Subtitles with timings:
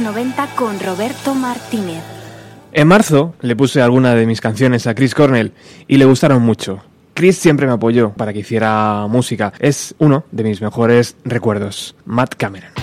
[0.00, 2.02] 90 con Roberto Martínez.
[2.72, 5.52] En marzo le puse alguna de mis canciones a Chris Cornell
[5.88, 6.82] y le gustaron mucho.
[7.14, 9.52] Chris siempre me apoyó para que hiciera música.
[9.58, 11.94] Es uno de mis mejores recuerdos.
[12.04, 12.79] Matt Cameron.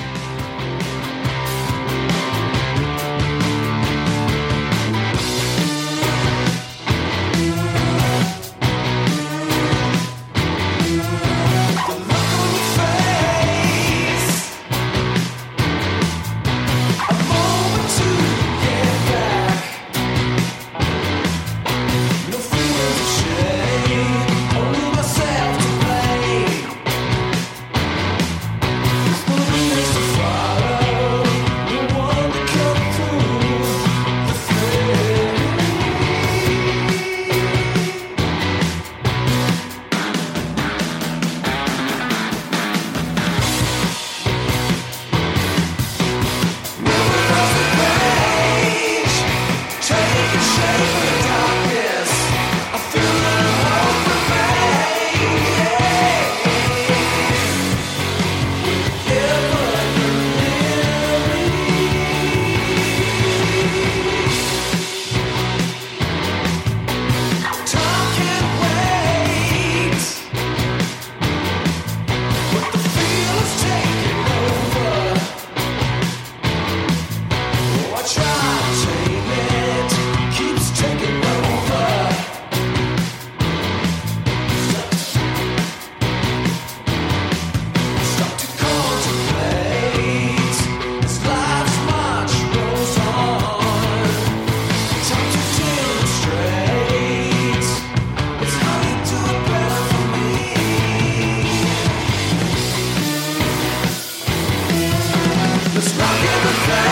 [105.77, 106.86] the smoke in the flame.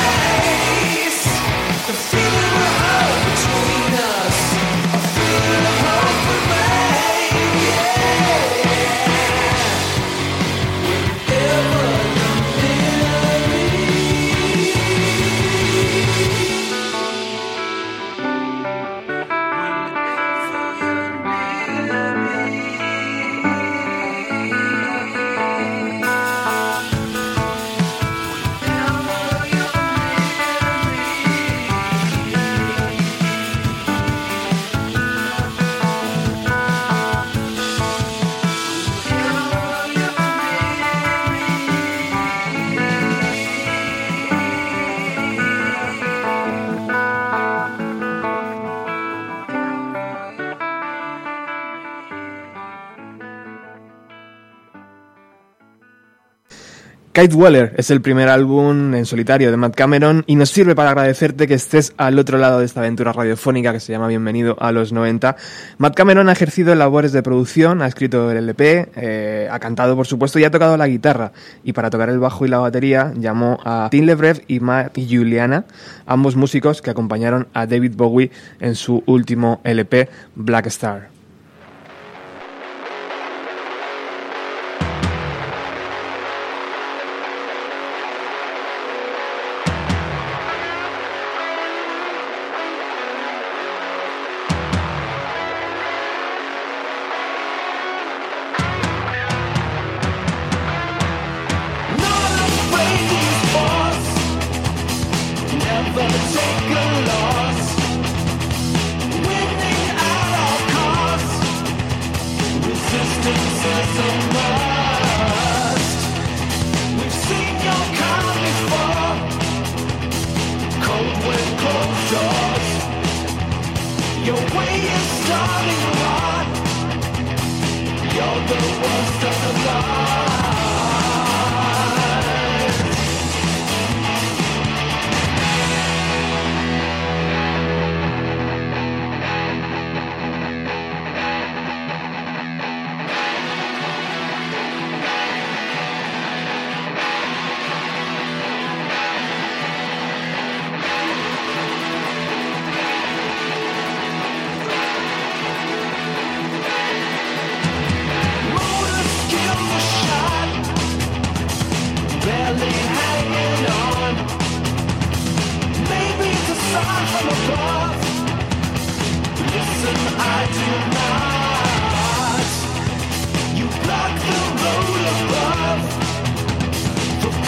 [57.25, 61.55] Es el primer álbum en solitario de Matt Cameron y nos sirve para agradecerte que
[61.55, 65.35] estés al otro lado de esta aventura radiofónica que se llama Bienvenido a los 90.
[65.79, 70.05] Matt Cameron ha ejercido labores de producción, ha escrito el LP, eh, ha cantado por
[70.05, 71.31] supuesto y ha tocado la guitarra.
[71.63, 75.65] Y para tocar el bajo y la batería llamó a Tim Lebrev y Matt Juliana,
[76.05, 78.29] ambos músicos que acompañaron a David Bowie
[78.59, 81.14] en su último LP, Black Star.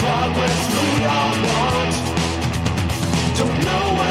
[0.08, 1.94] what we all want.
[3.36, 4.07] Don't know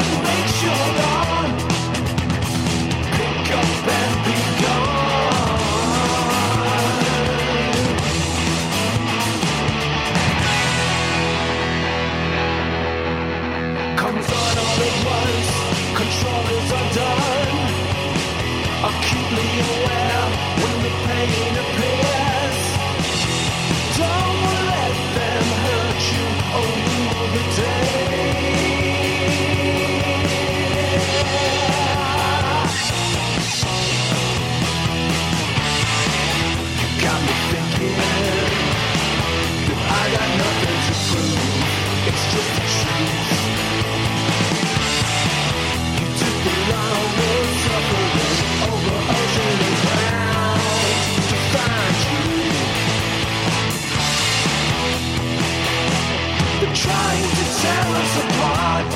[57.62, 58.86] tear us apart.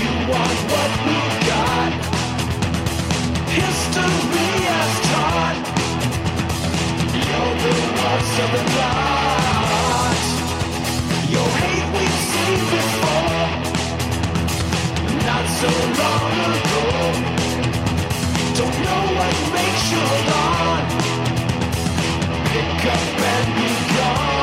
[0.00, 1.18] You want what we
[1.50, 1.92] got.
[3.58, 5.58] History has taught.
[7.26, 7.74] You're the
[8.06, 10.20] ones of the lot.
[11.34, 13.46] Your hate we've seen before.
[15.28, 15.70] Not so
[16.02, 16.84] long ago.
[18.58, 20.84] Don't know what makes you alarm.
[22.50, 24.35] Pick up and be gone.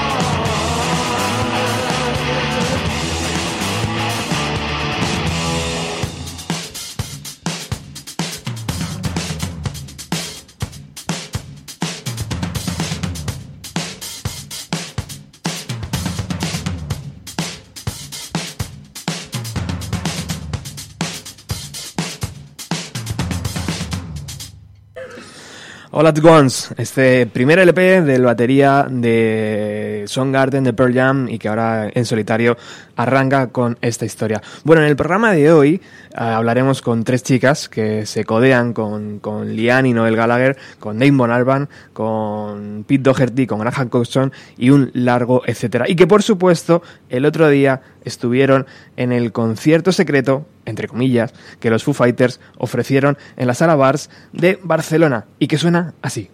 [26.03, 31.47] All at Once, este primer LP del batería de Soundgarden de Pearl Jam y que
[31.47, 32.57] ahora en solitario
[32.97, 34.41] arranca con esta historia.
[34.65, 35.79] Bueno, en el programa de hoy eh,
[36.15, 41.31] hablaremos con tres chicas que se codean con, con Liane y Noel Gallagher, con Damon
[41.31, 45.85] Alban, con Pete Doherty, con Graham Coxon y un largo etcétera.
[45.87, 48.65] Y que por supuesto el otro día estuvieron
[48.97, 54.09] en el concierto secreto, entre comillas, que los Foo Fighters ofrecieron en la sala Bars
[54.31, 56.29] de Barcelona y que suena así.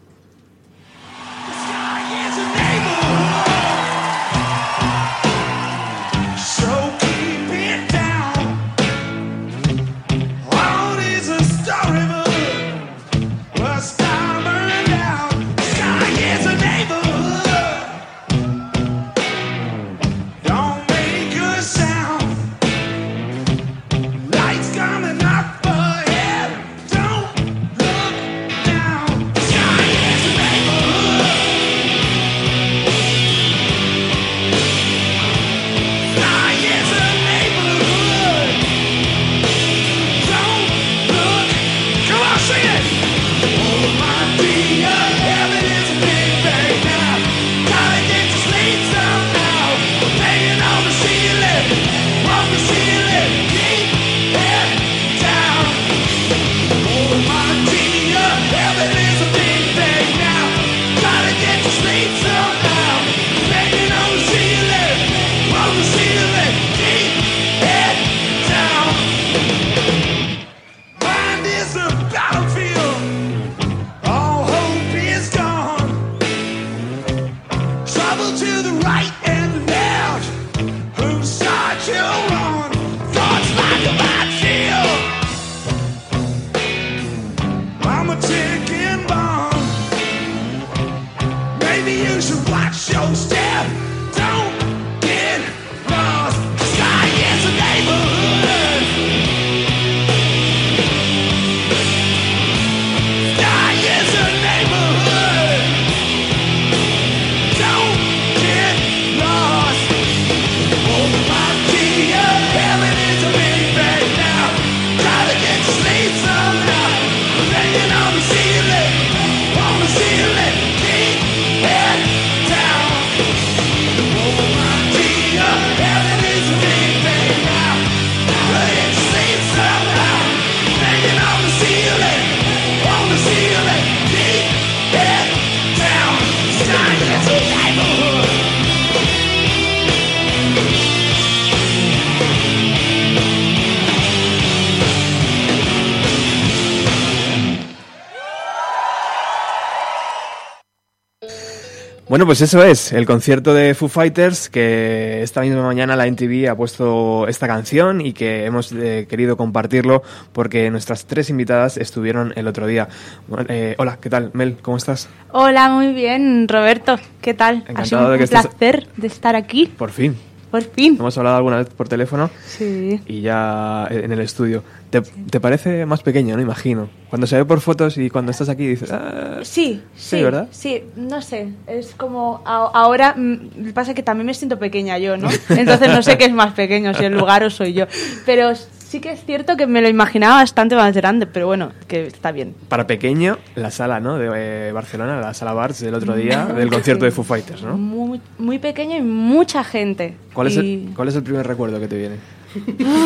[152.30, 156.56] Pues eso es, el concierto de Foo Fighters, que esta misma mañana la NTV ha
[156.56, 162.48] puesto esta canción y que hemos eh, querido compartirlo porque nuestras tres invitadas estuvieron el
[162.48, 162.88] otro día.
[163.28, 164.30] Bueno, eh, hola, ¿qué tal?
[164.34, 165.10] Mel, ¿cómo estás?
[165.32, 167.00] Hola, muy bien, Roberto.
[167.20, 167.64] ¿Qué tal?
[167.68, 169.66] ha Encantado sido de un que estés- placer de estar aquí.
[169.66, 170.16] Por fin.
[170.52, 170.96] Por fin.
[171.00, 173.00] Hemos hablado alguna vez por teléfono Sí.
[173.06, 174.64] y ya en el estudio.
[174.90, 176.42] ¿Te, te parece más pequeño, no?
[176.42, 176.90] Imagino.
[177.10, 178.92] Cuando se ve por fotos y cuando estás aquí dices...
[178.92, 179.40] "Ah".
[179.44, 180.48] Sí, Sí, sí, ¿verdad?
[180.52, 185.16] Sí, no sé, es como a- ahora, mm, pasa que también me siento pequeña yo,
[185.18, 185.28] ¿no?
[185.50, 187.86] Entonces no sé qué es más pequeño, si el lugar o soy yo.
[188.26, 188.52] Pero
[188.90, 192.32] sí que es cierto que me lo imaginaba bastante más grande, pero bueno, que está
[192.32, 192.56] bien.
[192.70, 194.18] Para pequeño, la sala, ¿no?
[194.18, 197.78] De eh, Barcelona, la sala Barts del otro día, del concierto de Foo Fighters, ¿no?
[197.78, 200.16] Muy, muy pequeño y mucha gente.
[200.34, 202.16] ¿Cuál es, el, ¿Cuál es el primer recuerdo que te viene?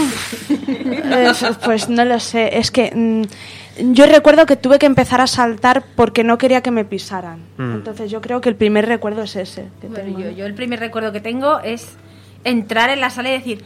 [1.65, 5.83] Pues no lo sé, es que mm, yo recuerdo que tuve que empezar a saltar
[5.97, 7.39] porque no quería que me pisaran.
[7.57, 7.73] Mm.
[7.73, 9.65] Entonces yo creo que el primer recuerdo es ese.
[9.81, 10.19] que Bueno, tengo.
[10.19, 11.97] yo, yo el primer recuerdo que tengo es
[12.45, 13.63] entrar en la sala y decir,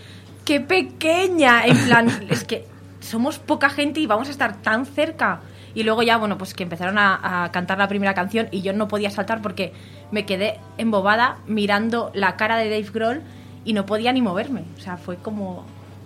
[0.47, 1.65] ¡qué pequeña!
[1.65, 2.65] En plan, es que
[3.01, 5.41] somos poca gente y vamos a estar tan cerca.
[5.75, 8.71] Y luego ya, bueno, pues que empezaron a, a cantar la primera canción y yo
[8.71, 9.73] no podía saltar porque
[10.09, 13.21] me quedé embobada mirando la cara de Dave Grohl
[13.65, 14.63] y no podía ni moverme.
[14.77, 15.65] O sea, fue como...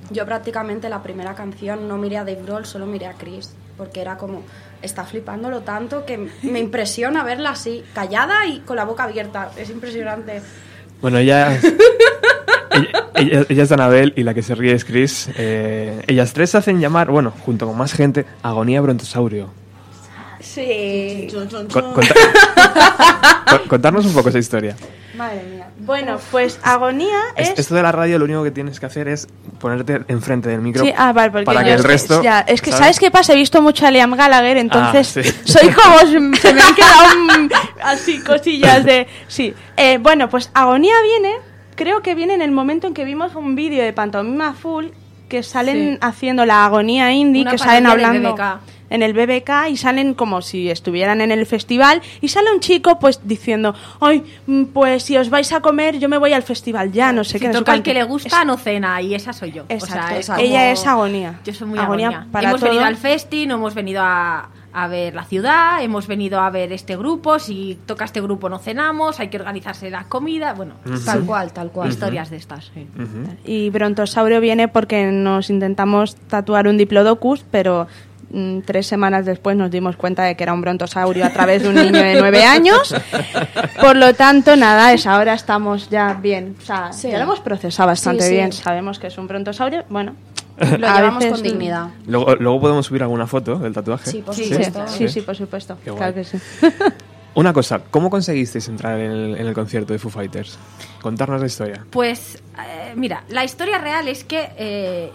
[0.09, 4.01] Yo prácticamente la primera canción no miré a Dave Grohl, solo miré a Chris, porque
[4.01, 4.41] era como,
[4.81, 9.51] está flipándolo tanto que me impresiona verla así, callada y con la boca abierta.
[9.55, 10.41] Es impresionante.
[10.99, 11.57] Bueno, ella,
[13.15, 15.29] ella, es Anabel y la que se ríe es Chris.
[15.37, 19.49] Eh, ellas tres hacen llamar, bueno, junto con más gente, Agonía Brontosaurio.
[20.39, 21.27] Sí.
[21.31, 21.81] Con- conta-
[23.49, 24.75] con- contarnos un poco esa historia.
[25.15, 25.67] Madre mía.
[25.79, 27.59] Bueno, pues agonía Es- es...
[27.59, 29.27] Esto de la radio lo único que tienes que hacer es
[29.59, 32.23] ponerte enfrente del micro Sí, ah, vale, porque para que el es resto...
[32.23, 32.97] ya, es que, ¿sabes?
[32.99, 33.33] qué pasa?
[33.33, 35.31] He visto mucho a Liam Gallagher, entonces Ah, sí.
[35.51, 35.99] soy como...
[35.99, 37.03] Se me han quedado
[37.83, 39.05] así cosillas de...
[39.27, 39.53] Sí.
[39.77, 41.35] Eh, bueno, pues Agonía viene,
[41.83, 44.87] creo que viene en el momento en que vimos un vídeo de Pantomima Full
[45.29, 45.97] que salen Sí.
[46.01, 48.35] haciendo la agonía indie, Una que salen hablando
[48.89, 52.99] en el BBK y salen como si estuvieran en el festival y sale un chico
[52.99, 56.91] pues diciendo, ay, mm, pues si os vais a comer yo me voy al festival
[56.91, 57.51] ya, no sé Si qué.
[57.53, 57.83] toca cuánto".
[57.83, 59.63] que le gusta, Es- no cena y esa soy yo.
[59.69, 61.39] Exacto, o sea, es ella es agonía.
[61.45, 62.27] Yo soy muy Agonía agonía.
[62.33, 62.69] para hemos todo.
[62.69, 66.71] venido al festi, no hemos venido a, a ver la ciudad, hemos venido a ver
[66.71, 67.39] este grupo.
[67.39, 70.53] Si toca este grupo, no cenamos, hay que organizarse la comida.
[70.53, 70.75] Bueno,
[71.05, 71.89] Tal cual, tal cual.
[71.89, 72.71] historias de estas.
[72.73, 72.87] sí.
[72.95, 73.35] Ujú.
[73.43, 77.87] Y Brontosaurio viene porque nos intentamos tatuar un diplodocus, pero
[78.31, 81.69] mm, tres semanas después nos dimos cuenta de que era un brontosaurio a través de
[81.69, 82.95] un niño de nueve años.
[83.81, 86.55] Por lo tanto, nada, es ahora estamos ya bien.
[86.61, 87.09] O sea, Sí.
[87.11, 88.35] ya lo hemos procesado bastante Sí, sí.
[88.35, 88.51] bien.
[88.53, 89.83] Sabemos que es un brontosaurio.
[89.89, 90.15] Bueno,
[90.79, 91.89] Lo a llevamos veces- con dignidad.
[92.07, 94.09] Luego, luego podemos subir alguna foto del tatuaje.
[94.09, 94.87] Sí, por Sí, supuesto.
[94.87, 95.77] sí, sí, por supuesto.
[95.83, 95.97] Qué guay.
[95.99, 96.37] Claro que sí.
[97.33, 100.59] Una cosa, ¿cómo conseguisteis entrar en el, en el concierto de Foo Fighters?
[101.01, 101.85] Contarnos la historia.
[101.89, 105.11] Pues, eh, mira, la historia real es que eh,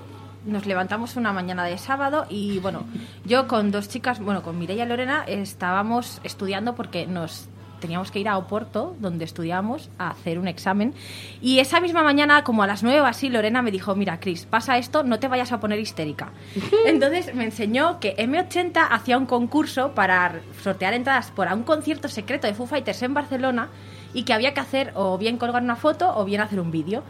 [0.47, 2.85] nos levantamos una mañana de sábado y, bueno,
[3.27, 7.49] yo con dos chicas, bueno, con Mireia y Lorena, estábamos estudiando porque nos
[7.87, 10.93] teníamos que ir a Oporto, donde estudiamos, a hacer un examen.
[11.41, 14.45] Y esa misma mañana, como a las nueve o así, Lorena me dijo, mira, Cris,
[14.45, 16.33] pasa esto, no te vayas a poner histérica.
[16.87, 22.49] Entonces me enseñó que M80 hacía un concurso para sortear entradas para un concierto secreto
[22.49, 23.69] de Foo Fighters en Barcelona
[24.13, 27.05] y que había que hacer o bien colgar una foto o bien hacer un vídeo.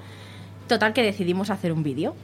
[0.68, 2.14] Total que decidimos hacer un vídeo.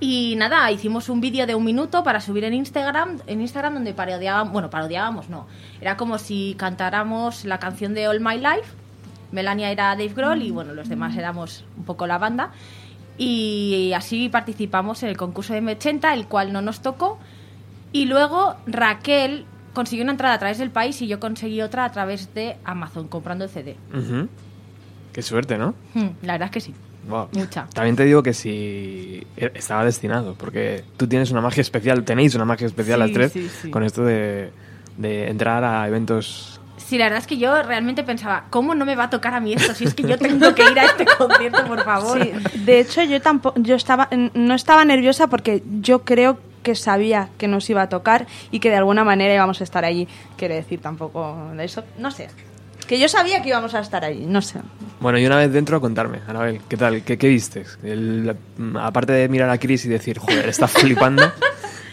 [0.00, 3.94] Y nada, hicimos un vídeo de un minuto para subir en Instagram, en Instagram donde
[3.94, 5.48] parodiábamos, bueno, parodiábamos no,
[5.80, 8.72] era como si cantáramos la canción de All My Life,
[9.32, 12.52] Melania era Dave Grohl y bueno, los demás éramos un poco la banda.
[13.18, 17.18] Y así participamos en el concurso de M80, el cual no nos tocó.
[17.92, 21.90] Y luego Raquel consiguió una entrada a través del país y yo conseguí otra a
[21.90, 23.76] través de Amazon, comprando el CD.
[25.12, 25.74] Qué suerte, ¿no?
[25.94, 26.74] Hmm, la verdad es que sí.
[27.08, 27.28] Wow.
[27.32, 27.66] Mucha.
[27.72, 32.34] También te digo que si e- estaba destinado, porque tú tienes una magia especial, tenéis
[32.34, 33.70] una magia especial Sí, las tres sí, sí.
[33.70, 34.50] con esto de,
[34.96, 36.60] de entrar a eventos.
[36.76, 39.40] Sí, la verdad es que yo realmente pensaba, ¿cómo no me va a tocar a
[39.40, 39.74] mí esto?
[39.74, 42.18] Si es que yo tengo que ir a este concierto, por favor.
[42.22, 42.32] Sí,
[42.64, 47.46] de hecho yo tampoco, yo estaba, no estaba nerviosa porque yo creo que sabía que
[47.48, 50.08] nos iba a tocar y que de alguna manera íbamos a estar allí.
[50.36, 52.28] Quiere decir tampoco de eso, no sé.
[52.88, 54.60] Que yo sabía que íbamos a estar allí, no sé.
[55.00, 57.02] Bueno, y una vez dentro, contarme, Anabel, ¿qué tal?
[57.04, 57.64] ¿Qué, qué viste?
[57.84, 61.22] El- la- aparte de mirar a Chris y decir, joder, está flipando,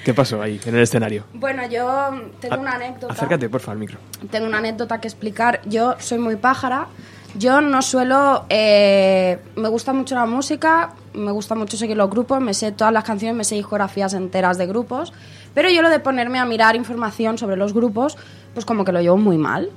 [0.05, 1.25] ¿qué pasó ahí, en el escenario?
[1.33, 3.13] Bueno, yo tengo una anécdota.
[3.13, 3.99] Acércate, porfa, al micro.
[4.31, 5.59] Tengo una anécdota que explicar.
[5.65, 6.87] Yo soy muy pájara.
[7.37, 8.45] Yo no suelo...
[8.47, 12.93] eh, me gusta mucho la música, me gusta mucho seguir los grupos, me sé todas
[12.93, 15.11] las canciones, me sé discografías enteras de grupos,
[15.53, 18.17] pero yo lo de ponerme a mirar información sobre los grupos,
[18.53, 19.69] pues como que lo llevo muy mal.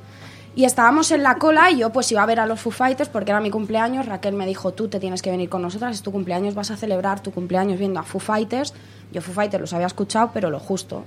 [0.59, 3.09] Y estábamos en la cola y yo pues iba a ver a los Foo Fighters
[3.09, 4.07] porque era mi cumpleaños.
[4.07, 6.77] Raquel me dijo, tú te tienes que venir con nosotras, es tu cumpleaños, vas a
[6.77, 8.75] celebrar tu cumpleaños viendo a Foo Fighters.
[9.13, 11.05] Yo Foo Fighters los había escuchado, pero lo justo.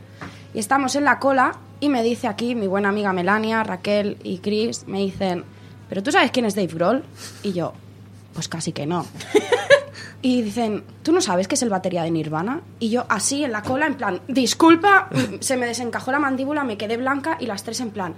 [0.53, 4.37] Y estamos en la cola y me dice aquí mi buena amiga Melania, Raquel y
[4.37, 5.43] Chris, me dicen,
[5.89, 7.03] ¿pero tú sabes quién es Dave Grohl?
[7.43, 7.73] Y yo,
[8.33, 9.05] pues casi que no.
[10.23, 12.61] Y dicen, ¿tú no sabes que es el batería de Nirvana?
[12.79, 16.77] Y yo así en la cola, en plan, disculpa, se me desencajó la mandíbula, me
[16.77, 18.13] quedé blanca y las tres en plan,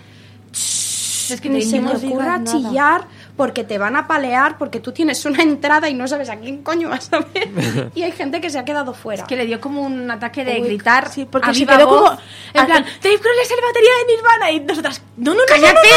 [1.32, 2.44] Es que ni se me ocurra nada.
[2.46, 6.38] chillar porque te van a palear porque tú tienes una entrada y no sabes a
[6.38, 7.92] quién coño vas a ver.
[7.96, 9.24] y hay gente que se ha quedado fuera.
[9.24, 11.10] Es que le dio como un ataque de Uy, gritar.
[11.12, 12.22] sí, porque a se quedó voz, como-
[12.54, 14.52] En plan, Dave Grohl es el batería de Nirvana.
[14.52, 15.88] Y nosotras, no, no, no, ¡Cállate!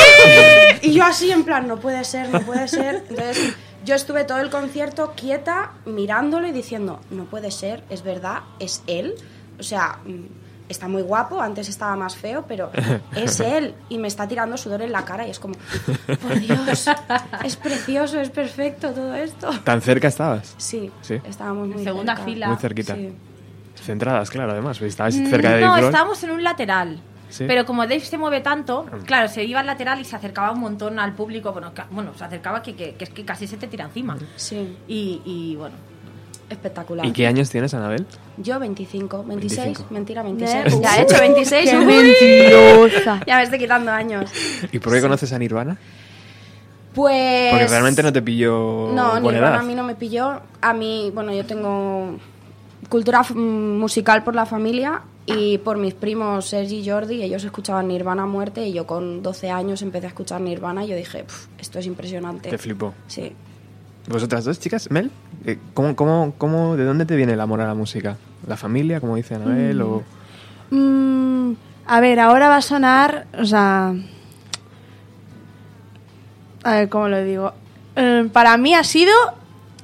[0.83, 3.04] Y yo así en plan, no puede ser, no puede ser.
[3.09, 3.54] Entonces
[3.85, 8.83] yo estuve todo el concierto quieta, mirándolo y diciendo, no puede ser, es verdad, es
[8.87, 9.14] él.
[9.59, 12.70] O sea, mm, está muy guapo, antes estaba más feo, pero
[13.16, 13.75] es él.
[13.88, 15.54] Y me está tirando sudor en la cara y es como,
[16.23, 16.88] por Dios,
[17.44, 19.50] es precioso, es perfecto todo esto.
[19.64, 20.54] ¿Tan cerca estabas?
[20.58, 21.20] Sí, Sí.
[21.25, 22.25] estábamos muy segunda cerca.
[22.30, 22.49] fila.
[22.49, 22.94] Muy cerquita.
[22.94, 23.12] Sí.
[23.82, 24.78] Centradas, claro, además.
[24.78, 25.84] pues Estabas cerca de Mm, No, Grohl.
[25.86, 27.00] estábamos en un lateral.
[27.28, 27.45] Sí.
[27.47, 30.60] Pero como Dave se mueve tanto, claro, se iba al lateral y se acercaba un
[30.60, 31.52] montón al público.
[31.52, 34.17] Bueno, ca- bueno se acercaba que, que, que es que casi se te tira encima.
[34.36, 35.75] Sí, Y, y bueno,
[36.50, 37.04] espectacular.
[37.06, 38.06] ¿Y qué años tienes, Anabel?
[38.37, 39.95] Yo 25, 26, 25.
[39.95, 40.25] mentira, ¿Eh?
[40.25, 40.80] 26.
[40.80, 41.71] Ya he hecho 26.
[41.71, 43.21] ¡Qué mentirosa!
[43.26, 44.30] Ya me estoy quitando años.
[44.73, 45.76] ¿Y por qué conoces a Nirvana?
[46.95, 47.50] Pues...
[47.50, 49.54] Porque realmente no te pilló No, Nirvana edad.
[49.56, 50.41] a mí no me pilló.
[50.63, 52.17] A mí, bueno, yo tengo
[52.89, 57.23] cultura f- musical por la familia y por mis primos Sergi y Jordi.
[57.23, 60.89] Ellos escuchaban Nirvana a muerte y yo con 12 años empecé a escuchar Nirvana y
[60.89, 62.49] yo dije, "Pf, esto es impresionante.
[62.49, 62.95] Te flipó.
[63.09, 63.32] Sí.
[64.08, 64.90] ¿Vosotras dos, chicas?
[64.90, 65.10] Mel,
[65.45, 68.16] eh, ¿cómo, cómo, cómo, ¿de dónde te viene el amor a la música?
[68.47, 69.82] ¿La familia, como dice Anabel?
[69.82, 70.04] O...
[70.71, 71.52] Mm,
[71.86, 73.95] a ver, ahora va a sonar, o sea...
[76.62, 77.52] A ver, ¿cómo lo digo?
[77.97, 79.12] Eh, para mí ha sido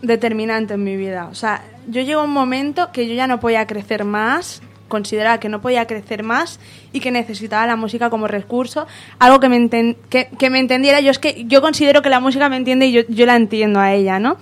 [0.03, 1.29] determinante en mi vida.
[1.31, 5.41] O sea, yo llego a un momento que yo ya no podía crecer más, consideraba
[5.41, 6.61] que no podía crecer más
[6.93, 8.87] y que necesitaba la música como recurso,
[9.19, 11.01] algo que me, enten- que, me entendiera.
[11.01, 13.81] Yo es que yo considero que la música me entiende y yo, yo la entiendo
[13.81, 14.37] a ella, ¿no?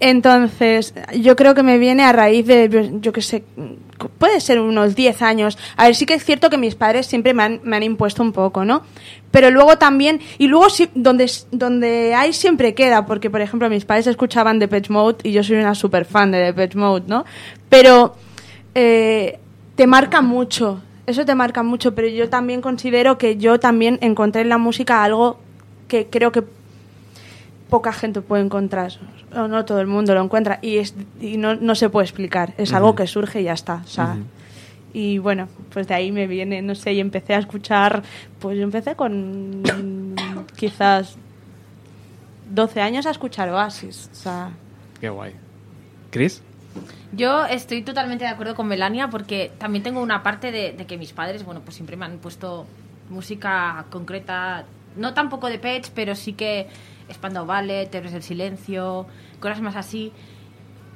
[0.00, 3.44] Entonces, yo creo que me viene a raíz de, yo, yo qué sé,
[4.16, 5.58] puede ser unos 10 años.
[5.76, 8.22] A ver, sí que es cierto que mis padres siempre me han, me han impuesto
[8.22, 8.82] un poco, ¿no?
[9.30, 13.84] Pero luego también, y luego sí, donde, donde hay siempre queda, porque por ejemplo mis
[13.84, 17.26] padres escuchaban Depeche Mode y yo soy una super fan de Depeche Mode, ¿no?
[17.68, 18.16] Pero
[18.74, 19.38] eh,
[19.80, 24.42] te marca mucho, eso te marca mucho, pero yo también considero que yo también encontré
[24.42, 25.38] en la música algo
[25.88, 26.44] que creo que
[27.70, 28.92] poca gente puede encontrar.
[29.34, 30.58] O no todo el mundo lo encuentra.
[30.60, 32.52] Y, es, y no, no se puede explicar.
[32.58, 33.80] Es algo que surge y ya está.
[33.82, 34.18] O sea,
[34.92, 38.02] Y bueno, pues de ahí me viene, no sé, y empecé a escuchar.
[38.38, 39.62] Pues yo empecé con
[40.56, 41.16] quizás
[42.50, 44.10] 12 años a escuchar Oasis.
[44.12, 44.50] O sea,
[45.00, 45.32] Qué guay.
[46.10, 46.42] ¿Chris?
[47.12, 51.12] Yo estoy totalmente de acuerdo con Melania porque también tengo una parte de, que mis
[51.12, 52.66] padres, bueno, pues siempre me han puesto
[53.08, 54.64] música concreta,
[54.96, 56.68] no tampoco de Pets, pero sí que
[57.12, 59.06] Spandau Ballet, Héroes del Silencio,
[59.40, 60.12] cosas más así.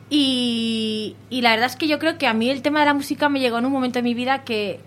[0.09, 2.95] Y, y la verdad es que yo creo que a mí el tema de la
[2.95, 4.79] música me llegó en un momento de mi vida que,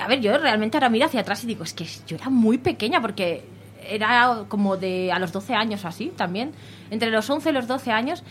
[0.00, 2.56] a ver, yo realmente ahora miro hacia atrás y digo, es que yo era muy
[2.56, 3.44] pequeña porque
[3.86, 6.52] era como de a los 12 años así también,
[6.90, 8.22] entre los 11 y los 12 años.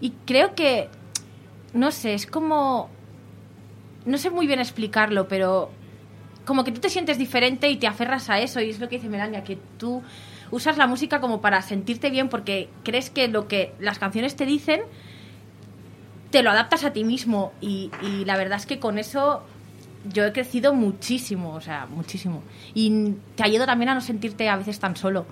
[0.00, 0.88] Y creo que
[1.72, 2.90] no sé, es como...
[4.04, 5.70] No sé muy bien explicarlo, pero
[6.44, 8.60] como que tú te sientes diferente y te aferras a eso.
[8.60, 10.02] Y es lo que dice Melania, que tú
[10.50, 14.46] usas la música como para sentirte bien porque crees que lo que las canciones te
[14.46, 14.80] dicen
[16.30, 17.52] te lo adaptas a ti mismo.
[17.60, 17.90] Y,
[18.24, 19.42] la verdad es que con eso
[20.12, 22.42] yo he crecido muchísimo, o sea, muchísimo.
[22.74, 25.26] Y te ayuda también a no sentirte a veces tan solo.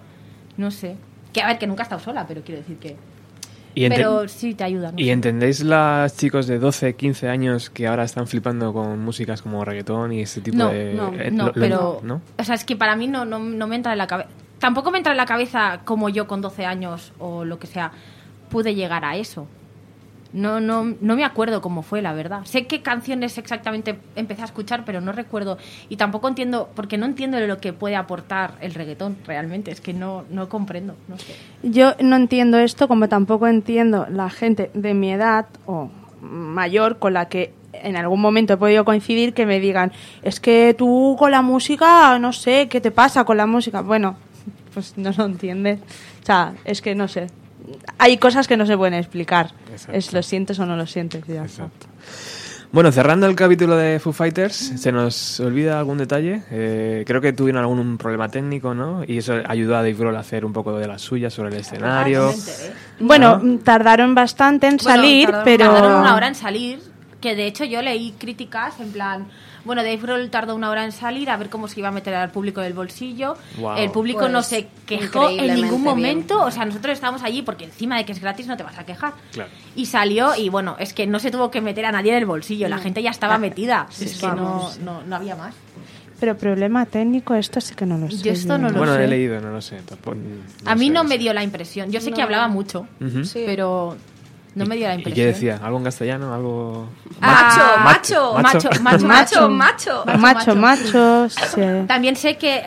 [0.56, 0.96] No sé.
[1.32, 2.96] Que a ver, que nunca he estado sola, pero quiero decir que...
[3.76, 4.90] ¿Y, ente- Pero sí te ayuda.
[4.90, 9.42] no ¿Y entendéis las chicos de 12, 15 años que ahora están flipando con músicas
[9.42, 10.94] como reggaetón y ese tipo no, de...
[10.94, 12.00] No, eh, no, lo- pero.
[12.02, 12.22] ¿no?
[12.38, 14.30] O sea, es que para mí no, no, no me entra en la cabeza.
[14.58, 17.92] Tampoco me entra en la cabeza como yo con 12 años o lo que sea
[18.48, 19.46] pude llegar a eso.
[20.36, 22.44] No, no, no me acuerdo cómo fue, la verdad.
[22.44, 25.56] Sé qué canciones exactamente empecé a escuchar, pero no recuerdo.
[25.88, 29.70] Y tampoco entiendo, porque no entiendo lo que puede aportar el reggaetón realmente.
[29.70, 31.16] Es que no, no comprendo, no
[31.62, 37.14] yo no entiendo esto como tampoco entiendo la gente de mi edad o mayor con
[37.14, 41.30] la que en algún momento he podido coincidir que me digan, es que tú con
[41.30, 43.80] la música, no sé, ¿qué te pasa con la música?
[43.80, 44.16] Bueno,
[44.74, 45.80] pues no lo entiendes.
[46.22, 47.28] O sea, es que no sé.
[47.98, 49.52] Hay cosas que no se pueden explicar.
[49.70, 49.96] Exacto.
[49.96, 51.24] Es lo sientes o no lo sientes.
[51.26, 51.42] ya.
[51.42, 51.86] Exacto.
[52.72, 56.42] Bueno, cerrando el capítulo de Foo Fighters, ¿se nos olvida algún detalle?
[56.50, 59.02] Eh, creo que tuvieron algún problema técnico, ¿no?
[59.06, 61.60] Y eso ayudó a Dave Grohl a hacer un poco de la suya sobre el
[61.60, 62.34] escenario.
[62.98, 65.64] Bueno, mm, tardaron bastante en Bueno, salir, tardaron- pero...
[65.72, 66.80] Tardaron una hora en salir,
[67.20, 69.26] que de hecho yo leí críticas en plan,
[69.66, 72.14] Bueno, Dave Grohl tardó una hora en salir a ver cómo se iba a meter
[72.14, 73.36] al público del bolsillo.
[73.76, 75.82] El público Pues, no se quejó en ningún bien.
[75.82, 76.42] momento.
[76.42, 78.86] O sea, nosotros estábamos allí porque encima de que es gratis no te vas a
[78.86, 79.12] quejar.
[79.32, 79.50] Claro.
[79.74, 82.26] Y salió y bueno, es que no se tuvo que meter a nadie en el
[82.26, 82.68] bolsillo.
[82.68, 83.88] La gente ya estaba metida.
[84.00, 85.54] es que no, no, no había más.
[86.18, 88.16] Pero problema técnico, esto sí que no lo sé.
[88.22, 89.04] Yo esto no lo bueno, sé.
[89.04, 89.76] he leído, no lo sé.
[89.86, 90.16] tampoco-
[90.64, 91.08] A mí sé, no sé.
[91.08, 91.90] me dio la impresión.
[91.92, 92.86] Yo sé que hablaba mucho.
[93.24, 93.42] Sí.
[93.44, 93.96] pero
[94.56, 95.14] no me dio la ¿Y impresión.
[95.26, 95.60] qué decía?
[95.62, 96.34] ¿Algo en castellano?
[96.34, 96.88] ¿Algo...?
[97.20, 100.04] Ah, macho, macho, macho, macho, macho, macho.
[100.06, 100.56] Macho, Macho, macho.
[100.56, 101.60] macho, sí.
[101.86, 102.62] También sé que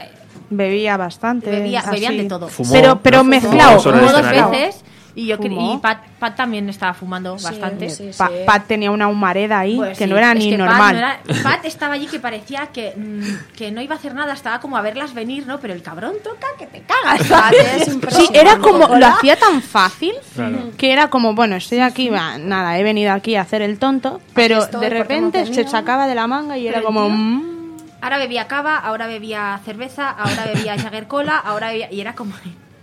[0.52, 1.50] Bebía bastante.
[1.52, 2.48] bebía, bebían de todo.
[2.48, 3.24] Fumó, pero pero ¿no?
[3.26, 3.80] mezclado.
[3.82, 4.84] Dos veces
[5.20, 7.90] y yo y Pat, Pat también estaba fumando bastante.
[7.90, 8.34] sí, Pa- sí.
[8.46, 10.94] Pat tenía una humareda ahí Pues que sí, no era es ni que Pat normal.
[10.94, 14.34] no era- Pat estaba allí que parecía que, mm, que no iba a hacer nada,
[14.34, 15.60] estaba como a verlas venir, ¿no?
[15.60, 17.20] Pero el cabrón toca que te cagas.
[18.10, 20.72] Sí, era como, lo hacía tan fácil Claro.
[20.78, 24.22] que era como, bueno, estoy aquí, va, nada, he venido aquí a hacer el tonto,
[24.34, 27.60] pero estoy, de repente se sacaba de la manga y era como, mm,
[28.02, 31.92] Ahora bebía cava, ahora bebía cerveza, ahora bebía Jagger Cola, ahora bebía...
[31.92, 32.34] Y era como...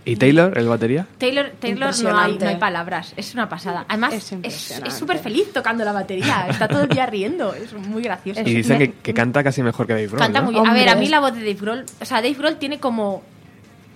[0.07, 1.05] ¿Y Taylor, el batería?
[1.17, 3.85] Taylor, Taylor no, hay, no hay palabras, es una pasada.
[3.87, 8.41] Además, Es súper feliz tocando la batería, está todo el día riendo, es muy gracioso.
[8.41, 10.45] Y dicen que, que canta casi mejor que Dave Grohl, Canta ¿no?
[10.45, 10.65] muy bien.
[10.67, 13.21] A ver, a mí la voz de Dave Grohl, o sea, Dave Grohl tiene como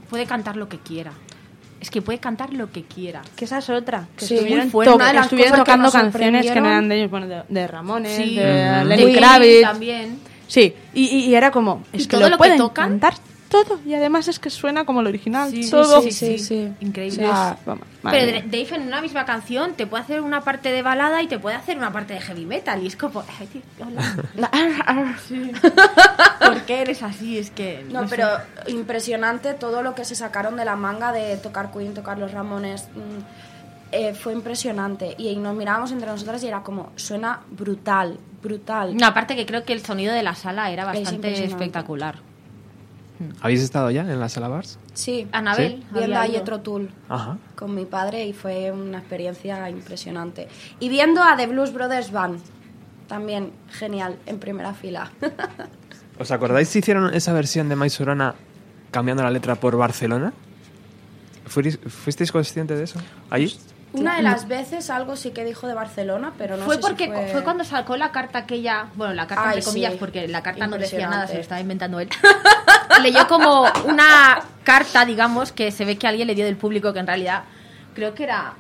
[0.10, 1.12] puede cantar lo que quiera.
[1.80, 3.22] Es que puede cantar lo que quiera.
[3.36, 4.92] que esa es otra, que Sí, estuvieron, muy fuerte.
[4.92, 7.10] to- Una de las estuvieron cosas que tocando nos canciones que no eran de ellos,
[7.10, 8.36] bueno, de, de Ramones, Sí.
[8.36, 8.88] de Ujú.
[8.90, 10.20] Lenny Queen Kravitz, también.
[10.48, 12.74] Sí, y, y- y era como, es Y que todo lo, lo que pueden tocan-
[13.00, 13.14] cantar
[13.52, 16.02] todo y además es que suena como el original, Sí, todo.
[16.02, 16.74] sí, sí, sí.
[16.80, 17.28] Increíble.
[17.66, 18.48] Vamos, madre Pero.
[18.50, 21.58] Dave en una misma canción te puede hacer una parte de balada y te puede
[21.58, 22.82] hacer una parte de heavy metal.
[22.82, 25.16] Y es como, ay, tío, hola.
[25.28, 25.52] Sí.
[26.46, 27.38] ¿Por qué eres así?
[27.38, 27.86] Es que.
[27.92, 28.28] No, pero
[28.68, 32.88] impresionante todo lo que se sacaron de la manga de tocar Queen, tocar los Ramones.
[32.96, 35.16] mm, eh, fue impresionante.
[35.18, 38.96] Y nos mirábamos entre nosotras y era como, suena brutal, brutal.
[38.96, 42.16] No, aparte que creo que el sonido de la sala era bastante espectacular.
[43.42, 44.80] ¿Habéis estado ya en la sala Bars?
[44.94, 45.78] Sí, Anabel.
[45.82, 45.86] ¿Sí?
[45.98, 46.24] viendo a.
[46.26, 47.38] Jethro Tull Ajá.
[47.56, 50.48] con mi padre y fue una experiencia impresionante.
[50.80, 52.40] Y viendo a The Blues Brothers Band,
[53.08, 55.12] también genial, en primera fila.
[56.20, 58.36] ¿Os acordáis si hicieron esa versión de My Sorona
[58.92, 60.34] cambiando la letra por Barcelona?
[61.46, 63.00] ¿Fuisteis, fuisteis conscientes de eso?
[63.30, 63.54] ¿Allí?
[63.94, 66.88] Una de las veces algo sí que dijo de Barcelona, pero no fue sé si
[66.88, 67.28] porque fue...
[67.28, 67.44] fue...
[67.44, 69.98] cuando sacó la carta aquella, bueno, la carta Ay, entre comillas, sí.
[70.00, 72.10] porque la carta no decía nada, se lo estaba inventando él.
[73.04, 77.00] Leyó como una carta, digamos, que se ve que alguien le dio del público, que
[77.00, 77.44] en realidad
[77.96, 78.54] creo que era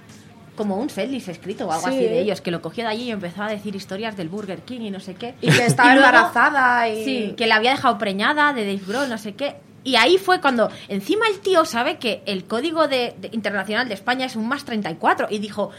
[0.55, 1.93] como un setlist escrito o algo Sí.
[1.95, 4.59] así de ellos, que lo cogió de allí y empezó a decir historias del Burger
[4.63, 5.35] King y no sé qué.
[5.41, 7.05] Y que estaba luego- embarazada y...
[7.05, 9.55] Sí, que la había dejado preñada de Dave Grohl, no sé qué.
[9.83, 13.95] Y ahí fue cuando encima el tío sabe que el código de, de- internacional de
[13.95, 15.71] España es un más 34 y dijo,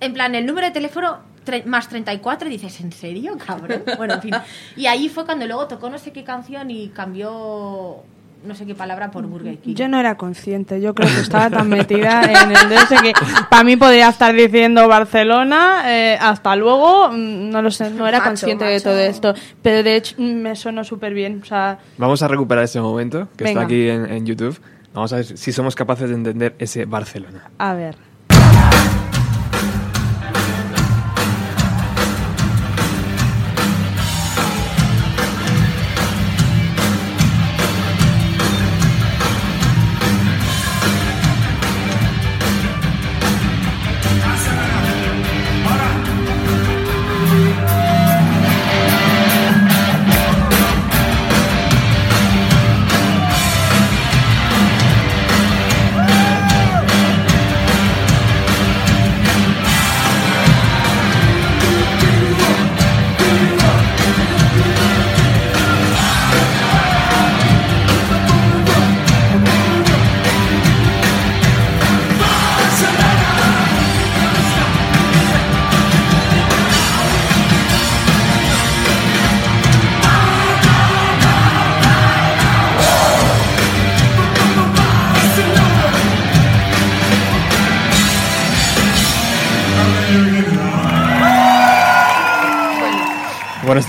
[0.00, 3.82] en plan, el número de teléfono tre- más 34 y dices, ¿en serio, cabrón?
[3.98, 4.34] Bueno, en fin.
[4.76, 8.02] Y ahí fue cuando luego tocó no sé qué canción y cambió
[8.44, 9.74] no sé qué palabra por Burger King.
[9.74, 13.12] Yo no era consciente, yo creo que estaba tan metida en el de ese que
[13.48, 18.18] para mí podría estar diciendo Barcelona, eh, hasta luego, mm, no lo sé, no era
[18.18, 21.78] Macho, consciente de todo esto, pero de hecho mm, me sonó súper bien, o sea,
[21.98, 23.62] Vamos a recuperar ese momento que Venga.
[23.62, 24.60] está aquí en, en YouTube.
[24.92, 27.50] Vamos a ver si somos capaces de entender ese Barcelona.
[27.58, 27.96] a ver.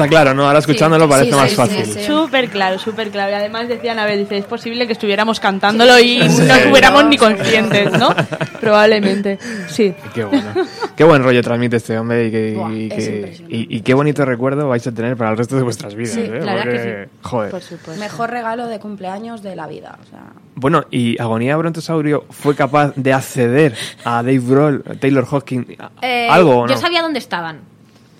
[0.05, 0.45] Está claro, ¿no?
[0.47, 1.85] Ahora escuchándolo parece sí, más sí, fácil.
[1.85, 2.03] sí, sí.
[2.05, 3.31] Súper claro, súper claro.
[3.31, 7.17] Y además decían, a ver, dice, es posible que estuviéramos cantándolo y no estuviéramos ni
[7.17, 8.09] conscientes, ¿no?
[8.61, 9.37] Probablemente,
[9.67, 9.93] sí.
[10.13, 10.53] Qué bueno.
[10.95, 13.55] Qué buen rollo transmite este hombre y, que, Buah, y, es que- impresionante.
[13.55, 16.13] y- y qué bonito recuerdo vais a tener para el resto de vuestras vidas.
[16.13, 16.29] Sí, ¿eh?
[16.29, 17.51] verdad que Porque, Joder.
[17.51, 17.99] Por supuesto.
[18.01, 19.97] Mejor regalo de cumpleaños de la vida.
[20.01, 20.21] O sea,
[20.55, 26.27] Bueno, y Agonía Brontosaurio fue capaz de acceder a Dave Grohl, Taylor Hawkins, a- Eh,
[26.29, 26.73] algo o no.
[26.73, 27.59] Yo sabía dónde estaban,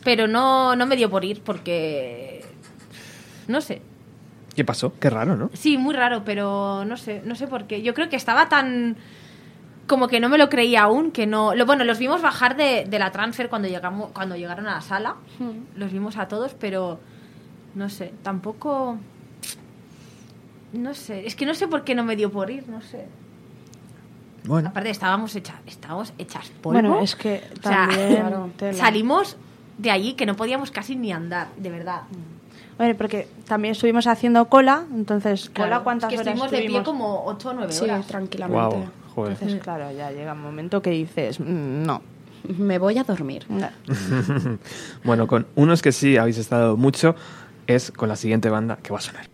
[0.05, 2.45] pero no, no me dio por ir porque
[3.49, 3.81] No sé.
[4.55, 4.93] ¿Qué pasó?
[4.99, 5.49] Qué raro, ¿no?
[5.51, 7.81] Sí, muy raro, pero no sé, no sé por qué.
[7.81, 8.95] Yo creo que estaba tan
[9.87, 11.53] como que no me lo creía aún, que no.
[11.55, 14.81] Lo, bueno, los vimos bajar de, de la transfer cuando llegamos, cuando llegaron a la
[14.81, 15.15] sala.
[15.75, 16.99] Los vimos a todos, pero
[17.73, 18.97] no sé, tampoco.
[20.71, 23.07] No sé, es que no sé por qué no me dio por ir, no sé.
[24.45, 26.79] Bueno, Aparte estábamos hechas, estábamos hechas polvo.
[26.79, 29.37] Bueno, es que O sea, también claro, salimos
[29.77, 32.01] de allí que no podíamos casi ni andar, de verdad.
[32.77, 36.67] Bueno, porque también estuvimos haciendo cola, entonces, ¿cola Claro, cuántas es que horas estuvimos de
[36.67, 38.05] pie como 8 o 9 Sí, horas.
[38.07, 38.75] tranquilamente.
[38.77, 38.85] wow,
[39.15, 39.31] joder.
[39.33, 42.01] Entonces, claro, ya llega un momento que dices, "Mm, no.
[42.57, 43.45] Me voy a dormir.
[43.49, 43.69] no".
[45.03, 47.15] Bueno, con unos que sí habéis estado mucho
[47.67, 49.27] es con la siguiente banda que va a sonar.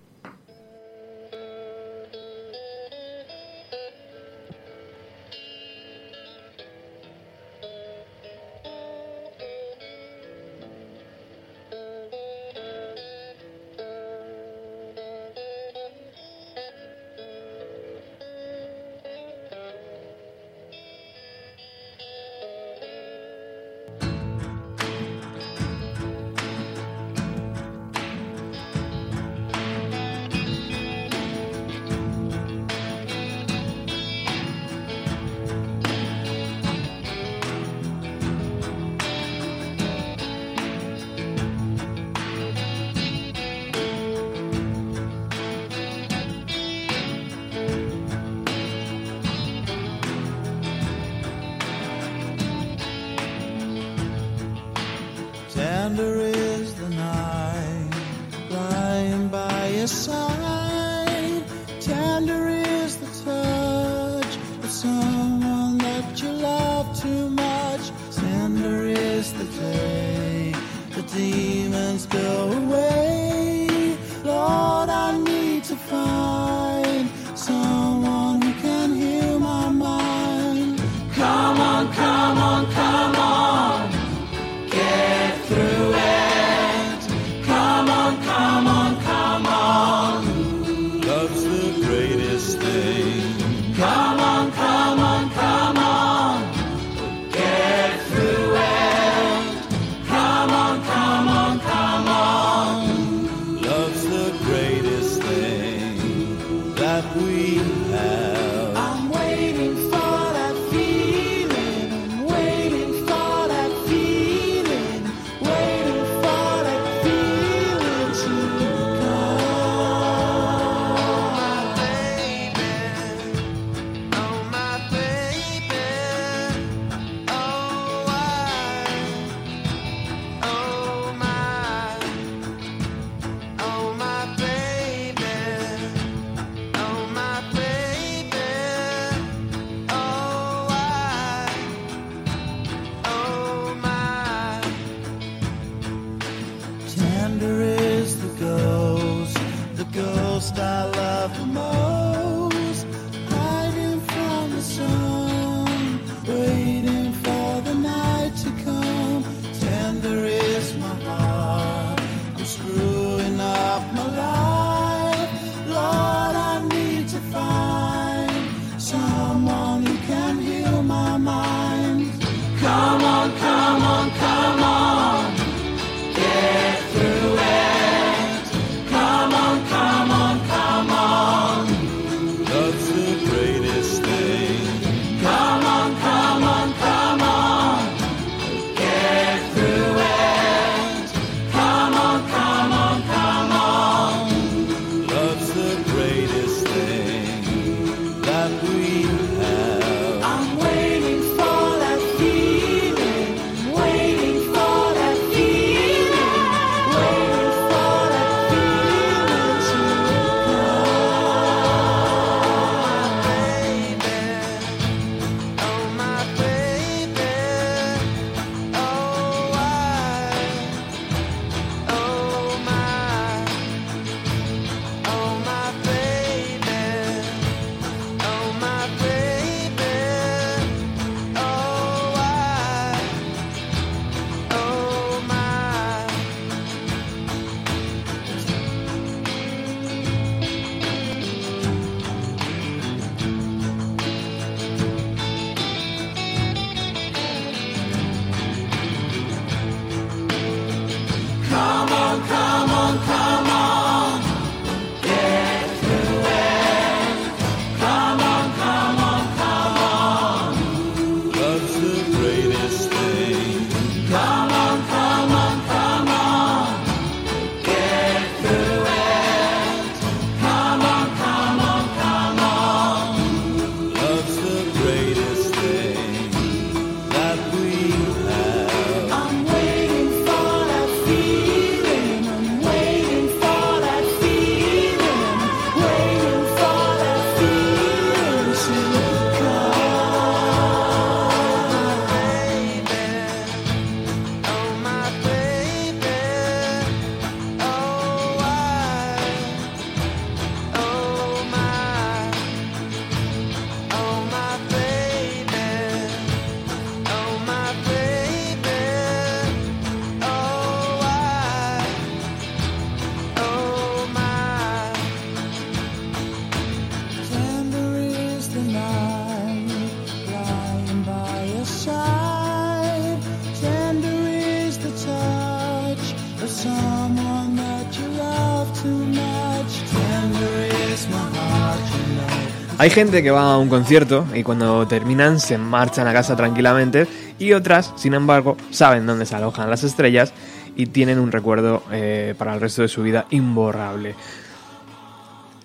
[332.81, 337.05] Hay gente que va a un concierto y cuando terminan se marchan a casa tranquilamente
[337.37, 340.33] y otras, sin embargo, saben dónde se alojan las estrellas
[340.75, 344.15] y tienen un recuerdo eh, para el resto de su vida imborrable.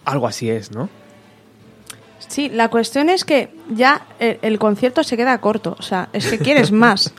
[0.05, 0.91] Algo así es, ¿no?
[2.19, 5.75] Sí, la cuestión es que ya el, el concierto se queda corto.
[5.79, 7.15] O sea, es que quieres más.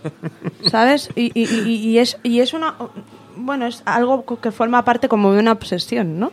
[0.70, 1.10] ¿Sabes?
[1.16, 2.76] Y, y- y- y es, y es una.
[3.36, 6.32] Bueno, es algo que forma parte como de una obsesión, ¿no?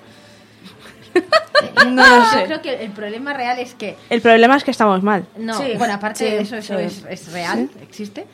[1.86, 2.44] No lo Yo sé.
[2.46, 5.26] creo que el problema real es que El problema es que estamos mal.
[5.36, 6.84] No, Sí, bueno, aparte sí, de eso, eso sí.
[6.84, 8.26] es, es real, existe.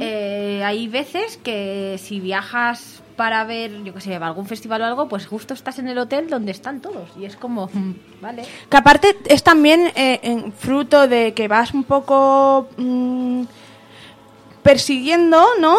[0.00, 5.08] Eh, hay veces que si viajas para ver, yo qué sé, algún festival o algo,
[5.08, 7.08] pues justo estás en el hotel donde están todos.
[7.18, 8.42] Y es como, mm, vale.
[8.68, 13.44] Que aparte es también eh, en fruto de que vas un poco mm,
[14.66, 15.76] persiguiendo, ¿no?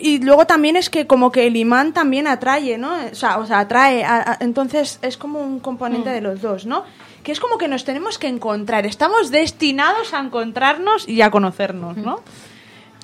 [0.00, 2.92] Y luego también es que como que el imán también atrae, ¿no?
[3.10, 4.04] O sea, o sea atrae.
[4.04, 6.84] a- a- entonces es como un componente de los dos, ¿no?
[7.22, 8.86] Que es como que nos tenemos que encontrar.
[8.86, 12.20] Estamos destinados a encontrarnos y a conocernos, ¿no?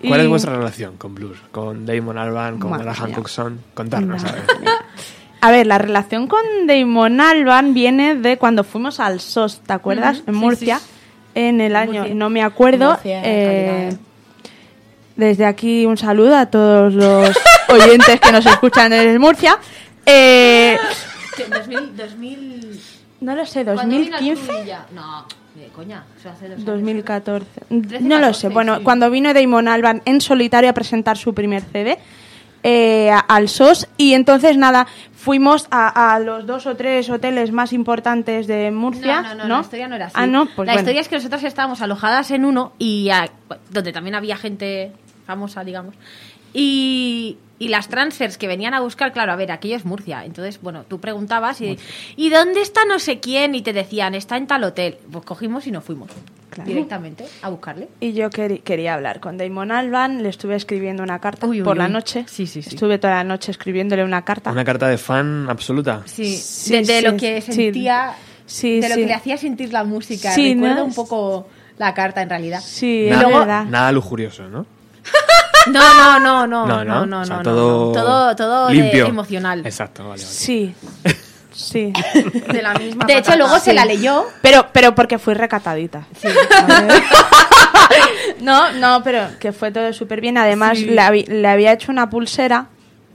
[0.07, 1.39] ¿Cuál Y- es vuestra relación con Blues?
[1.51, 3.15] Con Damon Albarn, con Madre Graham mía.
[3.17, 3.61] Coxon.
[3.75, 4.43] Contarnos, a ver.
[5.45, 10.23] A ver, la relación con Damon Alban viene de cuando fuimos al SOS, ¿te acuerdas?
[10.29, 10.85] En Murcia, sí.
[11.35, 12.15] en el año, Murcia.
[12.15, 12.91] no me acuerdo.
[12.91, 13.97] Murcia, eh.
[15.17, 17.37] Desde aquí un saludo a todos los
[17.69, 19.59] oyentes que nos escuchan desde Murcia.
[20.07, 20.77] Eh,
[21.37, 22.81] Que 2000, 2000...
[23.21, 24.47] no lo sé, ¿cuándo vino al 2015.
[24.53, 24.87] Crudilla?
[24.95, 26.67] No, de coña, eso hace dos años.
[26.67, 27.47] 2014.
[27.69, 28.49] 13, no lo 14, sé.
[28.49, 28.83] Bueno, sí.
[28.83, 31.99] cuando vino Damon Alban en solitario a presentar su primer CD
[32.65, 37.73] eh, al SOS y entonces nada, fuimos a, a los dos o tres hoteles más
[37.73, 39.23] importantes de Murcia.
[39.23, 40.15] No, no, no, la historia no era así.
[40.17, 40.79] Ah, no, pues la bueno.
[40.81, 43.31] historia es que nosotros estábamos alojadas en uno y a-
[43.71, 44.93] donde también había gente
[45.27, 45.95] famosa, digamos.
[46.55, 50.25] Y, y las transfers que venían a buscar, claro, a ver, aquello es Murcia.
[50.25, 51.79] Entonces, bueno, tú preguntabas y,
[52.17, 53.55] ¿y dónde está no sé quién?
[53.55, 54.99] Y te decían, está en tal hotel.
[55.11, 56.11] Pues cogimos y nos fuimos
[56.51, 56.69] Claro.
[56.69, 57.89] directamente a buscarle.
[58.01, 61.65] Y yo queri- quería hablar con Damon Alban, le estuve escribiendo una carta Uy, uy,
[61.65, 61.93] por la uy.
[61.93, 62.27] noche.
[62.29, 62.69] Sí, sí, sí.
[62.75, 64.51] Estuve toda la noche escribiéndole una carta.
[64.53, 66.03] Una carta de fan absoluta.
[66.05, 68.13] Sí, Sí, de, de sí, lo que sentía,
[68.45, 69.01] Sí, de lo sí.
[69.01, 70.31] que le hacía sentir la música.
[70.33, 70.85] Sí, Recuerdo ¿no?
[70.85, 71.49] un poco
[71.79, 72.61] la carta en realidad.
[72.63, 73.65] Sí, Nada, es verdad.
[73.65, 74.67] nada lujurioso, ¿no?
[75.69, 76.85] No, no, no, No, no, no.
[76.85, 77.93] no, no, O sea, no, todo no.
[77.93, 79.07] todo, todo de- limpio.
[79.07, 79.65] emocional.
[79.65, 80.35] Exacto, vale, vale.
[80.35, 80.75] Sí,
[81.53, 81.93] sí.
[82.53, 83.37] De la misma De hecho, patata.
[83.37, 83.77] luego se Sí.
[83.77, 84.27] la leyó.
[84.43, 86.05] Pero, pero porque fui recatadita.
[88.41, 90.39] no, no, pero que fue todo súper bien.
[90.39, 90.87] Además, Sí.
[90.87, 92.67] le, le había hecho una pulsera.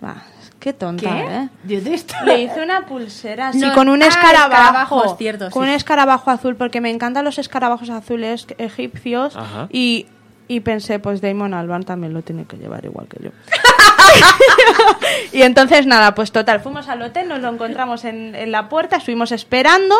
[0.01, 0.15] Ah,
[0.59, 1.49] qué tonta, ¿eh?
[1.63, 2.23] ¿De dónde está?
[2.23, 5.15] Le hice una pulsera así No, con un ah, escarabajo.
[5.17, 5.69] cierto, con sí.
[5.69, 9.35] un escarabajo azul, porque me encantan los escarabajos azules egipcios.
[9.35, 9.67] Ajá.
[9.71, 10.07] Y,
[10.47, 13.31] y pensé, pues Damon Albarn también lo tiene que llevar igual que yo.
[15.33, 18.97] y entonces nada, pues total, fuimos al hotel, nos lo encontramos en, en la puerta,
[18.97, 19.95] estuvimos esperando.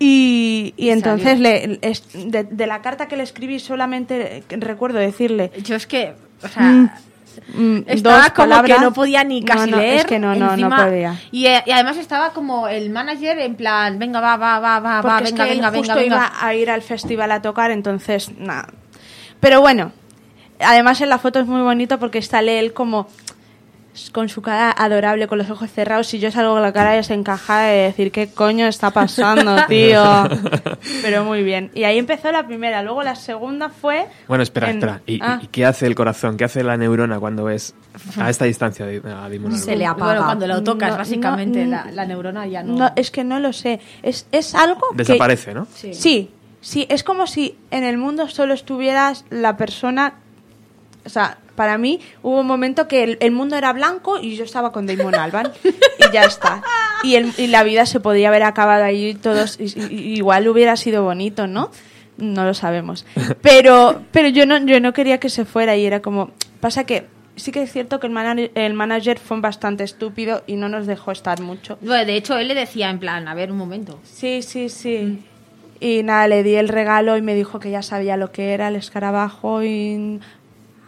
[0.00, 5.52] Y, y entonces le, es- de, de la carta que le escribí solamente recuerdo decirle
[5.62, 6.12] Yo es que,
[6.42, 6.98] o sea,
[7.54, 8.78] mm, estaba dos como palabras.
[8.78, 9.96] que no podía ni No, casi no, leer.
[9.98, 11.14] Es que no, no, no podía.
[11.30, 15.00] Y, eh, y además estaba como el manager en plan, venga, va, va, va, va,
[15.00, 16.32] va, Porque es venga, que él venga, justo venga, venga.
[16.36, 18.66] iba a ir al festival a tocar, entonces nada.
[19.40, 19.92] Pero bueno,
[20.60, 23.08] además en la foto es muy bonito porque sale él como
[24.12, 27.62] con su cara adorable, con los ojos cerrados, y yo salgo con la cara desencajada
[27.68, 30.02] de decir, ¿qué coño está pasando, tío?
[31.00, 31.70] Pero muy bien.
[31.72, 34.06] Y ahí empezó la primera, luego la segunda fue...
[34.28, 35.00] Bueno, espera, en- espera.
[35.06, 35.38] ¿Y, Ah.
[35.42, 36.36] y qué hace el corazón?
[36.36, 37.74] ¿Qué hace la neurona cuando ves
[38.20, 39.30] a esta distancia de, a?
[39.56, 40.04] Se le apaga.
[40.12, 42.76] Bueno, cuando lo tocas, No, básicamente, no, la, la neurona ya no...
[42.76, 43.80] No, es que no lo sé.
[44.02, 44.98] Es, es algo que...
[44.98, 45.66] Desaparece, ¿no?
[45.74, 45.94] Sí.
[45.94, 46.30] Sí,
[46.66, 50.14] sí, es como si en el mundo solo estuvieras la persona.
[51.04, 54.44] O sea, para mí hubo un momento que el, el mundo era blanco y yo
[54.44, 56.62] estaba con Damon Alban y ya está.
[57.04, 59.58] Y, el- y la vida se podía haber acabado ahí todos.
[59.60, 61.70] y- y- igual hubiera sido bonito, ¿no?
[62.18, 63.04] No lo sabemos.
[63.42, 66.30] Pero, pero yo no, yo no quería que se fuera y era como.
[66.60, 67.06] Pasa que
[67.36, 70.86] sí que es cierto que el, mana- el manager fue bastante estúpido y no nos
[70.86, 71.78] dejó estar mucho.
[71.82, 74.00] Bueno, de hecho, él le decía en plan, a ver, un momento.
[74.02, 75.22] Sí, sí, sí.
[75.80, 78.68] Y nada, le di el regalo y me dijo que ya sabía lo que era
[78.68, 80.20] el escarabajo y...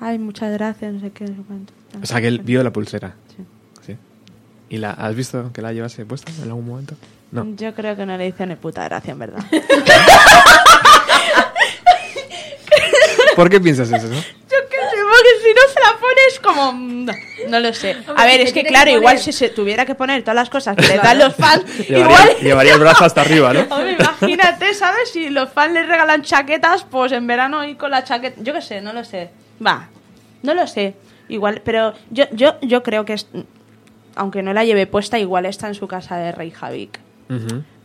[0.01, 1.73] Ay, muchas gracias, no sé qué, no sé cuánto.
[2.03, 3.15] O sea, que él vio la pulsera.
[3.37, 3.45] Sí.
[3.85, 3.97] Sí.
[4.69, 6.95] ¿Y la, has visto que la llevase puesta en algún momento?
[7.33, 7.45] No.
[7.57, 9.45] Yo creo que no le hice ni puta gracia, en verdad.
[13.37, 14.15] ¿Por qué piensas eso, no?
[14.17, 14.68] Yo
[15.19, 16.73] porque si no se la pones como...
[16.73, 17.13] No,
[17.49, 17.97] no lo sé.
[18.17, 20.77] A ver, es que que claro, igual si se tuviera que poner todas las cosas
[20.77, 22.37] que le dan los fans, Llevaría, igual...
[22.41, 23.61] llevaría el brazo hasta arriba, ¿no?
[23.71, 25.11] Hombre, imagínate, ¿sabes?
[25.11, 28.41] Si los fans les regalan chaquetas, pues en verano ir con la chaqueta.
[28.43, 29.31] Yo qué sé, no lo sé.
[29.65, 29.89] Va,
[30.43, 30.95] no lo sé.
[31.29, 33.27] Igual, pero yo, yo, yo creo que es.
[34.17, 36.99] Aunque no la lleve puesta, igual está en su casa de Rey Javik.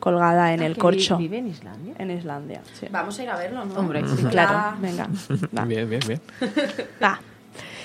[0.03, 1.15] Colgada en el Que corcho.
[1.17, 1.93] vi- Vive en Islandia.
[1.97, 2.87] En Islandia, sí.
[2.91, 3.75] Vamos a ir a verlo, ¿no?
[3.75, 5.07] Hombre, Sí, sí, claro, venga.
[5.57, 6.21] Va, Bien, bien, bien.
[7.01, 7.21] va.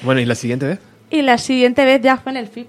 [0.02, 0.80] Bueno, ¿y la siguiente vez?
[1.10, 2.66] Y la siguiente vez ya fue en el FIP.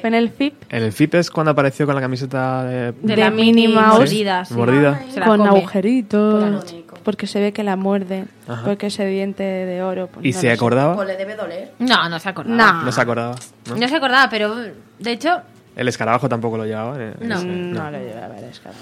[0.00, 2.92] Fue en el FIP En el FIP es cuando apareció con la camiseta de...
[3.02, 3.98] De la Mouse.
[3.98, 4.54] mordida, sí.
[4.54, 5.00] Mordida.
[5.26, 6.42] Con agujeritos.
[6.62, 6.94] Bonito.
[7.02, 8.24] Porque se ve que la muerde.
[8.46, 8.62] Ajá.
[8.64, 10.06] Porque ese diente de oro.
[10.06, 10.94] pues ¿Y no se acordaba?
[10.94, 11.72] Pues le debe doler.
[11.80, 12.56] No, no se acordaba.
[12.72, 12.82] No.
[12.84, 13.34] No se acordaba.
[13.68, 13.76] ¿no?
[13.76, 15.40] No se acordaba, pero de hecho,
[15.76, 16.96] El escarabajo tampoco lo llevaba.
[16.98, 17.36] eh, No.
[17.36, 18.80] ese, No, le lleva a ver, es carajo.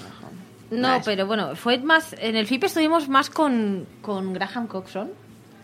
[0.71, 2.15] no, pero bueno, fue más.
[2.19, 5.09] En el FIP estuvimos más con, con Graham Coxon.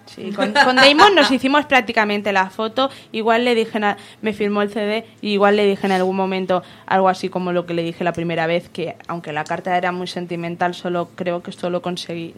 [0.06, 2.92] Sí, con, con Damon nos hicimos prácticamente la foto.
[3.12, 6.62] Igual le dije, na- me firmó el CD, y igual le dije en algún momento
[6.86, 9.92] algo así como lo que le dije la primera vez, que aunque la carta era
[9.92, 12.36] muy sentimental, solo creo que solo conseguí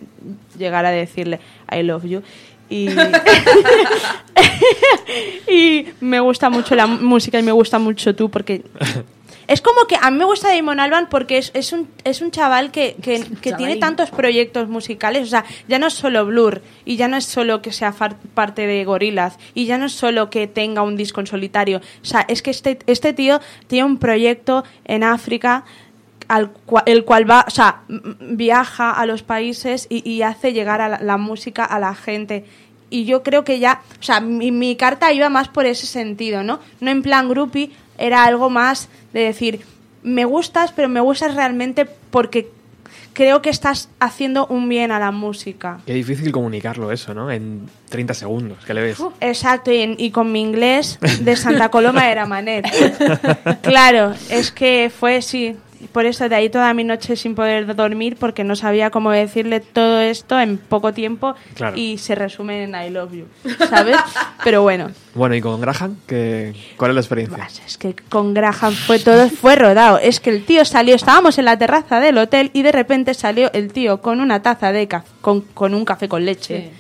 [0.58, 2.22] llegar a decirle I love you.
[2.70, 2.90] Y,
[5.48, 8.64] y me gusta mucho la música y me gusta mucho tú porque
[9.48, 12.32] es como que a mí me gusta Damon Alban porque es, es, un, es un
[12.32, 15.24] chaval que, que, que tiene tantos proyectos musicales.
[15.24, 18.18] O sea, ya no es solo Blur y ya no es solo que sea far-
[18.34, 21.78] parte de Gorillaz y ya no es solo que tenga un disco en solitario.
[22.02, 25.64] O sea, es que este, este tío tiene un proyecto en África
[26.28, 26.52] al
[26.86, 31.00] el cual va, o sea, viaja a los países y, y hace llegar a la,
[31.00, 32.46] la música a la gente.
[32.90, 36.44] Y yo creo que ya, o sea, mi, mi carta iba más por ese sentido,
[36.44, 36.60] ¿no?
[36.80, 39.62] No en plan groupie, era algo más de decir,
[40.04, 42.50] me gustas, pero me gustas realmente porque
[43.14, 45.80] creo que estás haciendo un bien a la música.
[45.86, 47.30] Qué difícil comunicarlo eso, ¿no?
[47.32, 48.98] En 30 segundos, que le ves.
[49.20, 52.66] Exacto, y, en- y con mi inglés de Santa Coloma era manet.
[53.64, 55.56] Claro, es que fue, sí.
[55.92, 59.60] Por eso de ahí toda mi noche sin poder dormir porque no sabía cómo decirle
[59.60, 61.78] todo esto en poco tiempo Claro.
[61.78, 63.26] y se resume en I love you,
[63.70, 63.96] ¿sabes?
[64.44, 65.98] Pero bueno, Bueno, ¿y con Graham?
[66.08, 67.38] ¿Qué, ¿Cuál es la experiencia?
[67.38, 70.00] Pues es que con Graham fue todo fue rodado.
[70.00, 73.52] Es que el tío salió, estábamos en la terraza del hotel y de repente salió
[73.54, 76.72] el tío con una taza de café, con, con un café con leche.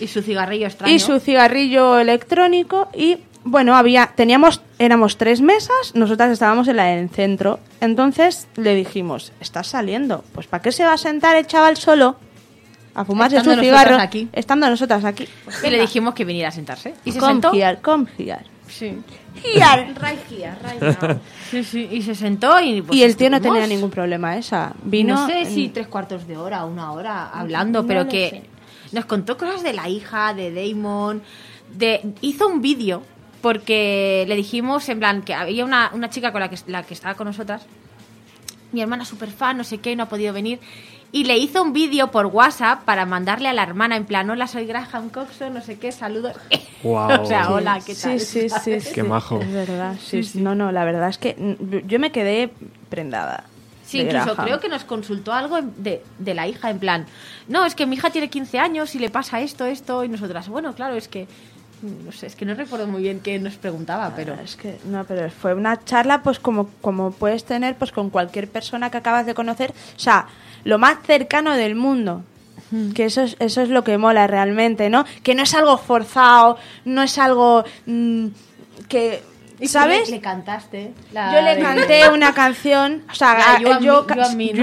[0.00, 0.92] Y su cigarrillo extraño.
[0.92, 6.84] y su cigarrillo electrónico y bueno había teníamos éramos tres mesas nosotras estábamos en la
[6.84, 11.46] del centro entonces le dijimos estás saliendo pues para qué se va a sentar el
[11.46, 12.16] chaval solo
[12.94, 14.28] a fumarse Estando su cigarro aquí.
[14.32, 15.26] estando nosotras aquí
[15.64, 16.94] Y le dijimos que viniera a sentarse.
[17.06, 17.52] Y se come sentó.
[17.54, 18.44] here, come here.
[18.68, 18.98] Sí.
[19.42, 19.94] Here.
[21.50, 21.88] Sí, sí.
[21.90, 22.82] Y se sentó y.
[22.82, 26.26] pues, y el tío no tenía ningún problema esa vino no sé si tres cuartos
[26.26, 28.94] de hora, una hora hablando, No pero que sé.
[28.94, 31.22] nos contó cosas de la hija, de Damon,
[31.74, 33.02] de hizo un vídeo
[33.42, 36.94] porque le dijimos en plan que había una, una chica con la que, la que
[36.94, 37.66] estaba con nosotras,
[38.70, 40.60] mi hermana super fan, no sé qué, no ha podido venir.
[41.14, 44.46] Y le hizo un vídeo por WhatsApp para mandarle a la hermana en plan, hola,
[44.46, 46.36] soy Graham Coxon, no sé qué, saludos.
[46.82, 47.22] Guau.
[47.22, 48.18] o sea, hola, ¿qué tal?
[48.18, 48.94] Sí, sí, sí, sí.
[48.94, 49.38] Qué majo.
[49.40, 50.40] Es verdad, sí, sí.
[50.40, 51.36] No, no, la verdad es que
[51.86, 52.50] yo me quedé
[52.88, 53.44] prendada.
[53.84, 54.46] Sí, incluso Graham.
[54.46, 57.06] creo que nos consultó algo de, de la hija, en plan,
[57.46, 60.48] no, es que mi hija tiene 15 años y le pasa esto, esto, y nosotras,
[60.48, 61.28] bueno, claro, es que,
[61.82, 64.34] no sé, es que no recuerdo muy bien qué nos preguntaba, pero...
[64.34, 68.48] Es que no, pero fue una charla pues como, como puedes tener pues con cualquier
[68.48, 70.26] persona que acabas de conocer, o sea,
[70.64, 72.22] lo más cercano del mundo.
[72.94, 75.04] Que eso es, eso es lo que mola realmente, ¿no?
[75.22, 76.56] Que no es algo forzado,
[76.86, 78.28] no es algo mm,
[78.88, 79.22] que...
[79.66, 80.08] ¿Sabes?
[80.10, 80.92] Le, le cantaste.
[81.12, 84.04] la Yo le de- canté una canción, o sea, a- yo.
[84.08, 84.56] Ah,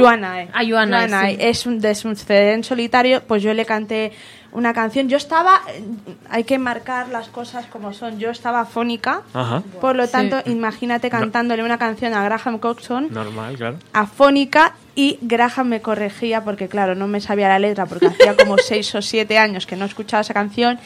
[0.64, 1.30] You and I.
[1.32, 1.38] sí.
[1.40, 4.12] es un de CD en solitario, pues yo le canté
[4.52, 5.08] una canción.
[5.10, 5.84] Yo estaba, eh,
[6.30, 8.20] hay que marcar las cosas como son.
[8.20, 9.62] Yo estaba afónica, Ajá.
[9.82, 13.78] por lo tanto, imagínate cantándole una canción a Graham Coxon Normal, claro.
[13.94, 18.58] afónica y Graham me corregía porque claro, no me sabía la letra porque hacía como
[18.66, 20.80] seis o siete años que no escuchaba esa canción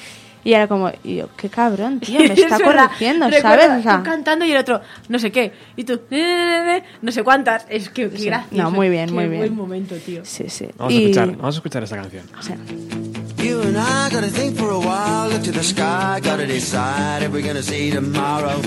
[0.45, 3.79] y era como, y yo, qué cabrón, tío, me está corrigiendo, Recuerda, ¿sabes?
[3.79, 6.63] O sea, tú cantando y el otro, no sé qué, y tú, "Ne, ne, ne,
[6.65, 7.65] ne", no sé cuántas.
[7.69, 8.25] Es que, qué Sí.
[8.25, 8.61] gracioso.
[8.61, 9.39] No, muy bien, muy bien.
[9.39, 10.25] buen momento, tío.
[10.25, 10.67] sí, sí.
[10.77, 12.25] Vamos a Y- escuchar, vamos a escuchar esta canción.
[12.37, 12.57] o sea,
[13.43, 17.33] You and I gotta think for a while, look to the sky, gotta decide if
[17.33, 18.57] we're gonna see tomorrow.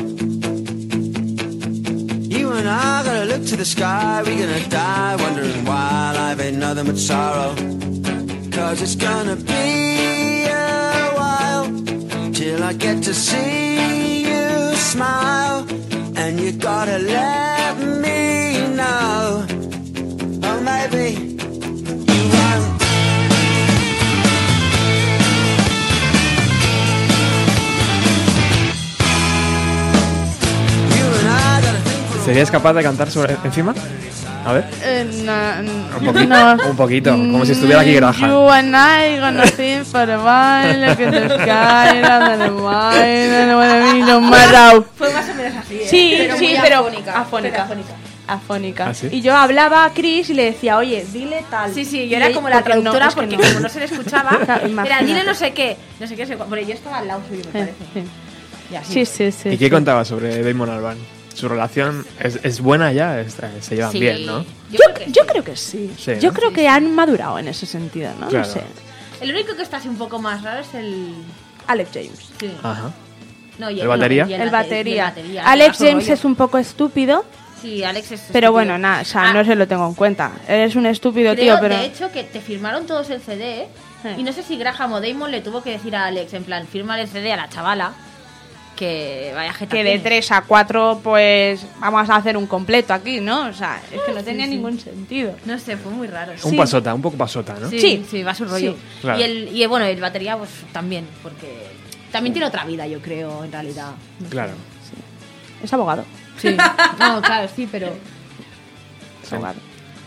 [2.36, 6.58] You and I gotta look to the sky, we're gonna die wondering why life ain't
[6.58, 7.54] nothing but sorrow.
[8.52, 11.64] Cause it's gonna be a while
[12.34, 15.66] till I get to see you smile.
[16.16, 16.75] And you gotta
[32.26, 33.74] ¿Serías capaz de cantar sobre encima?
[34.44, 34.64] A ver.
[34.82, 36.70] eh, no, Un poquito, no.
[36.70, 38.30] un poquito, como si estuviera aquí Graham.
[38.30, 43.32] You and I gonna think for a while, look at the sky, and the wine,
[43.34, 44.84] and what I mean, no matter.
[44.96, 45.74] Fue más o menos así.
[45.74, 45.86] ¿eh?
[45.88, 47.20] Sí, Pero sí, pero afónica.
[47.20, 47.62] afónica.
[47.64, 47.92] Afónica.
[48.28, 48.86] afónica.
[48.88, 49.08] ¿Ah, sí?
[49.10, 51.72] Y yo hablaba a Chris y le decía, oye, dile tal.
[51.74, 53.42] Sí, sí, yo era como la porque no, traductora porque no.
[53.42, 54.38] como no se le escuchaba,
[54.84, 56.48] era dile no sé qué, no sé qué, sé cuál.
[56.50, 57.74] Pero yo estaba al lado suyo, me parece.
[57.94, 58.02] sí.
[58.84, 59.48] Sí, sí, sí.
[59.50, 60.98] ¿Y qué contaba sobre Damon Albarn?
[61.36, 64.00] Su relación es, es buena ya, Es- se llevan Sí.
[64.00, 64.42] bien, ¿no?
[64.42, 65.28] Yo Yo, creo que yo sí.
[65.28, 65.92] creo que sí.
[65.98, 66.34] Sí, yo ¿no?
[66.38, 68.28] creo que han madurado en ese sentido, ¿no?
[68.28, 68.46] Claro.
[68.46, 68.62] No sé.
[69.20, 71.12] El único que está así un poco más raro es el.
[71.66, 72.30] Alex James.
[72.40, 72.50] Sí.
[72.62, 72.90] Ajá.
[73.58, 74.26] No, y ¿El batería?
[74.28, 75.04] y El, bate- y batería.
[75.04, 76.12] batería, Alex James rollo.
[76.14, 77.24] es un poco estúpido,
[77.62, 78.22] Sí, Alex es.
[78.32, 80.32] pero bueno, nada, o sea, Ah, no se lo tengo en cuenta.
[80.46, 81.76] Eres un estúpido, Creo, tío, pero...
[81.76, 83.66] de hecho, que te firmaron todos el CD.
[84.02, 84.08] Sí.
[84.18, 86.66] Y no sé si Graham o Damon le tuvo que decir a Alex, en plan,
[86.66, 87.92] firma el CD a la chavala.
[88.76, 89.98] Que vaya jeta que de.
[89.98, 93.48] 3 a 4, pues vamos a hacer un completo aquí, ¿no?
[93.48, 95.34] O sea, es que no tenía ningún sentido.
[95.46, 96.32] No sé, fue muy raro.
[96.44, 96.56] Un Sí.
[96.56, 97.70] pasota, un poco pasota, ¿no?
[97.70, 98.06] Sí, Sí.
[98.10, 98.76] sí, va a su rollo.
[99.00, 99.18] Claro.
[99.18, 101.66] Y, el, y bueno, el batería, pues también, porque
[102.12, 103.92] también tiene otra vida, yo creo, en realidad.
[104.20, 104.28] No.
[104.28, 104.52] Claro.
[105.62, 106.04] Es abogado.
[106.36, 106.54] Sí.
[106.98, 107.88] No, claro, sí, pero.
[109.22, 109.56] Es abogado.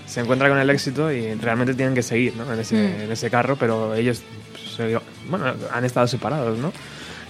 [0.05, 2.51] Se encuentra con el éxito y realmente tienen que seguir, ¿no?
[2.53, 3.01] En ese, Mm.
[3.01, 4.22] en ese carro, pero ellos
[4.76, 6.72] se- bueno, han estado separados, ¿no?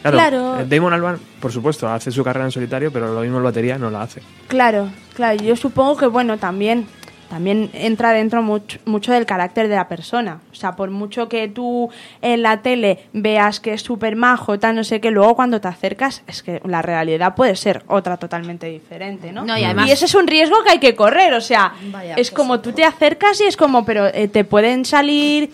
[0.01, 0.59] Claro, Claro.
[0.61, 3.77] eh, Damon Albarn, por supuesto, hace su carrera en solitario, pero lo mismo el batería
[3.77, 4.21] no la hace.
[4.47, 5.41] Claro, claro.
[5.43, 6.87] Yo supongo que, bueno, también,
[7.29, 10.39] también entra dentro mucho, mucho del carácter de la persona.
[10.51, 11.89] O sea, por mucho que tú
[12.21, 15.67] en la tele veas que es súper majo, tal, no sé qué, luego cuando te
[15.67, 19.43] acercas, es que la realidad puede ser otra totalmente diferente, ¿no?
[19.45, 21.33] No, y además- ese es un riesgo que hay que correr.
[21.33, 22.61] O sea, Vaya, es pues como sí.
[22.63, 25.51] tú te acercas y es como, pero eh, te pueden salir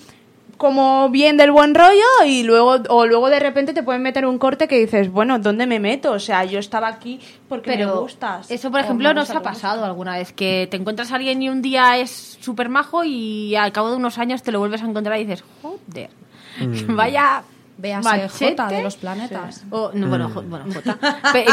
[0.58, 4.38] como bien del buen rollo y luego o luego de repente te pueden meter un
[4.38, 6.12] corte que dices, bueno, ¿dónde me meto?
[6.12, 8.49] O sea, yo estaba aquí porque me gustas.
[8.49, 11.62] eso, por ejemplo, nos ha pasado alguna vez, que te encuentras a alguien y un
[11.62, 15.20] día es súper majo y al cabo de unos años te lo vuelves a encontrar
[15.20, 16.10] y dices, joder,
[16.88, 17.43] vaya...
[17.78, 18.56] Véase machete".
[18.56, 19.66] J de los planetas.
[19.70, 20.97] O, no, bueno, jo- bueno, J.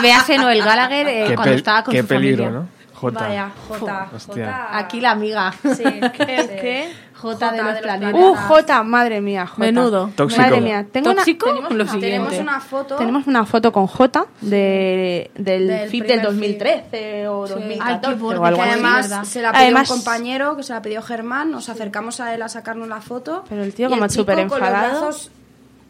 [0.01, 2.61] Véase Noel Gallagher eh, cuando estaba con qué su peligro, familia.
[2.61, 2.82] ¿no?
[3.03, 3.21] J.
[3.21, 4.09] Vaya, J.
[4.15, 4.47] Hostia.
[4.53, 4.79] J.
[4.79, 5.53] Aquí la amiga.
[5.63, 6.11] Sí, ¿Qué?
[6.17, 6.93] ¿Qué?
[7.15, 8.21] J de los planetas.
[8.21, 9.61] Uh, J, madre mía, J.
[9.61, 10.11] Menudo.
[10.17, 10.43] Tóxico.
[10.43, 11.47] Madre mía, tengo ¿Tóxico?
[11.47, 12.29] una, tenemos, Lo una, siguiente.
[12.31, 12.97] Tenemos una foto.
[12.97, 17.55] tenemos una foto con J de, del, Del FIP del 2013 o Sí.
[17.55, 19.09] 2014 Ay, qué o borde, algo que Bueno, así.
[19.09, 22.19] sí, además se la pidió Además- un compañero, que se la pidió Germán, nos acercamos
[22.21, 23.45] a él a sacarnos la foto.
[23.49, 25.01] Pero el tío como súper con los enfadado.
[25.03, 25.31] brazos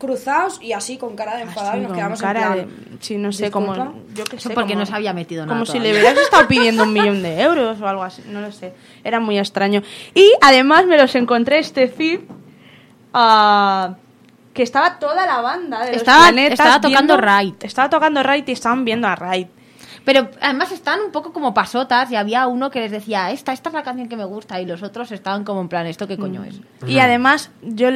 [0.03, 2.63] cruzados y así con cara de enfadado Así, y nos con quedamos cara en de,
[2.65, 2.99] plan...
[3.01, 3.75] sí, no sé, como
[4.15, 6.19] yo qué Eso sé, porque como- no se había metido nada Como si le hubieras
[6.19, 8.75] estado pidiendo un millón de euros o algo así, no lo sé.
[9.05, 9.81] Era muy extraño.
[10.15, 12.29] Y además me los encontré este FIP
[13.15, 13.95] ah,
[14.53, 17.55] que estaba toda la banda de los Estaba- planetas estaba tocando viendo- Raid.
[17.63, 19.47] Estaba tocando Raid y estaban viendo a Raid.
[20.05, 23.69] Pero además están un poco como pasotas y había uno que les decía, esta, esta
[23.69, 26.19] es la canción que me gusta y los otros estaban como en plan, ¿esto qué
[26.19, 26.61] coño es?
[26.89, 27.89] Y además, yo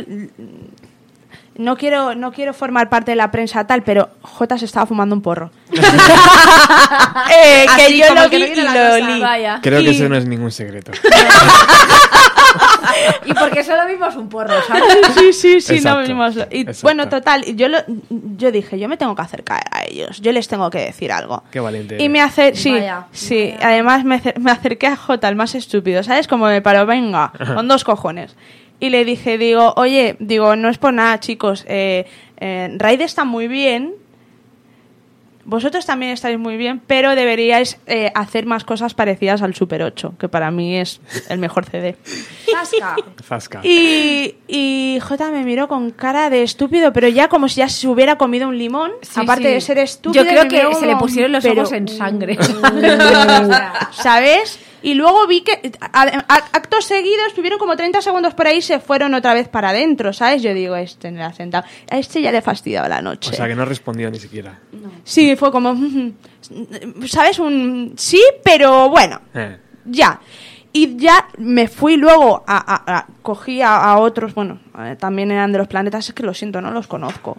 [1.59, 5.15] no quiero, no quiero formar parte de la prensa tal, pero J se estaba fumando
[5.15, 5.51] un porro.
[7.29, 9.23] Eh, que Así yo lo que vi y lo olí.
[9.63, 10.93] Creo que eso no es ningún secreto.
[13.25, 14.85] Y porque solo vimos un porro, ¿sabes?
[15.15, 16.37] Sí, sí, sí, Exacto, no vimos.
[16.51, 16.81] Y exacto.
[16.83, 17.79] bueno, total, y yo lo,
[18.09, 21.43] yo dije, yo me tengo que acercar a ellos, yo les tengo que decir algo.
[21.51, 25.29] Qué valiente Y me hace, sí, Vaya, sí, además me, acer- me acerqué a J,
[25.29, 26.29] el más estúpido, ¿sabes?
[26.29, 28.37] Como me paró, venga, con dos cojones.
[28.79, 32.07] Y le dije, digo, oye, digo, no es por nada, chicos, eh,
[32.39, 33.95] eh, Raid está muy bien,
[35.49, 40.15] vosotros también estáis muy bien, pero deberíais eh, hacer más cosas parecidas al Super 8,
[40.19, 41.97] que para mí es el mejor CD.
[42.53, 42.97] Zasca.
[43.23, 43.61] Zasca.
[43.63, 47.87] Y, y J me miró con cara de estúpido, pero ya como si ya se
[47.87, 49.55] hubiera comido un limón, Sí, aparte sí.
[49.55, 50.25] de ser estúpido.
[50.25, 52.37] Yo creo que se le pusieron los pero- ojos en sangre.
[53.93, 54.59] ¿Sabes?
[54.87, 58.63] Y luego vi que a- a- acto seguido estuvieron como 30 segundos por ahí y
[58.63, 60.43] se fueron otra vez para adentro, ¿sabes?
[60.43, 61.67] Yo digo, este la ha sentado.
[61.91, 63.31] A este ya le he fastidiado la noche.
[63.31, 64.61] O sea, que no respondió ni siquiera.
[65.03, 65.75] Sí, fue como,
[67.09, 67.39] ¿sabes?
[67.41, 69.59] Un sí, pero bueno, Eh.
[69.87, 70.21] ya.
[70.73, 75.31] Y ya me fui luego a, a- a- cogí a, a otros, bueno, eh, también
[75.31, 77.39] eran de los planetas, es que lo siento, no los conozco.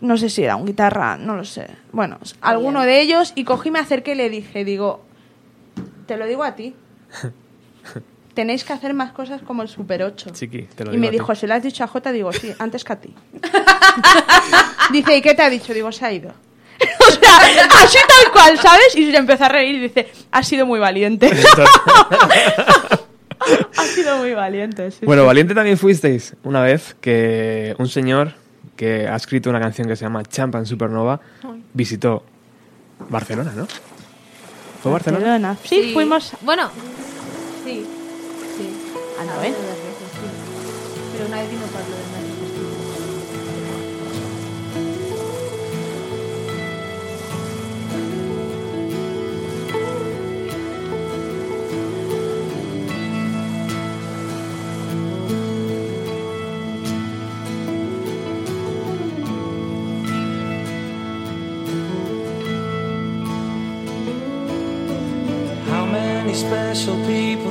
[0.00, 1.66] No sé si era un guitarra, no lo sé.
[1.90, 5.07] Bueno, alguno de ellos y cogí, me acerqué y le dije, digo,
[6.08, 6.74] te lo digo a ti.
[8.34, 10.30] Tenéis que hacer más cosas como el Super 8.
[10.30, 11.16] Chiqui, te lo y digo me a ti.
[11.18, 12.10] dijo, ¿se lo has dicho a Jota?
[12.12, 13.14] Digo, sí, antes que a ti.
[14.92, 15.74] dice, ¿y qué te ha dicho?
[15.74, 16.30] Digo, se ha ido.
[17.08, 17.36] o sea,
[17.82, 18.96] así tal cual, ¿sabes?
[18.96, 21.30] Y se empezó a reír y dice, has sido muy valiente.
[23.76, 25.04] ha sido muy valiente, sí.
[25.04, 25.26] Bueno, sí.
[25.26, 28.32] valiente también fuisteis una vez que un señor
[28.76, 31.20] que ha escrito una canción que se llama Champan Supernova
[31.74, 32.22] visitó
[33.10, 33.66] Barcelona, ¿no?
[34.82, 35.24] ¿Fue Barcelona?
[35.24, 35.56] Barcelona.
[35.64, 36.70] Sí, fuimos Bueno,
[37.64, 37.86] sí.
[38.56, 38.68] Sí.
[39.20, 39.54] a.
[41.12, 41.94] Pero una vez vino Pablo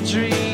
[0.00, 0.47] dream.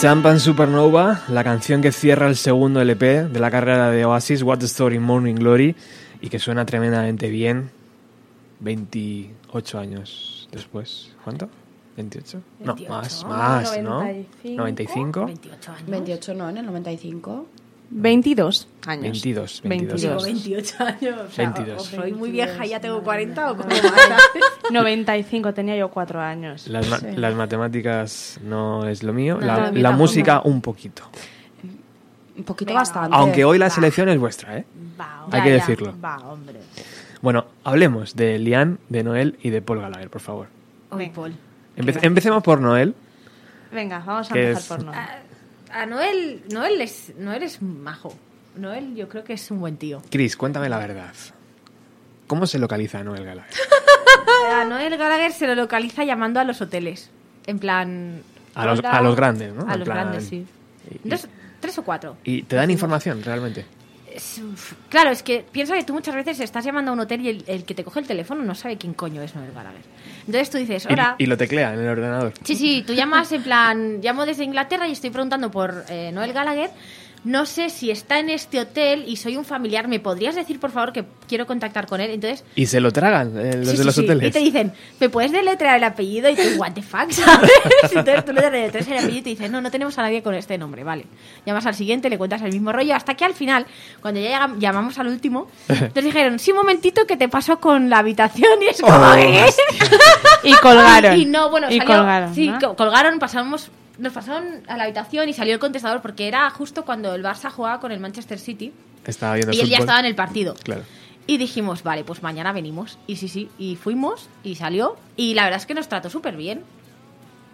[0.00, 4.60] Champan Supernova, la canción que cierra el segundo LP de la carrera de Oasis, What's
[4.60, 5.74] the Story Morning Glory,
[6.20, 7.72] y que suena tremendamente bien
[8.60, 11.16] 28 años después.
[11.24, 11.48] ¿Cuánto?
[11.96, 12.40] ¿28?
[12.60, 14.04] No, 28, más, más, ¿no?
[14.04, 14.56] 95.
[14.56, 15.26] 95.
[15.26, 15.90] 28 años.
[15.90, 17.46] 28 no, en el 95.
[17.90, 19.02] 22 años.
[19.22, 20.00] 22, 22.
[20.00, 20.00] 22.
[20.02, 21.20] Digo, 28 años.
[21.28, 21.80] O sea, 22.
[21.80, 23.68] o soy muy vieja y ya tengo 40 o como
[24.70, 26.68] 95, tenía yo 4 años.
[26.68, 27.06] Las, ma- Sí.
[27.16, 31.04] las matemáticas no es lo mío, No, la, la música un poquito.
[32.36, 32.80] Un poquito Venga.
[32.80, 33.16] bastante.
[33.16, 33.70] Aunque hoy la va.
[33.70, 34.64] selección es vuestra, ¿eh?
[35.00, 35.94] Va, Hay ya, que decirlo.
[36.02, 36.60] Va, hombre.
[37.20, 40.46] Bueno, hablemos de Lian, de Noel y de Paul Gallagher, por favor.
[40.90, 41.08] Hoy.
[41.10, 41.34] Paul.
[41.76, 42.94] Empe- empecemos por Noel.
[43.72, 44.68] Venga, vamos a ¿Qué empezar es?
[44.68, 44.92] por no.
[44.92, 45.08] A,
[45.72, 48.14] a Noel, Noel es, Noel es majo.
[48.56, 50.02] Noel yo creo que es un buen tío.
[50.10, 51.12] Chris, cuéntame la verdad.
[52.26, 53.54] ¿Cómo se localiza a Noel Gallagher?
[54.52, 57.10] A Noel Gallagher se lo localiza llamando a los hoteles.
[57.46, 58.22] En plan...
[58.54, 59.62] A los- a los grandes, ¿no?
[59.68, 60.44] A En los plan- grandes, sí.
[61.04, 61.26] y- Dos-
[61.60, 62.16] tres o cuatro.
[62.24, 63.64] ¿Y te dan información realmente?
[64.88, 67.44] Claro, es que piensa que tú muchas veces estás llamando a un hotel y el,
[67.46, 69.82] el que te coge el teléfono no sabe quién coño es Noel Gallagher.
[70.26, 71.14] Entonces tú dices, Y, hola.
[71.18, 72.32] y lo teclea en el ordenador.
[72.44, 76.32] Sí, sí, tú llamas en plan, llamo desde Inglaterra y estoy preguntando por eh, Noel
[76.32, 76.70] Gallagher.
[77.24, 79.88] No sé si está en este hotel y soy un familiar.
[79.88, 82.10] ¿Me podrías decir, por favor, que quiero contactar con él?
[82.12, 84.00] Entonces, Y se lo tragan eh, los sí, de los sí.
[84.02, 84.28] hoteles.
[84.28, 86.30] Y te dicen, ¿me puedes deletrear el apellido?
[86.30, 87.50] Y tú, what the fuck, ¿sabes?
[87.82, 90.34] Entonces tú le deletreas el apellido y te dicen, no, no tenemos a nadie con
[90.34, 91.06] este nombre, vale.
[91.44, 93.66] Llamas al siguiente, le cuentas el mismo rollo, hasta que al final,
[94.00, 95.48] cuando ya llamamos al último,
[95.92, 99.14] te dijeron, sí, un momentito que te paso con la habitación y es como, Oh,
[99.16, 99.44] ¿qué?
[100.44, 101.18] Y colgaron.
[101.18, 105.54] Y no, bueno, Y salió, colgaron, colgaron, pasamos, nos pasaron a la habitación y salió
[105.54, 108.72] el contestador porque era justo cuando el Barça jugaba con el Manchester City
[109.04, 110.54] Estaba viendo y él ya estaba en el partido.
[110.62, 110.82] Claro.
[111.26, 112.98] Y dijimos, vale, pues mañana venimos.
[113.06, 114.96] Y sí, sí, y fuimos y salió.
[115.16, 116.62] Y la verdad es que nos trató súper bien.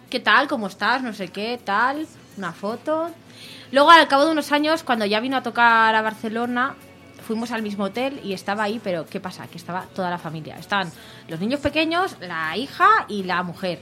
[0.09, 0.47] ¿Qué tal?
[0.47, 1.01] ¿Cómo estás?
[1.01, 2.07] No sé qué, tal.
[2.37, 3.09] Una foto.
[3.71, 6.75] Luego, al cabo de unos años, cuando ya vino a tocar a Barcelona,
[7.25, 9.47] fuimos al mismo hotel y estaba ahí, pero ¿qué pasa?
[9.47, 10.57] Que estaba toda la familia.
[10.57, 10.91] Estaban
[11.27, 13.79] los niños pequeños, la hija y la mujer.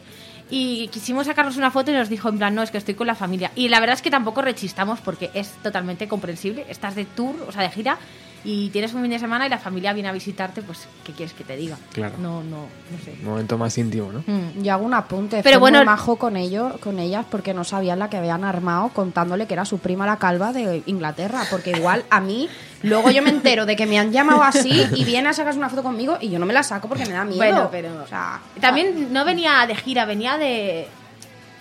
[0.56, 3.08] Y quisimos sacarnos una foto y nos dijo, en plan, no, es que estoy con
[3.08, 3.52] la familia.
[3.56, 6.68] Y la verdad es que tampoco rechistamos porque es totalmente comprensible.
[6.70, 7.98] Estás de tour, o sea, de gira,
[8.46, 11.34] y tienes un fin de semana y la familia viene a visitarte, pues, ¿qué quieres
[11.34, 11.78] que te diga?
[11.94, 12.16] Claro.
[12.20, 12.58] No, no,
[12.92, 13.16] no sé.
[13.24, 14.20] Momento más íntimo, ¿no?
[14.28, 14.62] Mm.
[14.64, 15.42] Yo hago un apunte.
[15.44, 18.44] Pero Fue bueno- muy majo con ellos, con ellas porque no sabían la que habían
[18.44, 21.44] armado contándole que era su prima la calva de Inglaterra.
[21.50, 22.50] Porque igual a mí,
[22.84, 25.70] luego yo me entero de que me han llamado así y viene a sacarse una
[25.70, 27.38] foto conmigo y yo no me la saco porque me da miedo.
[27.38, 30.88] Bueno, pero- O sea, También no venía de gira, venía de...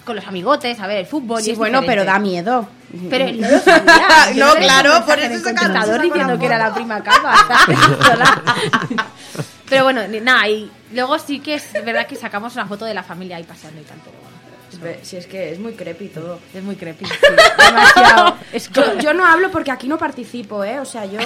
[0.04, 1.40] con los amigotes, a ver, el fútbol.
[1.44, 2.02] y es bueno, diferente.
[2.04, 2.68] pero da miedo.
[3.08, 4.32] Pero no lo sabía.
[4.34, 7.02] Yo No, le di claro, por eso contestador sacaron diciendo que era la prima.
[8.12, 8.42] Hola.
[9.68, 13.02] pero bueno, nada, y luego sí que es verdad que sacamos una foto de la
[13.02, 14.32] familia ahí paseando y tal, pero bueno.
[15.02, 16.38] Si es que es muy creepy todo.
[16.54, 17.04] Es muy creepy.
[17.04, 17.12] sí,
[17.58, 18.36] demasiado.
[18.52, 18.70] Es
[19.00, 20.78] Yo, no hablo porque aquí no participo, ¿eh?
[20.80, 21.18] O sea, yo,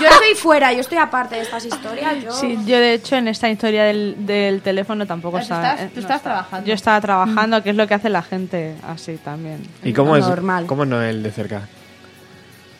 [0.00, 2.22] yo estoy fuera, yo estoy aparte de estas historias.
[2.22, 2.32] Yo...
[2.32, 5.70] Sí, yo de hecho en esta historia del, del teléfono tampoco Ah, tú estaba.
[5.72, 6.66] estás- eh, tú estás trabajando.
[6.66, 9.62] Yo estaba trabajando, que es lo que hace la gente así también.
[9.84, 10.66] ¿Y cómo es, Normal.
[10.66, 11.68] cómo es Noel de cerca?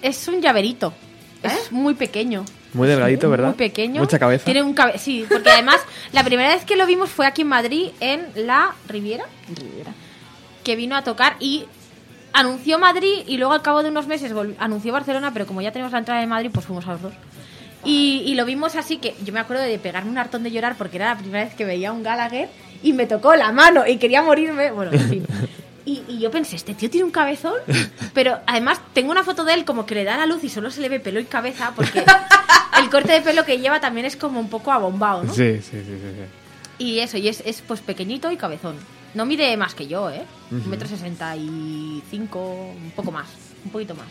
[0.03, 0.93] Es un llaverito.
[1.43, 2.45] Es muy pequeño.
[2.77, 3.49] Muy delgadito, ¿verdad?
[3.49, 4.01] Muy pequeño.
[4.01, 4.45] Mucha cabeza.
[4.45, 5.81] Tiene un cabe sí, porque además
[6.13, 9.25] la primera vez que lo vimos fue aquí en Madrid, en la Riviera.
[9.49, 9.93] Riviera.
[10.63, 11.65] Que vino a tocar y
[12.33, 15.93] anunció Madrid y luego al cabo de unos meses anunció Barcelona, pero como ya tenemos
[15.93, 17.15] la entrada de Madrid, pues fuimos a los dos.
[17.85, 20.77] Y, y lo vimos así que yo me acuerdo de pegarme un hartón de llorar
[20.77, 22.49] porque era la primera vez que veía a un Gallagher
[22.83, 24.71] y me tocó la mano y quería morirme.
[24.71, 25.27] Bueno, en fin.
[25.87, 27.55] Y, y yo pensé, este tío tiene un cabezón,
[28.13, 30.71] pero además tengo una foto de él como que le da la luz y solo
[30.71, 32.05] se le ve pelo y cabeza porque
[32.81, 35.33] el corte de pelo que lleva también es como un poco abombado, ¿no?
[35.33, 36.85] Sí, sí, sí, sí, sí.
[36.85, 38.77] Y eso, y es, es pues pequeñito y cabezón.
[39.15, 40.25] No mide más que yo, ¿eh?
[40.51, 42.41] Un metro sesenta y cinco,
[42.77, 43.29] un poco más,
[43.65, 44.07] un poquito más.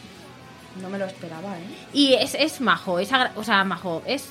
[0.82, 1.64] No me lo esperaba, ¿eh?
[1.94, 4.26] Y es, es majo, es agra- o sea, majo, es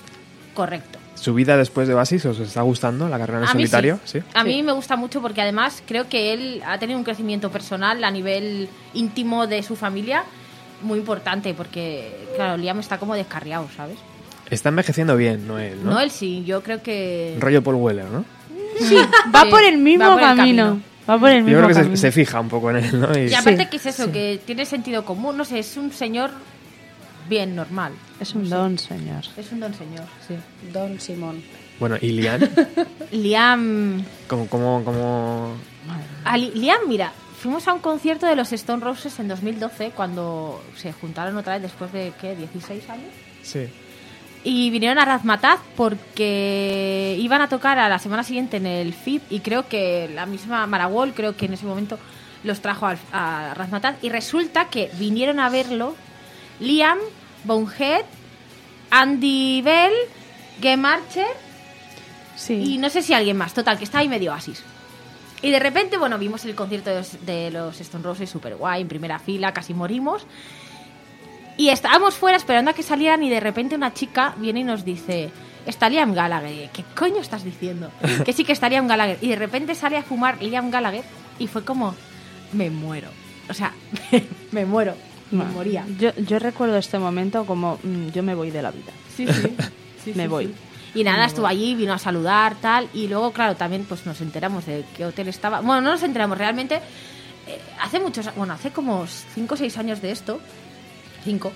[0.55, 0.99] correcto.
[1.14, 3.08] ¿Su vida después de Oasis os está gustando?
[3.08, 3.98] ¿La carrera en A mí solitario?
[4.04, 4.20] sí.
[4.34, 8.02] A mí me gusta mucho porque además creo que él ha tenido un crecimiento personal
[8.04, 10.24] a nivel íntimo de su familia
[10.82, 13.96] muy importante porque, claro, Liam está como descarriado, ¿sabes?
[14.50, 15.92] Está envejeciendo bien, Noel, ¿no?
[15.92, 17.36] No, él sí, yo creo que...
[17.40, 18.24] Rollo Paul Weller, ¿no?
[19.34, 20.64] Va Sí, por el mismo va por el camino.
[20.64, 20.82] camino.
[21.08, 23.16] Va por el Yo mismo creo que se, fija un poco en él, ¿no?
[23.16, 25.90] Y- Y aparte Sí, que es eso, que tiene sentido común, no sé, es un
[25.92, 26.30] señor
[27.28, 27.92] bien normal.
[28.20, 29.24] Es un don, señor.
[29.36, 30.34] Es un don señor, sí.
[30.72, 31.42] Don Simón.
[31.80, 32.48] Bueno, ¿y Lian?
[33.12, 34.04] Liam...
[34.28, 35.54] ¿Cómo, cómo, cómo...
[36.24, 40.62] a Li- Liam, mira, fuimos a un concierto de los Stone Roses en 2012 cuando
[40.76, 42.36] se juntaron otra vez después de, ¿qué?
[42.36, 43.08] 16 años.
[43.42, 43.66] Sí.
[44.44, 49.22] Y vinieron a Razmataz porque iban a tocar a la semana siguiente en el FIP
[49.30, 51.98] y creo que la misma Maragol, creo que en ese momento
[52.44, 55.94] los trajo a Razmataz y resulta que vinieron a verlo
[56.61, 56.98] Liam,
[57.44, 58.05] Bonehead,
[58.90, 59.92] Andy Bell,
[60.61, 61.26] Game Archer
[62.36, 62.74] Sí.
[62.74, 64.62] y no sé si alguien más, total, que estaba ahí medio oasis.
[65.42, 68.82] Y de repente, bueno, vimos el concierto de los, de los Stone Roses super guay,
[68.82, 70.26] en primera fila, casi morimos.
[71.57, 74.84] Y estábamos fuera esperando a que salieran y de repente una chica viene y nos
[74.84, 75.30] dice,
[75.66, 76.50] está Liam Gallagher.
[76.64, 77.90] Y, ¿Qué coño estás diciendo?
[78.24, 79.18] que sí que está Liam Gallagher.
[79.20, 81.05] Y de repente sale a fumar Liam Gallagher
[81.38, 81.94] y fue como,
[82.52, 83.09] me muero.
[83.48, 83.72] O sea,
[84.50, 84.96] me muero,
[85.30, 85.84] me moría.
[85.98, 88.92] Yo, yo recuerdo este momento como mm, yo me voy de la vida.
[89.16, 89.54] Sí, sí.
[90.04, 90.46] Sí, Me sí, voy.
[90.48, 90.54] sí.
[90.96, 92.88] Y nada, estuvo allí, vino a saludar, tal.
[92.92, 95.60] Y luego, claro, también pues nos enteramos de qué hotel estaba.
[95.60, 96.76] Bueno, no nos enteramos realmente.
[97.46, 100.40] eh, hace muchos, bueno, hace como 5 o 6 años de esto.
[101.24, 101.50] 5.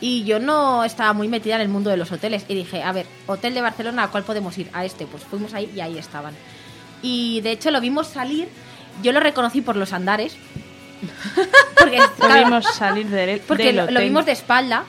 [0.00, 2.44] Y yo no estaba muy metida en el mundo de los hoteles.
[2.48, 4.70] Y dije, a ver, hotel de Barcelona, ¿a cuál podemos ir?
[4.72, 5.06] A este.
[5.06, 6.34] Pues fuimos ahí y ahí estaban.
[7.02, 8.48] Y de hecho lo vimos salir.
[9.02, 10.36] Yo lo reconocí por los andares.
[11.78, 14.84] Porque Lo claro, vimos salir del, porque lo, vimos de espalda.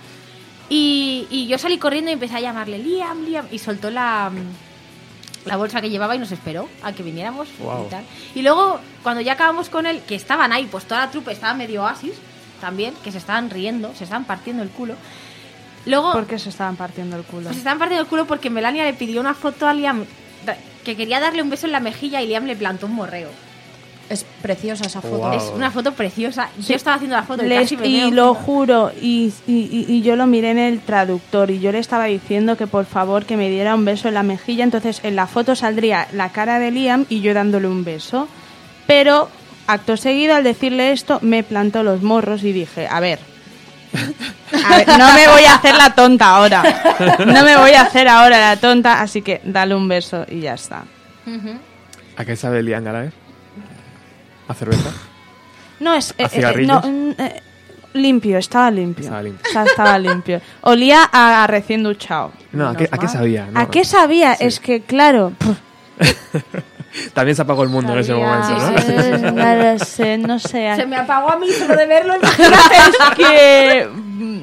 [0.69, 3.47] Y, y yo salí corriendo y empecé a llamarle Liam, Liam.
[3.51, 4.31] Y soltó la,
[5.45, 7.47] la bolsa que llevaba y nos esperó a que viniéramos.
[7.49, 8.03] Y, tal.
[8.35, 11.53] y luego, cuando ya acabamos con él, que estaban ahí, pues toda la trupe estaba
[11.53, 12.13] medio oasis
[12.61, 14.95] también, que se estaban riendo, se estaban partiendo el culo.
[15.85, 17.43] Luego, ¿Por qué se estaban partiendo el culo?
[17.43, 20.05] pues se estaban partiendo el culo porque Melania le pidió una foto a Liam
[20.83, 23.29] que quería darle un beso en la mejilla y Liam le plantó un morreo.
[24.09, 25.17] Es preciosa esa foto.
[25.17, 25.33] Wow.
[25.33, 26.49] Es una foto preciosa.
[26.57, 30.01] Yo estaba haciendo la foto y Les- casi me y veo lo juro, y, y-
[30.01, 33.37] yo lo miré en el traductor y yo le estaba diciendo que por favor que
[33.37, 36.71] me diera un beso en la mejilla, entonces en la foto saldría la cara de
[36.71, 38.27] Liam y yo dándole un beso.
[38.87, 39.29] Pero
[39.67, 43.19] acto seguido al decirle esto me plantó los morros y dije, a ver,
[44.65, 46.63] a ver, no me voy a hacer la tonta ahora,
[47.27, 50.55] no me voy a hacer ahora la tonta, así que dale un beso y ya
[50.55, 50.85] está.
[52.17, 53.13] ¿A qué sabe Liam Gallagher?
[54.49, 54.89] ¿A cerveza?
[55.79, 56.11] No, es.
[56.17, 56.83] ¿A eh, eh, cigarrillos?
[56.83, 57.41] no, mm, eh,
[57.93, 59.03] limpio, estaba limpio.
[59.05, 59.47] Estaba limpio.
[59.47, 60.41] O sea, estaba limpio.
[60.61, 62.33] Olía a, a recién duchado.
[62.51, 63.47] No, ¿a qué, a sabía?
[63.51, 64.35] No, ¿A qué sabía?
[64.35, 64.45] Sí.
[64.45, 65.33] Es que, claro.
[67.13, 68.77] También se apagó el mundo en ese momento, ¿no?
[68.79, 68.93] Sí, sí, sí.
[68.95, 70.75] eh, No lo sé, no sé.
[70.75, 72.15] Se me apagó a mí solo de verlo.
[72.21, 73.87] Es que.
[73.93, 74.39] mm,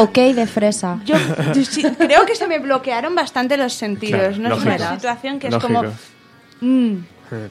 [0.00, 0.98] Ok de fresa.
[1.04, 1.14] Yo,
[1.54, 4.36] yo sí, creo que se me bloquearon bastante los sentidos.
[4.36, 5.82] Claro, no es una situación que es como.
[6.60, 6.94] mm,
[7.32, 7.50] Eh,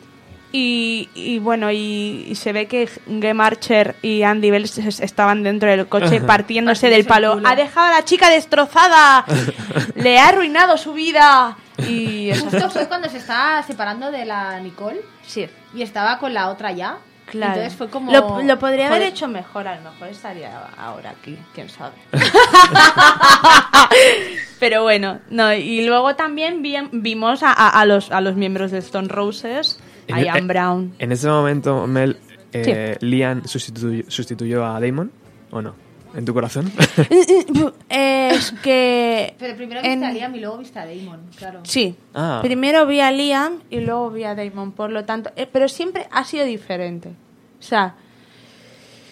[0.53, 5.69] Y, y bueno, y, y se ve que Game Archer y Andy Bell estaban dentro
[5.69, 7.39] del coche partiéndose del palo.
[7.45, 9.23] Ha dejado a la chica destrozada,
[9.95, 11.57] le ha arruinado su vida.
[11.87, 16.33] Y eso Justo fue cuando se estaba separando de la Nicole sí, y estaba con
[16.33, 16.97] la otra ya.
[17.27, 17.53] claro.
[17.53, 18.11] Entonces fue como.
[18.11, 21.95] Lo, lo podría haber hecho mejor, a lo mejor estaría ahora aquí, quién sabe.
[24.59, 28.71] Pero bueno, no, y luego también vi- vimos a, a- a los, a los miembros
[28.71, 29.79] de Stone Roses,
[30.19, 30.93] en- Ian eh, Brown.
[30.99, 32.17] En ese momento, Mel,
[32.53, 35.11] eh, Liam sustituyó, sustituyó a Damon,
[35.51, 35.75] ¿o no?
[36.13, 36.69] ¿En tu corazón?
[37.89, 39.33] Es que.
[39.39, 41.59] Pero primero viste en- a Liam y luego viste a Damon, claro.
[41.63, 41.95] Sí.
[42.13, 42.39] Ah.
[42.43, 45.31] Primero vi a Liam y luego vi a Damon, por lo tanto.
[45.35, 47.09] eh, pero siempre ha sido diferente.
[47.59, 47.95] O sea.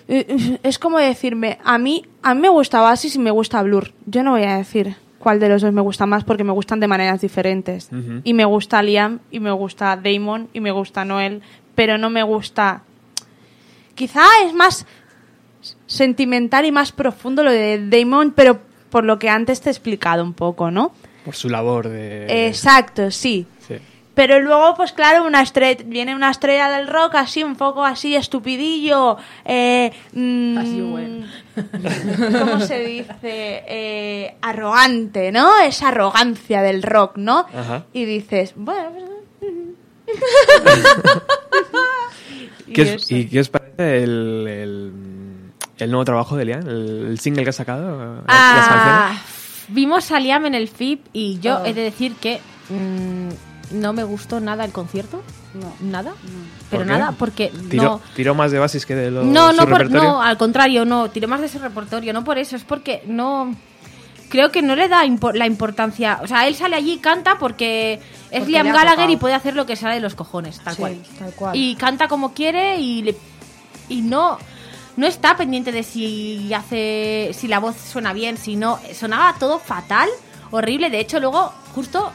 [0.08, 3.62] eh, eh, Es como decirme, a mí, a mí me gusta Oasis y me gusta
[3.64, 3.94] Blur.
[4.06, 6.80] Yo no voy a decir cuál de los dos me gusta más porque me gustan
[6.80, 7.90] de maneras diferentes.
[8.24, 11.42] Y me gusta Liam y me gusta Damon y me gusta Noel,
[11.76, 12.84] pero no me gusta.
[13.96, 14.86] Quizá es más
[15.86, 18.60] sentimental y más profundo lo de Damon, pero
[18.90, 20.94] por lo que antes te he explicado un poco, ¿no?
[21.26, 22.48] Por su labor de...
[22.48, 23.46] Exacto, sí.
[24.20, 28.18] Pero luego, pues claro, una estrella, viene una estrella del rock así, un poco así,
[28.18, 29.16] estupidillo.
[29.46, 31.26] Eh, mm, Así, bueno.
[32.40, 33.14] ¿Cómo se dice?
[33.24, 35.58] Eh, arrogante, ¿no?
[35.62, 37.46] Esa arrogancia del rock, ¿no?
[37.56, 37.86] Ajá.
[37.94, 38.92] Y dices, bueno.
[42.68, 43.10] y ¿Qué, es-.
[43.12, 44.92] ¿Y qué os parece el, el,
[45.78, 46.68] el nuevo trabajo de Liam?
[46.68, 48.16] ¿El, el single que ha sacado?
[48.16, 49.66] ¿Las Ah, canciones?
[49.70, 51.66] vimos a Liam en el FIP y yo Oh.
[51.66, 53.30] he de decir que mm,
[53.72, 55.22] no me gustó nada el concierto.
[55.54, 55.74] No.
[55.80, 56.14] Nada.
[56.70, 58.02] Pero nada, porque Tiró, no.
[58.16, 61.10] tiró más de bases que de lo, No, su no, por- no, al contrario, no,
[61.10, 63.56] tiré más de su repertorio, no por eso, es porque no...
[64.30, 66.20] Creo que no le da impo- la importancia...
[66.22, 67.94] O sea, él sale allí y canta porque
[68.30, 70.82] es Porque Liam Gallagher y puede hacer lo que sale de los cojones, tal Sí,
[70.82, 70.98] cual.
[71.18, 71.56] tal cual.
[71.56, 73.18] Y canta como quiere y, le-
[73.90, 74.38] y no...
[74.98, 78.80] No está pendiente de si hace si la voz suena bien, si no.
[78.94, 80.10] Sonaba todo fatal,
[80.52, 80.90] horrible.
[80.90, 82.12] De hecho, luego, justo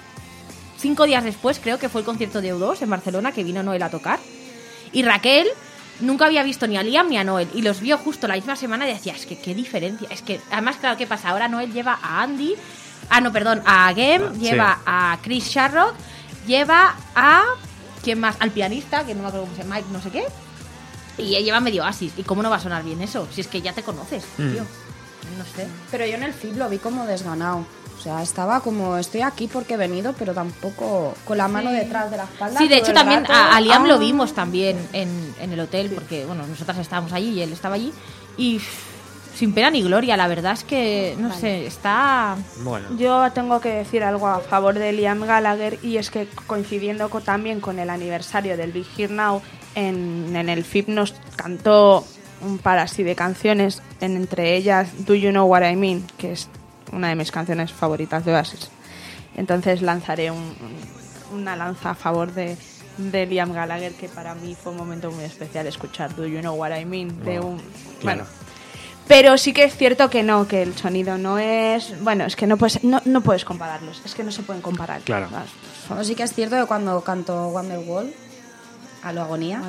[0.85, 3.83] cinco días después, creo que fue el concierto de U2 en Barcelona, que vino Noel
[3.83, 4.19] a tocar.
[4.93, 5.49] Y Raquel
[6.01, 7.49] nunca había visto ni a Liam ni a Noel.
[7.55, 10.07] Y los vio justo la misma semana y decía, es que qué diferencia.
[10.11, 11.31] Es que, además, claro, ¿qué pasa?
[11.31, 12.55] Ahora Noel lleva a Andy,
[13.09, 14.41] ah, no, perdón, a Gem, Ah, sí.
[14.41, 15.95] lleva a Chris Sharrock,
[16.47, 17.43] lleva a,
[18.03, 18.37] ¿quién más?
[18.41, 20.25] Al pianista, que no me acuerdo cómo se llama, Mike no sé qué.
[21.17, 22.13] Y lleva medio Oasis.
[22.19, 23.27] ¿Y cómo no va a sonar bien eso?
[23.33, 24.53] Si es que ya te conoces, Mm.
[24.53, 24.63] tío.
[25.39, 25.67] No sé.
[25.91, 27.65] Pero yo en el FIP lo vi como desganado.
[28.05, 32.11] O sea, estaba como, estoy aquí porque he venido, pero tampoco con la mano detrás
[32.11, 32.59] de la espalda.
[32.59, 33.33] Sí, de hecho también rato.
[33.33, 33.89] a, a Liam Ah.
[33.89, 37.77] lo vimos también en, en el hotel, porque bueno, nosotras estábamos allí y él estaba
[37.77, 37.95] allí.
[38.37, 38.61] Y
[39.35, 42.37] sin pena ni gloria, la verdad es que, no sé, está...
[42.63, 42.89] Bueno.
[42.99, 47.23] Yo tengo que decir algo a favor de Liam Gallagher y es que coincidiendo co-
[47.23, 49.41] también con el aniversario del Big Here Now,
[49.75, 52.05] en, en el FIP nos cantó
[52.43, 56.33] un par así de canciones, en- entre ellas Do You Know What I Mean, que
[56.33, 56.49] es
[56.93, 58.69] una de mis canciones favoritas de Oasis.
[59.37, 60.39] Entonces lanzaré un-
[61.33, 62.57] un- una lanza a favor de,
[62.99, 66.55] de Liam Gallagher, que para mí fue un momento muy especial escuchar Do You Know
[66.55, 67.59] What I Mean, de un...
[68.01, 68.25] claro.
[68.25, 68.25] Bueno,
[69.09, 72.01] pero sí que es cierto que no, que el sonido no es...
[72.03, 75.01] Bueno, es que no puedes, no, no puedes compararlos, es que no se pueden comparar.
[75.03, 75.29] Claro.
[75.89, 78.13] Bueno, sí que es cierto que cuando cantó Wonderwall,
[79.03, 79.61] a lo agonía,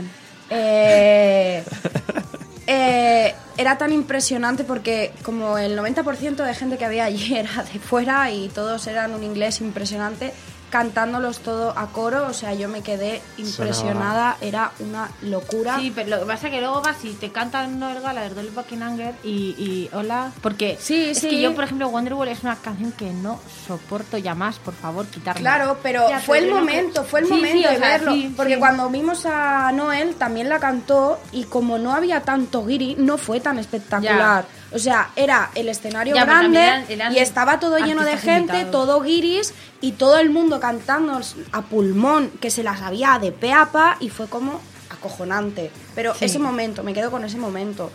[0.49, 1.63] eh,
[2.67, 7.79] eh, era tan impresionante porque como el 90% de gente que había allí era de
[7.79, 10.33] fuera y todos eran un inglés impresionante,
[10.79, 15.77] cantándolos todo a coro, o sea, yo me quedé impresionada, era una locura.
[15.79, 18.49] Sí, pero lo que pasa es que luego vas y te cantan Noel Gallagher, Dolly
[18.49, 21.29] Buckingham y, y hola, porque Sí, es sí.
[21.29, 25.05] que yo, por ejemplo, Wonderwall es una canción que no soporto ya más, por favor,
[25.05, 25.39] quitarla.
[25.39, 28.11] Claro, pero Ya, fue el momento, que- fue el Sí, momento de sea, verlo.
[28.11, 28.59] sí, porque sí.
[28.59, 33.39] cuando vimos a Noel también la cantó y como no había tanto guiri, no fue
[33.39, 34.45] tan espectacular.
[34.75, 38.17] O sea, era el escenario Ya, grande también eran- eran y estaba todo lleno de
[38.17, 38.71] gente, invitados.
[38.71, 41.19] todo guiris y todo el mundo cantando
[41.53, 44.59] a pulmón, que se la sabía de pe a pa y fue como
[44.89, 45.71] acojonante.
[45.95, 46.25] Pero Sí.
[46.25, 47.89] ese momento, me quedo con ese momento.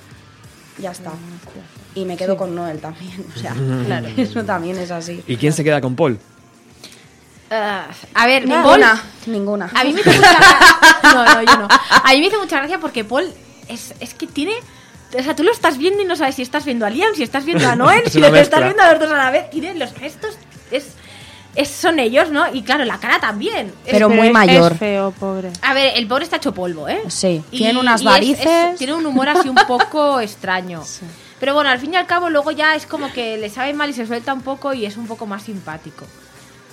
[0.79, 1.13] Ya está.
[1.95, 3.27] Y me quedo con Noel también.
[3.37, 3.53] O sea,
[3.87, 5.23] claro, eso también es así.
[5.27, 6.19] ¿Y quién se queda con Paul?
[7.51, 9.71] Ah, a ver, Paul- Ninguna, ninguna.
[9.75, 10.77] A mí me hizo mucha gracia.
[11.03, 11.67] No, no, yo no.
[11.69, 13.27] A mí me hizo mucha gracia porque Paul
[13.69, 14.53] es, es que tiene.
[15.19, 17.23] O sea, tú lo estás viendo y no sabes si estás viendo a Liam, si
[17.23, 19.51] estás viendo a Noel, Es si los estás viendo a los dos a la vez.
[19.51, 20.37] Tiene los gestos.
[20.71, 20.93] Es,
[21.57, 22.45] es, son ellos, ¿no?
[22.55, 23.73] Y claro, la cara también.
[23.85, 24.73] Es- Pero muy es- mayor.
[24.73, 25.51] Es feo, pobre.
[25.63, 27.03] a ver, el pobre está hecho polvo, ¿eh?
[27.09, 28.13] Sí, Y- tiene unas y es- es-
[28.45, 28.79] varices.
[28.79, 30.85] tiene un humor así un poco extraño.
[31.41, 33.91] Pero bueno, al fin y al cabo luego ya es como que le sabe mal
[33.91, 36.05] y se suelta un poco y es un poco más simpático.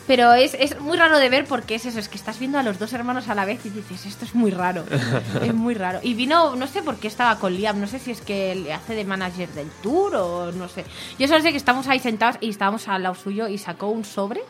[0.07, 2.63] Pero es, es muy raro de ver porque es eso, es que estás viendo a
[2.63, 4.85] los dos hermanos a la vez y dices, esto es muy raro,
[5.43, 5.99] es muy raro.
[6.01, 8.73] Y vino, no sé por qué estaba con Liam, no sé si es que le
[8.73, 10.85] hace de manager del tour o no sé.
[11.19, 14.05] Yo solo sé que estamos ahí sentados y estábamos al lado suyo y sacó un
[14.05, 14.41] sobre,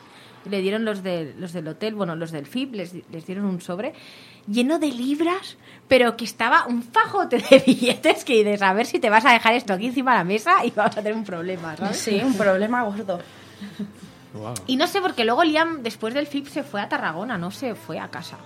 [0.45, 3.45] y le dieron los, de, los del hotel, bueno, los del FIP, les, les dieron
[3.45, 3.93] un sobre
[4.47, 8.99] lleno de libras, pero que estaba un fajote de billetes que dices, a ver si
[8.99, 11.25] te vas a dejar esto aquí encima de la mesa y vamos a tener un
[11.25, 11.97] problema, ¿sabes?
[11.97, 13.19] Sí, un problema gordo.
[14.67, 17.75] Y no sé, porque luego Liam, después del FIP, se fue a Tarragona, no se
[17.75, 18.37] fue a casa.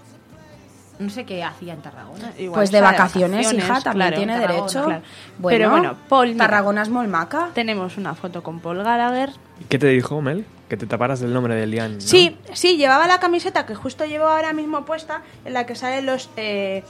[1.00, 2.32] No sé qué hacía en Tarragona.
[2.38, 4.86] Igual Pues de vacaciones, hija, también claro, tiene derecho.
[4.86, 5.02] claro.
[5.40, 7.50] Bueno, Pero bueno, Paul, Tarragona es molmaca.
[7.56, 9.32] tenemos una foto con Paul Gallagher.
[9.60, 10.46] ¿Y ¿Qué te dijo, Mel?
[10.70, 11.96] Que te taparas del nombre de Lian.
[11.96, 12.02] ¿no?
[12.02, 16.06] Sí, sí, llevaba la camiseta que justo llevo ahora mismo puesta, en la que salen
[16.06, 16.30] los...
[16.38, 16.84] eh,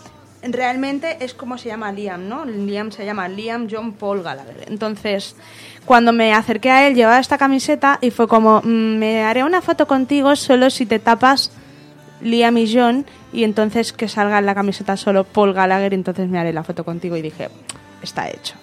[0.43, 2.43] realmente es como se llama Liam, ¿no?
[2.45, 4.65] Liam se llama Liam John Paul Gallagher.
[4.67, 5.35] Entonces,
[5.85, 9.61] cuando me acerqué a él, llevaba esta camiseta y fue como, "Mm, me haré una
[9.61, 11.51] foto contigo solo si te tapas
[12.21, 16.29] Liam y John y entonces que salga en la camiseta solo Paul Gallagher y entonces
[16.29, 17.49] me haré la foto contigo y dije,
[18.01, 18.55] está hecho,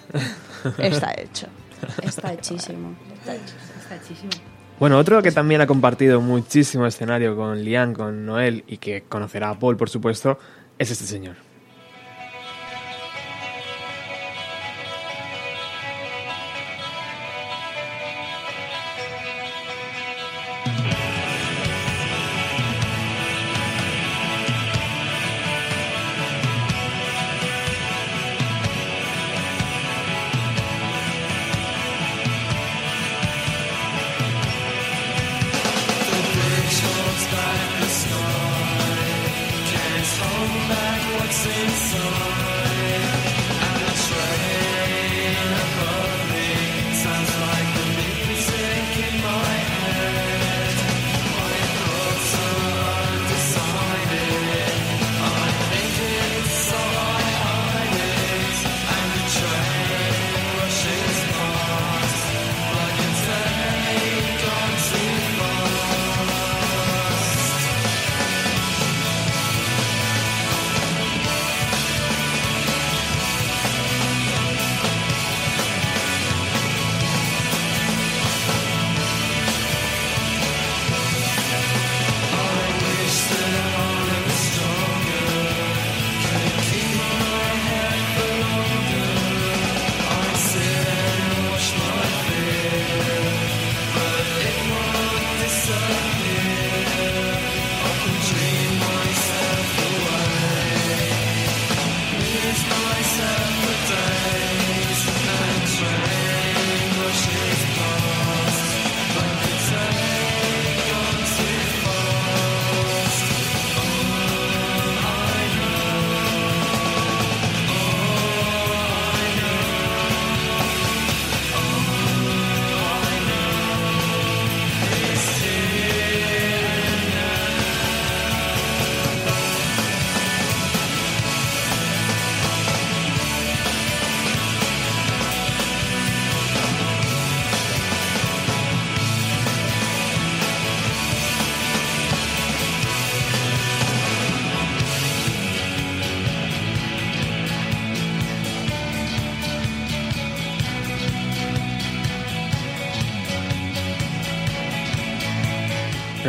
[0.77, 1.47] está hecho.
[2.03, 2.93] Está hechísimo.
[3.21, 4.31] Está hechísimo.
[4.79, 9.49] Bueno, otro que también ha compartido muchísimo escenario con Lian, con Noel y que conocerá
[9.49, 10.39] a Paul, por supuesto,
[10.77, 11.35] es este señor.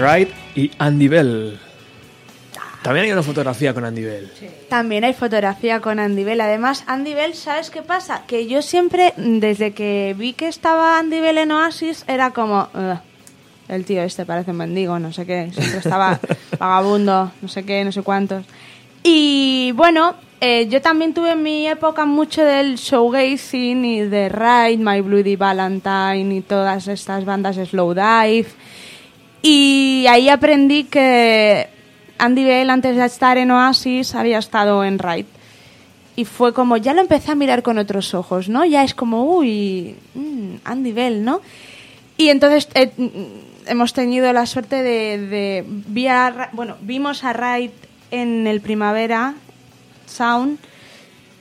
[0.00, 1.58] Right y Andy Bell.
[2.82, 4.32] También hay una fotografía con Andy Bell.
[4.70, 6.40] También hay fotografía con Andy Bell.
[6.40, 8.22] Además, Andy Bell, ¿sabes qué pasa?
[8.26, 12.68] Que yo siempre, desde que vi que estaba Andy Bell en Oasis, era como...
[12.74, 12.98] "Ugh,
[13.68, 15.50] el tío este parece un mendigo, no sé qué.
[15.52, 16.18] Siempre estaba
[16.58, 18.44] vagabundo, no sé qué, no sé cuántos.
[19.04, 24.78] Y bueno, eh, yo también tuve en mi época mucho del showgazing y de Ride,
[24.78, 28.46] My Bloody Valentine y todas estas bandas Slow Dive.
[29.42, 31.68] Y ahí aprendí que
[32.18, 35.26] Andy Bell, antes de estar en Oasis, había estado en Ride.
[36.16, 38.64] Y fue como, ya lo empecé a mirar con otros ojos, ¿no?
[38.64, 41.40] Ya es como, uy, mm, Andy Bell, ¿no?
[42.18, 47.32] Y entonces eh, mm, hemos tenido la suerte de, de vi a bueno, vimos a
[47.32, 47.72] Ride
[48.10, 49.34] en el Primavera
[50.06, 50.58] Sound.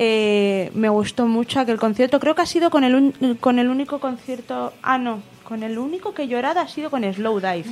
[0.01, 2.19] Eh, me gustó mucho aquel concierto.
[2.21, 4.73] Creo que ha sido con el, un- con el único concierto.
[4.81, 5.21] Ah, no.
[5.43, 7.65] Con el único que he llorado ha sido con Slow Dive.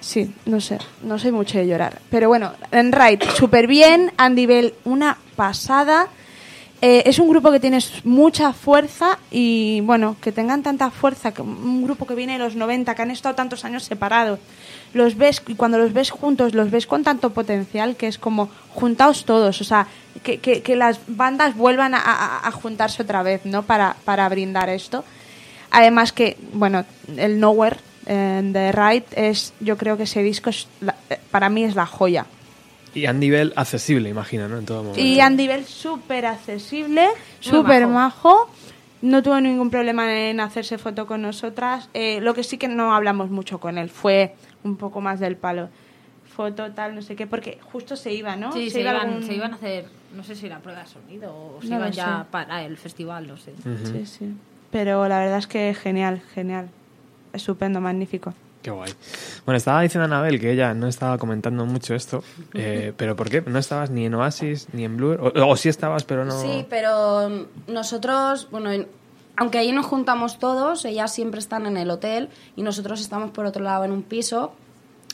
[0.00, 0.78] Sí, no sé.
[1.04, 2.00] No soy mucho de llorar.
[2.10, 4.10] Pero bueno, en Ride, súper bien.
[4.16, 6.08] Andy Bell, una pasada.
[6.84, 11.84] Eh, es un grupo que tiene mucha fuerza y bueno, que tengan tanta fuerza, un
[11.84, 14.40] grupo que viene de los 90, que han estado tantos años separados,
[14.92, 18.50] los ves y cuando los ves juntos, los ves con tanto potencial que es como
[18.74, 19.86] juntaos todos, o sea,
[20.24, 23.62] que, que- las bandas vuelvan a, juntarse otra vez, ¿no?
[23.62, 25.04] Para, para brindar esto.
[25.70, 26.84] Además que, bueno,
[27.16, 27.76] el Nowhere
[28.06, 31.76] eh, de Ride es, yo creo que ese disco es la- eh, para mí es
[31.76, 32.26] la joya.
[32.94, 34.58] Y Andy Bell accesible, imagino, ¿no?
[34.58, 35.00] En todo momento.
[35.00, 37.08] Y Andy Bell súper accesible,
[37.40, 38.50] súper majo.
[39.00, 41.88] No tuvo ningún problema en hacerse foto con nosotras.
[41.94, 45.36] Eh, lo que sí que no hablamos mucho con él fue un poco más del
[45.36, 45.70] palo.
[46.36, 48.52] Foto, tal, no sé qué, porque justo se iba, ¿no?
[48.52, 50.86] Sí, se, iba iban, algún- se iban a hacer, no sé si la prueba de
[50.88, 52.30] sonido o se No iban ya sé.
[52.30, 53.52] para el festival, no sé.
[53.84, 54.34] Sí, sí.
[54.70, 56.70] Pero la verdad es que genial, genial.
[57.34, 58.32] Estupendo, magnífico.
[58.62, 58.92] Qué guay.
[59.44, 62.22] Bueno, estaba diciendo Anabel que ella no estaba comentando mucho esto,
[62.54, 63.42] eh, pero ¿por qué?
[63.42, 65.20] ¿No estabas ni en Oasis ni en Blur?
[65.36, 66.40] O, o sí estabas, pero no...
[66.40, 68.86] Sí, pero nosotros, bueno, en-
[69.36, 73.46] aunque ahí nos juntamos todos, ellas siempre están en el hotel y nosotros estamos por
[73.46, 74.52] otro lado en un piso.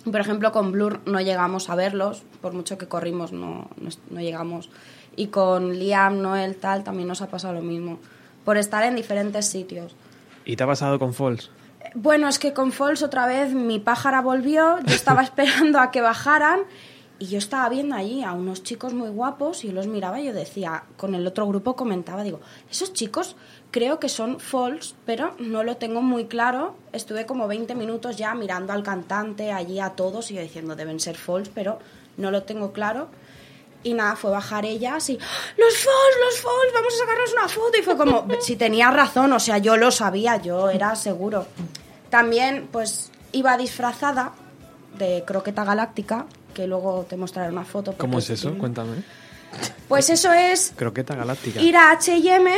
[0.05, 4.21] Por ejemplo, con Blur no llegamos a verlos, por mucho que corrimos no, no, no
[4.21, 4.69] llegamos.
[5.17, 7.99] Y con Liam, Noel, tal, también nos ha pasado lo mismo,
[8.45, 9.95] por estar en diferentes sitios.
[10.45, 11.51] ¿Y te ha pasado con Falls?
[11.95, 16.01] Bueno, es que con Falls otra vez mi pájara volvió, yo estaba esperando a que
[16.01, 16.61] bajaran
[17.19, 20.27] y yo estaba viendo allí a unos chicos muy guapos y yo los miraba y
[20.27, 22.41] yo decía, con el otro grupo comentaba, digo,
[22.71, 23.37] esos chicos
[23.71, 26.77] creo que son Falls, pero no lo tengo muy claro.
[26.93, 31.01] Estuve como 20 minutos ya mirando al cantante, allí a todos y yo diciendo, deben
[31.01, 31.79] ser Falls, pero
[32.17, 33.09] no lo tengo claro.
[33.83, 37.79] Y nada, fue bajar ellas y los Falls, los Falls, vamos a sacarnos una foto.
[37.79, 41.47] Y fue como, si tenía razón, o sea, yo lo sabía, yo era seguro.
[42.11, 44.33] También, pues, iba disfrazada
[44.99, 47.95] de croqueta galáctica, que luego te mostraré una foto.
[47.97, 48.57] ¿Cómo es eso?
[48.59, 49.03] Cuéntame.
[49.89, 51.61] Pues eso es Croqueta galáctica.
[51.61, 52.51] ir a H&M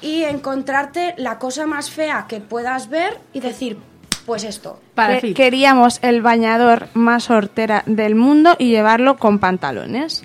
[0.00, 3.78] y encontrarte la cosa más fea que puedas ver y decir,
[4.26, 4.80] pues esto.
[4.94, 10.24] Para queríamos el bañador más hortera del mundo y llevarlo con pantalones.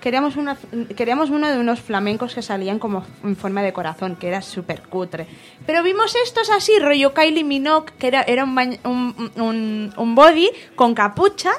[0.00, 0.56] Queríamos, una,
[0.96, 4.82] queríamos uno de unos flamencos que salían como en forma de corazón, que era súper
[4.82, 5.26] cutre.
[5.66, 10.14] Pero vimos estos así, rollo Kylie Minogue, que era, era un, bañ- un, un- un
[10.14, 11.52] body con capucha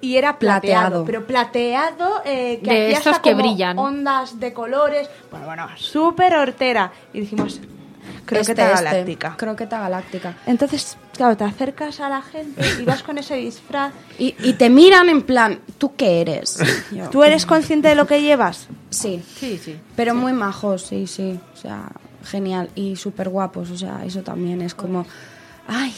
[0.00, 1.04] y era plateado.
[1.04, 1.04] Plateado.
[1.06, 3.78] Pero plateado eh, que De hacía estos hasta que como brillan.
[3.78, 5.08] ondas de colores.
[5.30, 6.92] Bueno, bueno, súper hortera.
[7.14, 7.60] Y dijimos,
[8.24, 9.36] croqueta Este, este, galáctica.
[9.36, 10.36] croqueta galáctica.
[10.46, 13.92] Entonces, claro, te acercas a la gente y vas con ese disfraz.
[14.18, 16.58] Y, y te miran en plan, ¿tú qué eres?
[16.92, 18.68] Yo, ¿Tú eres consciente de lo que llevas?
[18.90, 19.78] Sí, Sí, sí.
[19.96, 21.38] pero muy majos, sí, sí.
[21.54, 21.90] O sea,
[22.24, 22.70] genial.
[22.74, 25.06] Y súper guapos, o sea, eso también es como,
[25.66, 25.92] ay,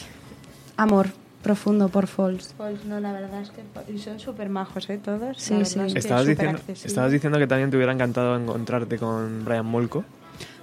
[0.77, 1.09] amor
[1.43, 2.55] profundo por Falls.
[2.57, 3.63] Pues no, la verdad es que
[3.93, 4.99] y son súper majos, ¿eh?
[5.05, 5.37] Todos.
[5.37, 5.79] Sí, sí.
[5.79, 10.05] es que Estabas diciendo, estabas diciendo que también te hubiera encantado encontrarte con Brian Molko.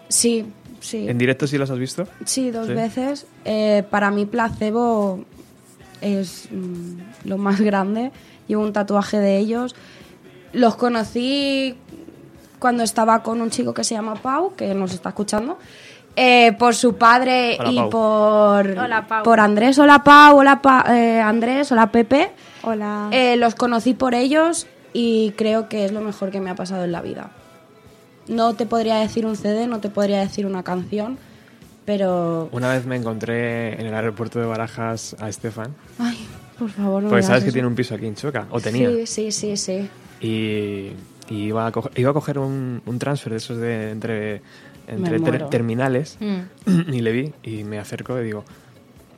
[0.07, 0.43] Sí,
[0.81, 1.07] sí.
[1.07, 2.05] ¿En directo sí los has visto?
[2.25, 2.73] Sí, dos Sí.
[2.73, 3.25] veces.
[3.45, 5.23] Eh, para mí placebo
[6.01, 8.11] es mm, lo más grande.
[8.47, 9.75] Llevo un tatuaje de ellos.
[10.51, 11.75] Los conocí
[12.59, 15.57] cuando estaba con un chico que se llama Pau, que nos está escuchando.
[16.17, 17.89] eh, por su padre Hola, y Pau.
[17.89, 19.23] por, Hola, Pau.
[19.23, 19.79] por Andrés.
[19.79, 22.31] Hola Pau, hola Pa- eh, Andrés, hola Pepe.
[22.63, 23.07] Hola.
[23.11, 26.83] Eh, los conocí por ellos y creo que es lo mejor que me ha pasado
[26.83, 27.31] en la vida.
[28.31, 31.17] No te podría decir un CD, no te podría decir una canción,
[31.85, 32.49] pero...
[32.51, 36.17] Una vez me encontré en el aeropuerto de Barajas a Estefan, Ay,
[36.57, 38.89] por favor, no porque me sabes que tiene un piso aquí en Chueca, o tenía.
[38.89, 39.89] Sí, sí, sí, sí.
[40.21, 40.91] Y,
[41.33, 44.41] y iba, a coger, iba a coger un, un transfer de esos de entre,
[44.87, 46.89] entre ter- terminales Mm.
[46.93, 48.43] y le vi y me acerco y digo,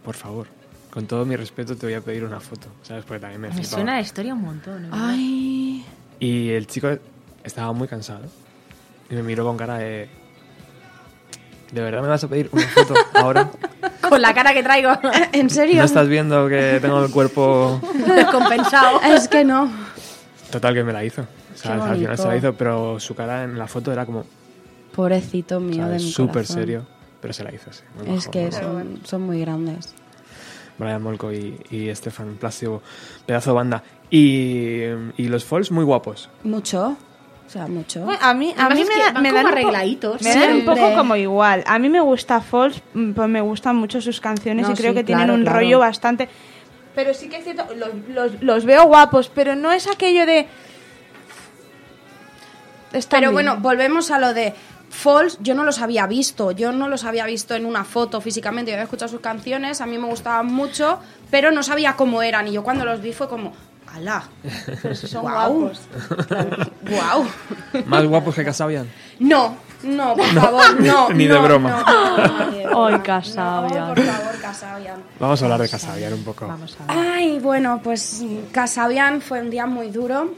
[0.03, 0.48] por favor,
[0.90, 3.03] con todo mi respeto, te voy a pedir una foto, ¿sabes?
[3.06, 3.76] Porque también me, Me flipaba.
[3.76, 4.85] suena la historia un montón.
[4.85, 4.90] ¿eh?
[4.91, 5.85] Ay.
[6.19, 6.88] Y el chico
[7.44, 8.22] estaba muy cansado
[9.09, 10.09] y me miró con cara de...
[11.71, 13.49] ¿De verdad me vas a pedir una foto ahora?
[14.07, 14.91] Con la cara que traigo
[15.31, 15.77] ¿En serio?
[15.77, 17.81] ¿No estás viendo que tengo el cuerpo...?
[18.07, 19.01] descompensado.
[19.01, 19.71] Es que no.
[20.51, 21.21] Total, que me la hizo.
[21.21, 24.05] O sea, Qué al final se la hizo, pero su cara en la foto era
[24.05, 24.25] como...
[24.95, 26.03] Pobrecito mío de ¿sabes?
[26.03, 26.85] mi Súper serio,
[27.19, 27.81] pero se la hizo, sí.
[27.97, 29.95] Muy Es que son, son muy grandes.
[30.77, 32.84] Brian Molko y, y Estefan Plástico,
[33.25, 33.84] pedazo de banda.
[34.11, 34.81] Y,
[35.17, 36.30] y los Falls muy guapos.
[36.43, 36.97] Mucho.
[37.45, 38.02] O sea, mucho.
[38.02, 40.22] Bueno, a mí, a mí me, da- me dan arregladitos.
[40.22, 41.64] Me dan un poco como igual.
[41.68, 44.91] A mí me gusta Falls, mm, pues me gustan mucho sus canciones No, y creo
[44.91, 45.60] sí, que tienen un claro.
[45.60, 46.30] rollo bastante...
[46.95, 50.48] Pero sí que es cierto, los, los- los veo guapos, pero no es aquello de...
[52.94, 53.34] Están Pero bien.
[53.48, 54.53] bueno, volvemos a lo de
[54.90, 55.40] Falls.
[55.41, 56.52] Yo no los había visto.
[56.52, 58.70] Yo no los había visto en una foto físicamente.
[58.70, 59.82] Yo había escuchado sus canciones.
[59.82, 60.99] A mí me gustaban mucho.
[61.32, 62.48] Pero no sabía cómo eran.
[62.48, 63.53] Y yo cuando los vi fue como.
[63.94, 64.24] ¡Hala!
[64.82, 65.53] Pero si son Guau.
[65.53, 65.82] guapos.
[66.90, 67.28] ¡Guau!
[67.86, 68.90] Más guapos que Casabian.
[69.20, 71.10] No, no, por favor, no.
[71.10, 71.70] Ni de no, broma.
[71.70, 71.84] no,
[72.18, 72.88] no, no, ni de broma.
[72.95, 73.90] Ay, Casabian.
[73.90, 75.03] No, por favor, Casabian.
[75.20, 76.48] Vamos a hablar de Casabian un poco.
[76.48, 77.06] Vamos a ver.
[77.14, 80.34] Ay, bueno, pues Casabian fue un día muy duro,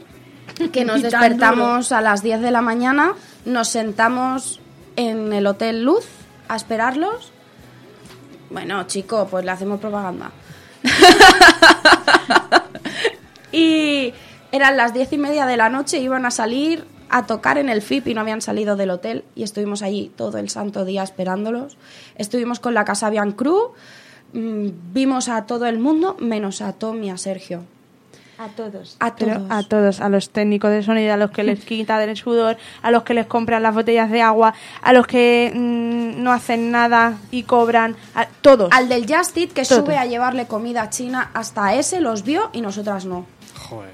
[0.70, 3.14] que nos despertamos a las 10 de la mañana,
[3.46, 4.60] nos sentamos
[4.96, 6.04] en el Hotel Luz
[6.48, 7.32] a esperarlos.
[8.50, 10.30] Bueno, chico, pues le hacemos propaganda.
[13.52, 14.12] y
[14.52, 17.82] eran las diez y media de la noche, iban a salir a tocar en el
[17.82, 21.76] FIP y no habían salido del hotel y estuvimos allí todo el santo día esperándolos.
[22.16, 23.72] Estuvimos con la Casabian Crew,
[24.32, 27.64] mm, vimos a todo el mundo menos a Tom y a Sergio.
[28.38, 28.96] A todos.
[29.00, 29.50] A Pero todos.
[29.50, 32.90] a todos, a los técnicos de sonido, a los que les quita del sudor, a
[32.90, 34.52] los que les compran las botellas de agua,
[34.82, 38.70] a los que mm, no hacen nada y cobran, a todos.
[38.72, 42.60] Al del Just Eat que sube a llevarle comida china, hasta ese los vio y
[42.60, 43.24] nosotras no.
[43.68, 43.90] Joder.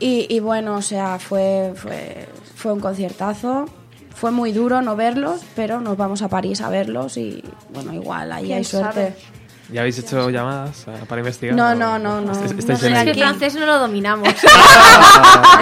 [0.00, 3.66] Y, y bueno, o sea, fue, fue, fue un conciertazo.
[4.14, 7.42] Fue muy duro no verlos, pero nos vamos a París a verlos y
[7.72, 8.92] bueno, igual, ahí ¿Quién hay suerte.
[8.94, 9.14] sabe?
[9.72, 11.54] ¿Ya habéis hecho llamadas eh, para investigar?
[11.54, 12.32] No, ¿O- no, no, no.
[12.32, 14.26] Est- No Estáis sé en Es que el francés no lo dominamos.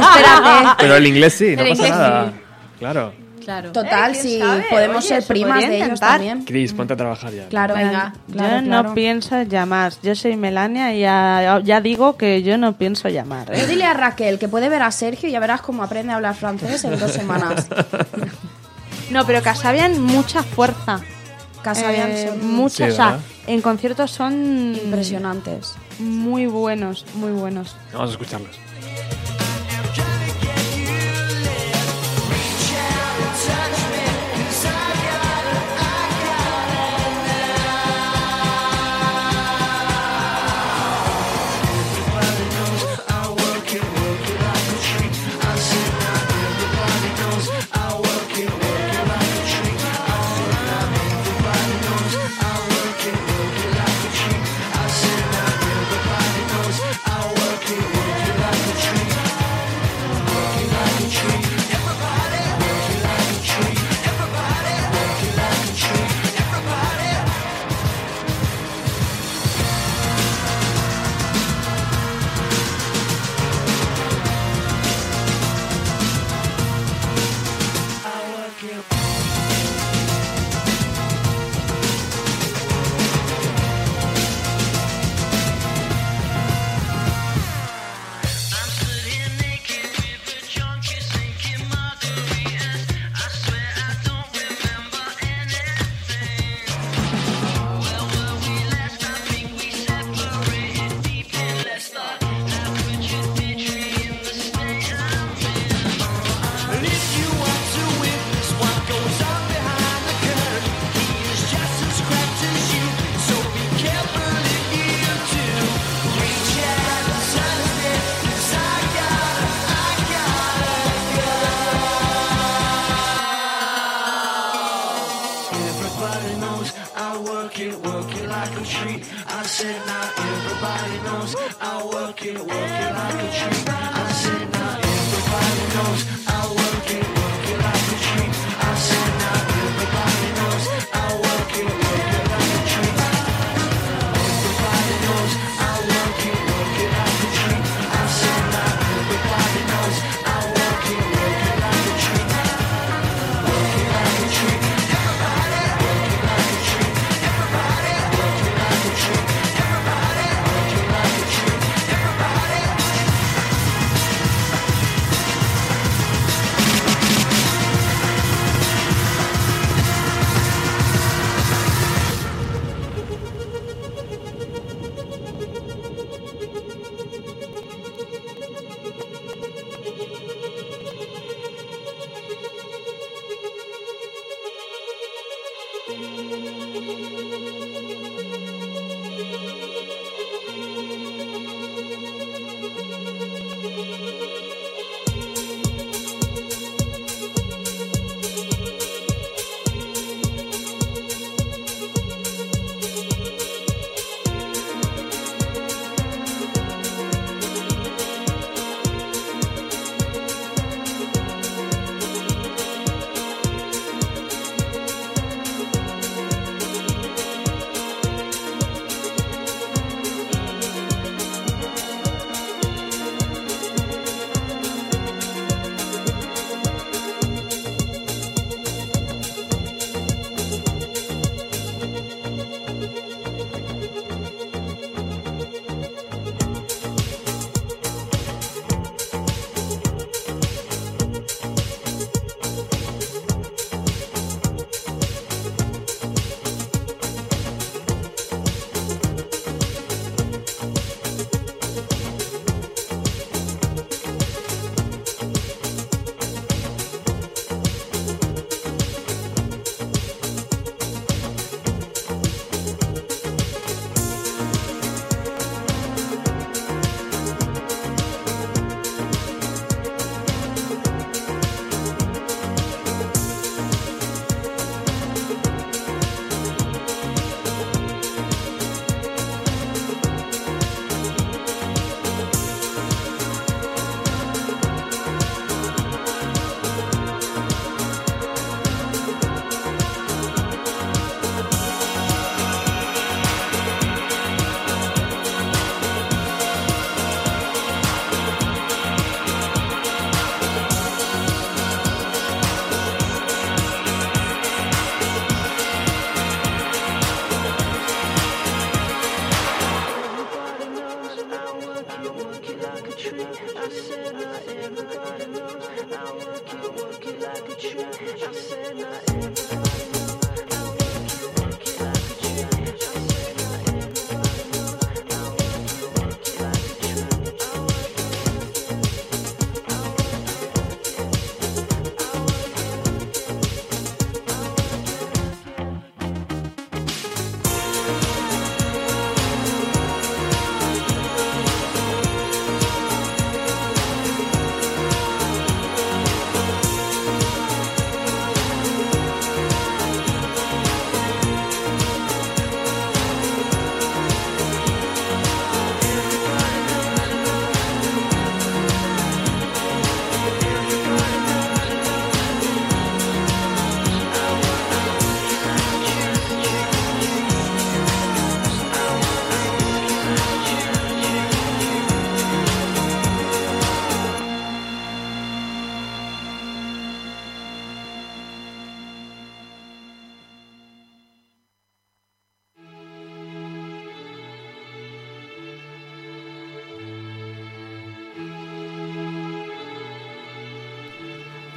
[0.00, 0.74] Espérate.
[0.78, 2.26] Pero el inglés sí, no El pasa nada.
[2.30, 2.32] sí.
[2.78, 3.12] Claro.
[3.46, 3.72] Claro.
[3.72, 4.64] Total, Eh, ¿quién si sabe?
[4.68, 6.10] podemos Oye, ser se primas podría de ellos intentar.
[6.10, 6.44] también.
[6.44, 7.46] Cris, ponte a trabajar ya.
[7.48, 8.12] Claro, Venga.
[8.30, 8.88] claro, yo claro.
[8.88, 9.92] no pienso llamar.
[10.02, 13.54] Yo soy Melania y ya, ya digo que yo no pienso llamar.
[13.54, 13.60] ¿eh?
[13.62, 16.16] Tú dile a Raquel que puede ver a Sergio y ya verás cómo aprende a
[16.16, 17.66] hablar francés en dos semanas.
[19.08, 20.98] No, pero Casabian mucha fuerza.
[21.62, 23.20] Casabian Eh, son mucha, Sí, o sea, ¿verdad?
[23.46, 25.76] en conciertos son impresionantes.
[26.00, 27.76] muy buenos, muy buenos.
[27.92, 28.50] Vamos a escucharlos.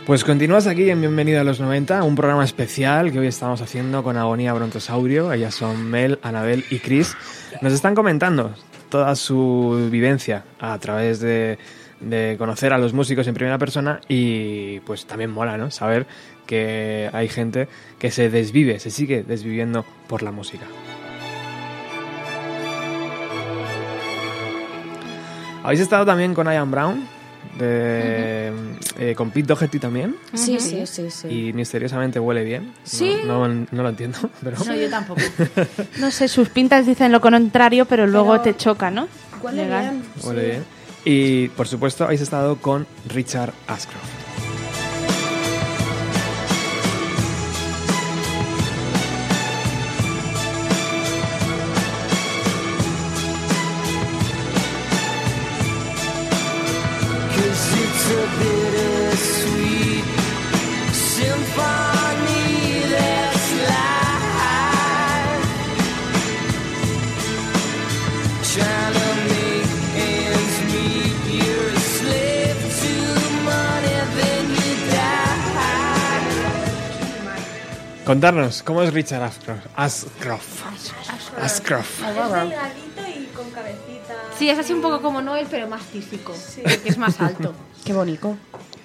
[0.10, 4.02] Pues continúas aquí en Bienvenido a los 90, un programa especial que hoy estamos haciendo
[4.04, 5.32] con Agonía Brontosaurio.
[5.32, 7.16] Ellas son Mel, Anabel y Chris.
[7.62, 8.56] Nos están comentando
[8.90, 11.60] toda su vivencia a través de,
[12.40, 15.70] conocer a los músicos en primera persona y pues también mola, ¿no?
[15.70, 16.08] Saber
[16.48, 17.68] que hay gente
[18.00, 20.66] que se desvive, se sigue desviviendo por la música.
[25.62, 27.19] Habéis estado también con Ian Brown,
[27.60, 28.52] de,
[28.98, 31.28] eh, con Pete Doherty también, Sí, sí, sí, sí.
[31.28, 32.74] y misteriosamente huele bien.
[32.84, 33.18] Sí.
[33.26, 34.58] No, no- no lo entiendo, pero...
[34.66, 35.22] No, yo tampoco.
[36.00, 39.08] No sé, sus pintas dicen lo contrario, pero luego Pero- te choca, ¿no?
[39.42, 39.82] Huele Legal.
[39.92, 40.04] bien.
[40.24, 40.48] Huele sí.
[40.48, 40.64] bien.
[41.06, 44.19] Y por supuesto habéis estado con Richard Ashcroft.
[78.10, 79.68] Contarnos, ¿cómo es Richard Ashcroft?
[79.76, 80.64] Ashcroft.
[81.40, 82.02] Ashcroft.
[84.36, 86.34] Sí, es así un poco como Noel, pero más físico.
[86.56, 87.54] Que es más alto.
[87.86, 88.36] Qué bonito.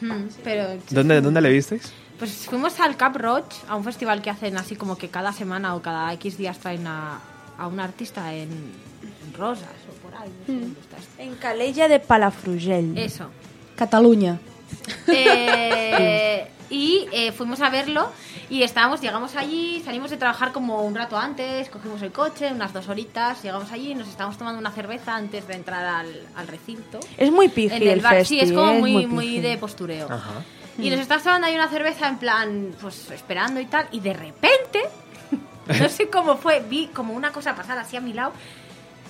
[0.03, 1.91] Mm, Pero ¿Dónde, ¿Dónde le visteis?
[2.19, 5.75] Pues fuimos al Cap Roach, a un festival que hacen así como que cada semana
[5.75, 7.19] o cada X días traen a,
[7.57, 10.29] a un artista en, en Rosas o por ahí.
[10.49, 10.97] No sé dónde esto.
[11.17, 12.99] En Calella de Palafrugell.
[12.99, 13.31] Eso.
[13.75, 14.39] Cataluña.
[15.09, 18.11] Eh, y eh, fuimos a verlo
[18.49, 22.73] y estábamos, llegamos allí, salimos de trabajar como un rato antes, cogimos el coche, unas
[22.73, 26.49] dos horitas, llegamos allí y nos estábamos tomando una cerveza antes de entrar al, al
[26.49, 27.01] recinto.
[27.17, 28.79] Es muy piji En el el bar, festi, sí, es como ¿eh?
[28.79, 30.11] muy, muy de postureo.
[30.11, 30.43] Ajá.
[30.79, 34.13] Y nos estábamos tomando ahí una cerveza en plan, pues esperando y tal, y de
[34.13, 34.81] repente,
[35.67, 38.33] no sé cómo fue, vi como una cosa pasar así a mi lado,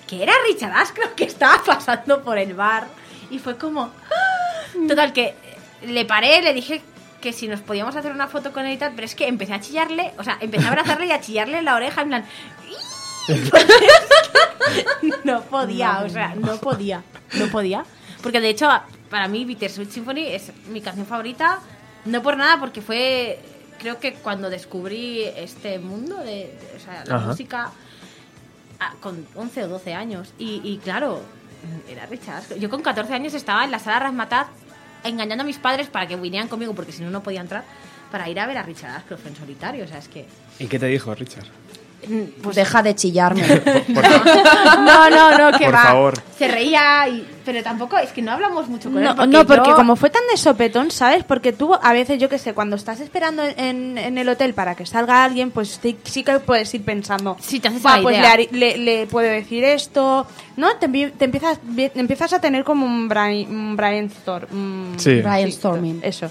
[0.07, 2.87] que era Richard Ashcroft que estaba pasando por el bar,
[3.31, 3.85] y fue como...
[3.85, 4.89] ¡ah!
[4.89, 5.35] Total, que
[5.87, 6.83] le paré, le dije
[7.25, 9.55] que si nos podíamos hacer una foto con él y tal, pero es que empecé
[9.55, 12.25] a chillarle, o sea, empecé a abrazarle y a chillarle en la oreja, en plan...
[15.25, 17.03] no podía, o sea, no podía,
[17.39, 17.87] no podía.
[18.23, 18.69] Porque de hecho,
[19.09, 21.61] para mí, Bittersweet Symphony es mi canción favorita,
[22.05, 23.39] no por nada, porque fue,
[23.79, 26.25] creo que cuando descubrí este mundo de,
[26.61, 27.27] de- o sea, la Ajá.
[27.29, 27.71] música
[28.81, 30.35] ah, con 11 o 12 años.
[30.39, 31.23] Y, y claro,
[31.89, 32.59] era Richard.
[32.59, 34.49] Yo con 14 años estaba en la sala Rasmatat
[35.05, 37.65] engañando a mis padres para que vinieran conmigo, porque si no, no podía entrar,
[38.11, 39.85] para ir a ver a Richard Ashcroft en solitario.
[39.85, 40.27] O sea, es que...
[40.59, 41.47] ¿Y qué te dijo Richard?
[42.43, 43.43] Pues Deja de chillarme.
[43.95, 44.05] Por
[44.85, 45.83] No, no, no, que Por va.
[45.83, 46.15] favor.
[46.39, 49.05] Se reía, y, pero tampoco, es que no hablamos mucho con él.
[49.17, 51.25] No, no, porque yo- como fue tan de sopetón, ¿sabes?
[51.25, 54.75] Porque tú, a veces, yo que sé, cuando estás esperando en, en el hotel para
[54.75, 57.37] que salga alguien, pues sí, sí que puedes ir pensando.
[57.41, 58.33] Sí, te haces "Buah, la pues le, idea".
[58.35, 60.27] haré- le, le puedo decir esto.
[60.57, 60.77] ¿No?
[60.77, 61.59] Te, te empiezas,
[61.95, 64.97] empiezas a tener como un, brain, un brainstorm.
[64.99, 65.21] Sí.
[65.21, 66.01] Brainstorming.
[66.03, 66.31] Eso.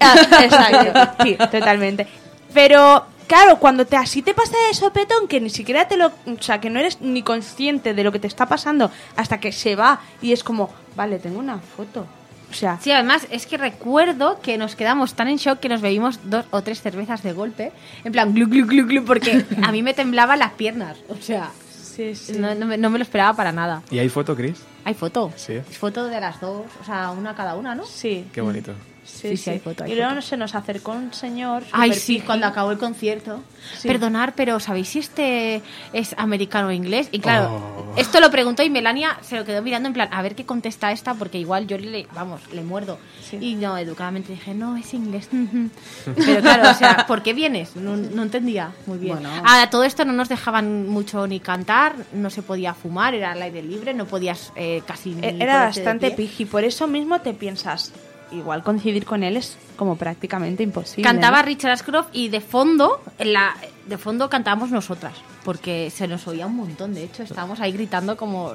[0.00, 1.24] Ah, exacto.
[1.24, 2.06] Sí, totalmente.
[2.52, 6.06] Pero, claro, cuando te así te pasa de sopetón que ni siquiera te lo.
[6.08, 9.52] O sea, que no eres ni consciente de lo que te está pasando hasta que
[9.52, 12.06] se va y es como, vale, tengo una foto.
[12.50, 15.80] O sea, Sí, además es que recuerdo que nos quedamos tan en shock que nos
[15.80, 17.72] bebimos dos o tres cervezas de golpe,
[18.04, 21.50] en plan glu glu glu glu, porque a mí me temblaban las piernas, o sea,
[21.70, 22.34] sí, sí.
[22.38, 23.82] no, no me, no me lo esperaba para nada.
[23.90, 24.60] ¿Y hay foto, Chris?
[24.84, 25.54] Hay foto, Sí.
[25.54, 27.86] Es foto de las dos, o sea, una cada una, ¿no?
[27.86, 28.74] Sí, Qué bonito.
[29.04, 30.22] Sí, Sí, sí, hay foto, hay y luego foto.
[30.22, 31.62] se nos acercó un señor.
[31.72, 33.40] Ay, sí, cuando acabó el concierto.
[33.78, 33.86] Sí.
[33.88, 35.62] Perdonar, pero ¿sabéis si este
[35.92, 37.08] es americano o inglés?
[37.12, 37.94] Y claro, Oh.
[37.96, 40.90] esto lo preguntó y Melania se lo quedó mirando en plan, a ver qué contesta
[40.92, 42.98] esta, porque igual yo le, vamos, le muerdo.
[43.28, 43.38] Sí.
[43.40, 45.28] Y no, educadamente dije, no, es inglés.
[46.16, 47.76] pero claro, o sea, ¿por qué vienes?
[47.76, 49.14] No, no entendía muy bien.
[49.18, 49.30] Bueno.
[49.44, 53.42] A todo esto no nos dejaban mucho ni cantar, no se podía fumar, era al
[53.42, 56.86] aire libre, no podías eh, casi ni E- Era ponerte de bastante piji, por eso
[56.86, 57.92] mismo te piensas,
[58.32, 61.02] igual coincidir con él es como prácticamente imposible.
[61.02, 61.46] Cantaba ¿no?
[61.46, 63.56] Richard Ashcroft y de fondo, en la,
[63.86, 65.14] de fondo cantábamos nosotras,
[65.44, 66.94] porque se nos oía un montón.
[66.94, 68.52] De hecho, estábamos ahí gritando como.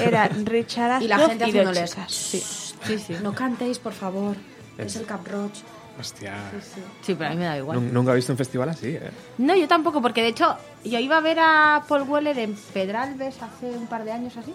[0.00, 2.42] Era Richard Y la Ashcroft gente sí.
[2.86, 3.16] Sí, sí.
[3.22, 4.36] No cantéis, por favor.
[4.78, 5.58] Es el Cap Roach.
[5.98, 6.34] Hostia.
[7.00, 7.78] Sí, pero a mí me da igual.
[7.78, 9.10] Nun- Nunca he visto un festival así, ¿eh?
[9.38, 10.54] No, yo tampoco, porque de hecho,
[10.84, 14.52] yo iba a ver a Paul Weller en Pedralbes hace un par de años así,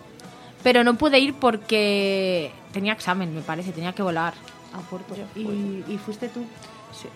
[0.63, 4.33] pero no pude ir porque tenía examen, me parece, tenía que volar
[4.73, 5.15] a Puerto.
[5.35, 5.41] Y,
[5.87, 6.41] y fuiste tú.
[6.93, 7.07] Sí.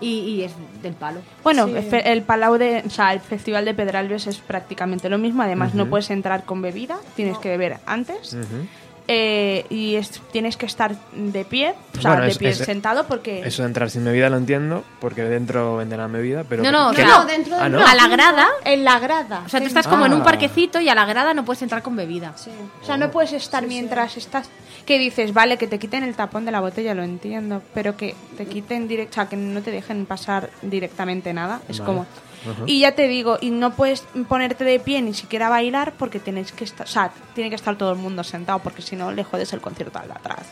[0.00, 0.52] Y, y es
[0.82, 1.20] del palo.
[1.44, 1.76] Bueno, Sí.
[1.76, 5.42] el fe- el Palau de, o sea, el Festival de Pedralbes es prácticamente lo mismo.
[5.42, 8.32] Además, no puedes entrar con bebida, tienes que beber antes.
[8.34, 8.66] Ujú.
[9.06, 12.58] Eh, y es- tienes que estar de pie, o sea, Bueno, de es- pie es-
[12.58, 13.42] sentado porque...
[13.46, 16.62] Eso de entrar sin bebida lo entiendo, porque dentro venderán bebida, pero...
[16.62, 17.04] No, no, ¿qué?
[17.04, 17.86] no, No, dentro Ah, del ¿no?
[17.86, 18.48] A la grada.
[18.64, 19.42] En la grada.
[19.44, 20.24] O sea, tú estás como en un Ah.
[20.24, 22.32] parquecito y a la grada no puedes entrar con bebida.
[22.36, 22.50] Sí.
[22.82, 24.48] O sea, no puedes estar mientras estás...
[24.86, 28.14] Que dices, vale, que te quiten el tapón de la botella, lo entiendo, pero que
[28.36, 31.86] te quiten directo, o sea, que no te dejen pasar directamente nada, es Vale.
[31.86, 32.06] como...
[32.50, 32.62] Ajá.
[32.66, 36.52] Y ya te digo, y no puedes ponerte de pie ni siquiera bailar porque tienes
[36.52, 39.24] que estar, o sea, tiene que estar todo el mundo sentado porque si no le
[39.24, 40.46] jodes el concierto al de atrás.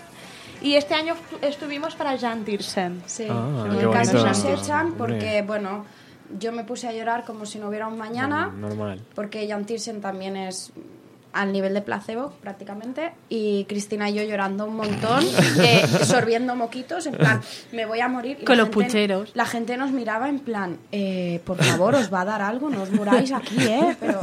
[0.61, 3.03] Y este año estu- estuvimos para Jan Tiersen.
[3.07, 4.29] Sí, Ah, en casa bonito.
[4.29, 5.85] nos echan porque, bueno,
[6.39, 9.03] yo me puse a llorar como si no hubiera un mañana, Normal.
[9.15, 10.73] porque Jan Tiersen también es
[11.33, 15.25] al nivel de placebo prácticamente y Cristina y yo llorando un montón,
[15.61, 17.41] eh, sorbiendo moquitos, en plan,
[17.73, 18.39] me voy a morir.
[18.41, 19.31] Y Con los gente- pucheros.
[19.35, 22.83] La gente nos miraba en plan, eh, por favor, os va a dar algo, no
[22.83, 23.97] os muráis aquí, ¿eh?
[23.99, 24.21] Pero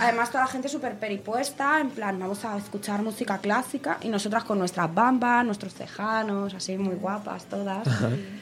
[0.00, 4.44] además toda la gente súper peripuesta, en plan, vamos a escuchar música clásica y nosotras
[4.44, 7.86] con nuestras bambas, nuestros cejanos, así muy guapas todas.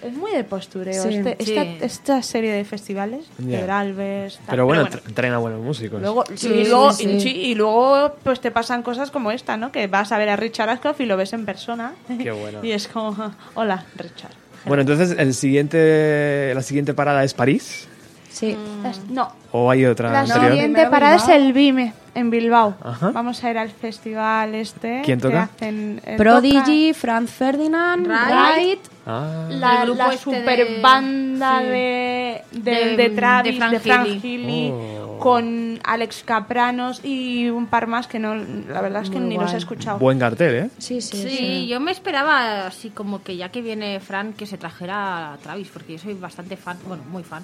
[0.03, 1.03] Es muy de postureo.
[1.03, 1.17] Sí.
[1.17, 1.57] este- Sí.
[1.57, 3.65] esta, esta serie de festivales, Ya.
[3.65, 6.01] de Alves, tal, Pero bueno, tra- traen a buenos músicos.
[6.01, 7.05] Luego, Sí, sí, sí, luego, sí.
[7.09, 9.73] y, sí, y luego pues te pasan cosas como esta, ¿no?
[9.73, 11.93] Que vas a ver a Richard Ashcroft y lo ves en persona.
[12.09, 12.59] Qué bueno.
[12.65, 14.33] y es como, hola, Richard.
[14.67, 17.89] Bueno, entonces el siguiente, la siguiente parada es París
[18.31, 18.57] Sí.
[18.87, 20.53] Es- No, o hay otra la anterior.
[20.53, 22.75] siguiente parada es el Vime, en Bilbao.
[22.83, 23.11] Ajá.
[23.11, 25.03] Vamos a ir al festival este.
[25.05, 25.43] ¿Quién que toca?
[25.55, 28.57] hacen, eh, Prodigy, Franz Ferdinand, Right.
[28.57, 28.81] Right.
[29.07, 31.65] Ah, la, El grupo la este super de- banda sí.
[31.67, 34.21] de, de, De- de Travis, de Frank de Frank Healy.
[34.23, 35.19] Healy, Oh.
[35.19, 39.37] con Alex Capranos y un par más que no, la verdad es que Muy ni
[39.37, 39.99] los he escuchado.
[39.99, 40.71] buen cartel, ¿eh?
[40.79, 44.57] Sí, sí, Sí, yo me esperaba así como que ya que viene Fran que se
[44.57, 47.43] trajera a Travis, porque yo soy bastante fan, bueno, muy fan.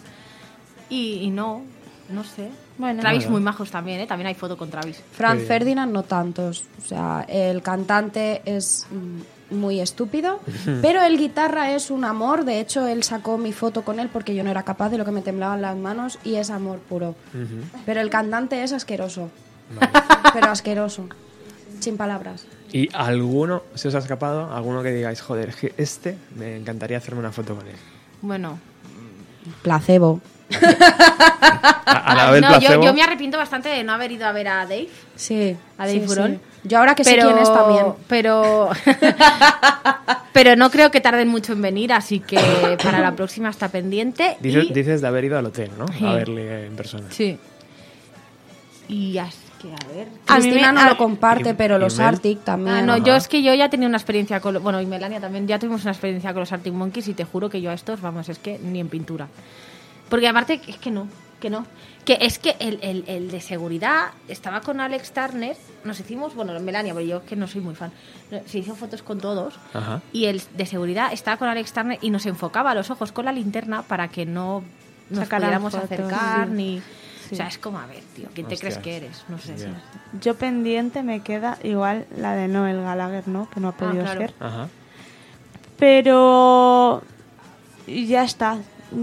[0.88, 1.62] Y, y no,
[2.10, 2.48] no sé.
[2.78, 3.00] Bueno.
[3.00, 3.32] Travis Bueno.
[3.32, 4.06] muy majos también, ¿eh?
[4.06, 5.02] También hay foto con Travis.
[5.12, 5.46] Franz Sí.
[5.46, 6.64] Ferdinand no tantos.
[6.82, 10.40] O sea, el cantante es mm, muy estúpido,
[10.82, 12.44] pero el guitarra es un amor.
[12.44, 15.04] De hecho, él sacó mi foto con él porque yo no era capaz de lo
[15.04, 17.14] que me temblaban las manos y es amor puro.
[17.86, 19.30] Pero el cantante es asqueroso.
[20.32, 21.08] Pero asqueroso.
[21.80, 22.46] Sin palabras.
[22.72, 24.52] ¿Y alguno se os ha escapado?
[24.52, 27.74] ¿Alguno que digáis, joder, este me encantaría hacerme una foto con él?
[28.22, 28.58] Bueno,
[29.62, 30.20] Placebo.
[30.60, 32.84] A, a la vez no, yo, placebo.
[32.84, 34.88] yo me arrepiento bastante de no haber ido a ver a Dave.
[35.16, 35.56] Sí.
[35.78, 36.38] A Dave sí.
[36.64, 37.86] Yo ahora que sé quién es también.
[38.08, 38.70] Pero,
[40.32, 42.38] pero no creo que tarden mucho en venir, así que
[42.82, 44.36] para la próxima está pendiente.
[44.40, 45.86] Dices, y- dices de haber ido al hotel, ¿no?
[45.88, 46.04] Sí.
[46.06, 47.06] A verle en persona.
[47.10, 47.38] Sí.
[48.88, 50.08] Y es que, a ver.
[50.26, 52.06] A mí Cristina me- no a- lo comparte, y- pero y los Mel.
[52.08, 52.76] Arctic también.
[52.76, 53.02] Ah, no, Ajá.
[53.04, 54.62] yo es que yo ya tenido una experiencia con...
[54.62, 57.48] Bueno, y Melania también, ya tuvimos una experiencia con los Arctic Monkeys y te juro
[57.50, 59.28] que yo a estos, vamos, es que ni en pintura.
[60.08, 61.08] Porque aparte, es que no,
[61.40, 61.66] que no.
[62.04, 66.58] Que es que el, el- el de seguridad estaba con Alex Turner, nos hicimos, bueno,
[66.60, 67.90] Melania, pero yo que no soy muy fan,
[68.46, 70.00] se hizo fotos con todos Ajá.
[70.12, 73.32] y el de seguridad estaba con Alex Turner y nos enfocaba los ojos con la
[73.32, 74.62] linterna para que no
[75.10, 76.52] nos pudiéramos acercar sí.
[76.54, 76.82] ni...
[77.28, 77.34] Sí.
[77.34, 79.24] O sea, es como, a ver, tío, ¿quién te crees que eres?
[79.28, 79.54] No sé.
[80.20, 83.48] Yo pendiente me queda igual la de Noel Gallagher, ¿no?
[83.50, 84.20] Que no ha podido claro.
[84.20, 84.34] ser.
[84.40, 84.68] Ajá.
[85.78, 87.02] Pero
[87.86, 88.58] ya está.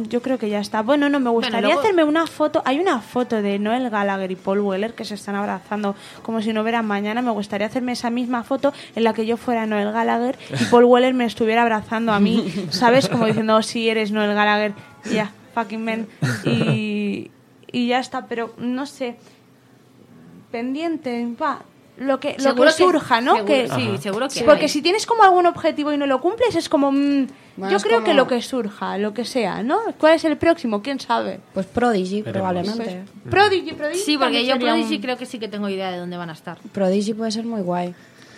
[0.10, 0.82] Yo creo que ya está.
[0.82, 2.62] Bueno, no, me gustaría luego- hacerme una foto.
[2.66, 6.54] Hay una foto de Noel Gallagher y Paul Weller que se están abrazando como si
[6.54, 7.22] no hubiera mañana.
[7.22, 10.86] Me gustaría hacerme esa misma foto en la que yo fuera Noel Gallagher y Paul
[10.86, 13.10] Weller me estuviera abrazando a mí, ¿sabes?
[13.10, 14.74] Como diciendo, oh, sí, eres Noel Gallagher.
[15.12, 16.08] Ya, fucking man.
[16.46, 17.03] Y,
[17.74, 19.18] y ya está, pero no sé.
[20.52, 21.62] Pendiente, va.
[21.98, 23.36] Lo que, lo que que- surja, ¿no?
[23.36, 24.70] seguro- que, sí, seguro que Porque hay.
[24.70, 26.92] si tienes como algún objetivo y no lo cumples, es como.
[26.92, 29.78] mm, Bueno, yo creo que lo que surja, lo que sea, ¿no?
[30.00, 30.82] ¿Cuál es el próximo?
[30.82, 31.40] ¿Quién sabe?
[31.54, 32.34] Pues Prodigy, Veremos.
[32.34, 33.04] probablemente.
[33.30, 34.00] Prodigy, Prodigy.
[34.00, 36.34] Sí, porque yo Prodigy un- creo que sí que tengo idea de dónde van a
[36.34, 36.58] estar.
[36.72, 37.94] Prodigy puede ser muy guay.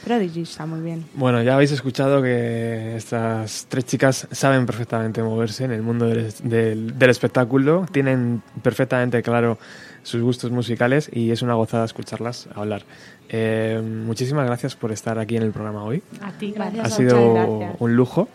[0.06, 1.04] Prodigy está muy bien.
[1.16, 6.32] Bueno, ya habéis escuchado que estas tres chicas saben perfectamente moverse en el mundo del,
[6.44, 9.58] del- del espectáculo, tienen perfectamente claro
[10.04, 12.84] sus gustos musicales y es una gozada escucharlas hablar.
[13.30, 16.04] Eh, muchísimas gracias por estar aquí en el programa hoy.
[16.22, 16.86] A ti, Gracias.
[16.86, 17.76] Ha sido gracias.
[17.80, 18.30] un lujo.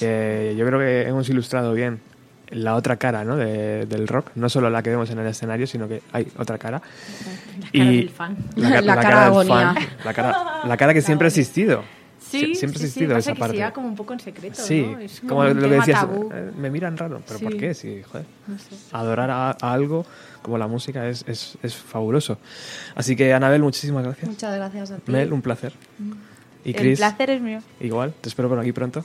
[0.00, 2.00] Eh, yo creo que hemos ilustrado bien
[2.50, 3.36] la otra cara ¿no?
[3.36, 6.58] de- del rock, no solo la que vemos en el escenario, sino que hay otra
[6.58, 6.80] cara.
[7.60, 8.36] La cara del fan.
[8.56, 9.74] La, ca- La la cara del agonía.
[9.74, 11.82] fan, la cara, la cara que siempre ha existido.
[12.20, 13.56] Sie- siempre ha sí, existido pasa esa que parte.
[13.58, 14.98] se como un poco en secreto, Sí, ¿no?
[14.98, 16.30] Es como lo que decías, tabú.
[16.32, 17.44] eh, me miran raro, pero Sí.
[17.44, 17.74] ¿por qué?
[17.74, 18.26] Sí, joder.
[18.46, 18.70] No sé.
[18.92, 20.04] Adorar a, a algo
[20.42, 22.38] como la música es, es, es fabuloso.
[22.96, 24.28] Así que, Anabel, muchísimas gracias.
[24.28, 25.12] Muchas gracias a ti.
[25.12, 25.72] Mel, un placer.
[26.64, 27.60] Y el Chris, placer es mío.
[27.80, 29.04] igual, te espero por aquí pronto.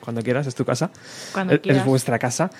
[0.00, 0.90] Cuando quieras, es tu casa.
[1.32, 1.82] Cuando Es- quieras.
[1.82, 2.50] Es vuestra casa.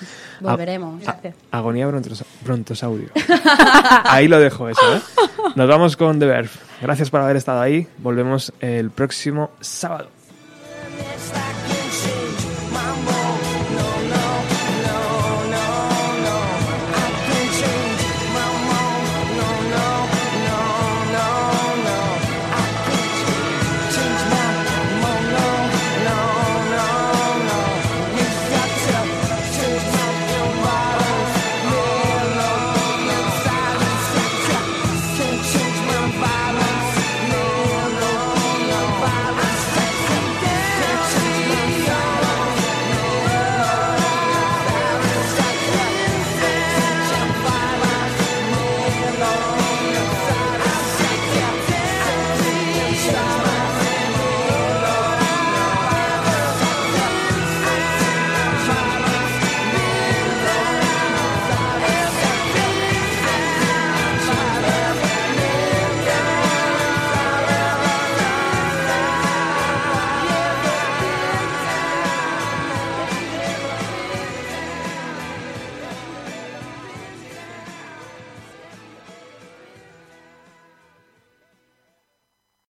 [0.41, 1.07] Volveremos.
[1.09, 1.13] A-
[1.51, 3.09] a- agonía brontos- brontosaurio.
[4.05, 5.01] Ahí lo dejo eso, ¿eh?
[5.55, 6.51] Nos vamos con The Verve.
[6.83, 7.87] Gracias por haber estado ahí.
[7.99, 10.09] Volvemos el próximo sábado.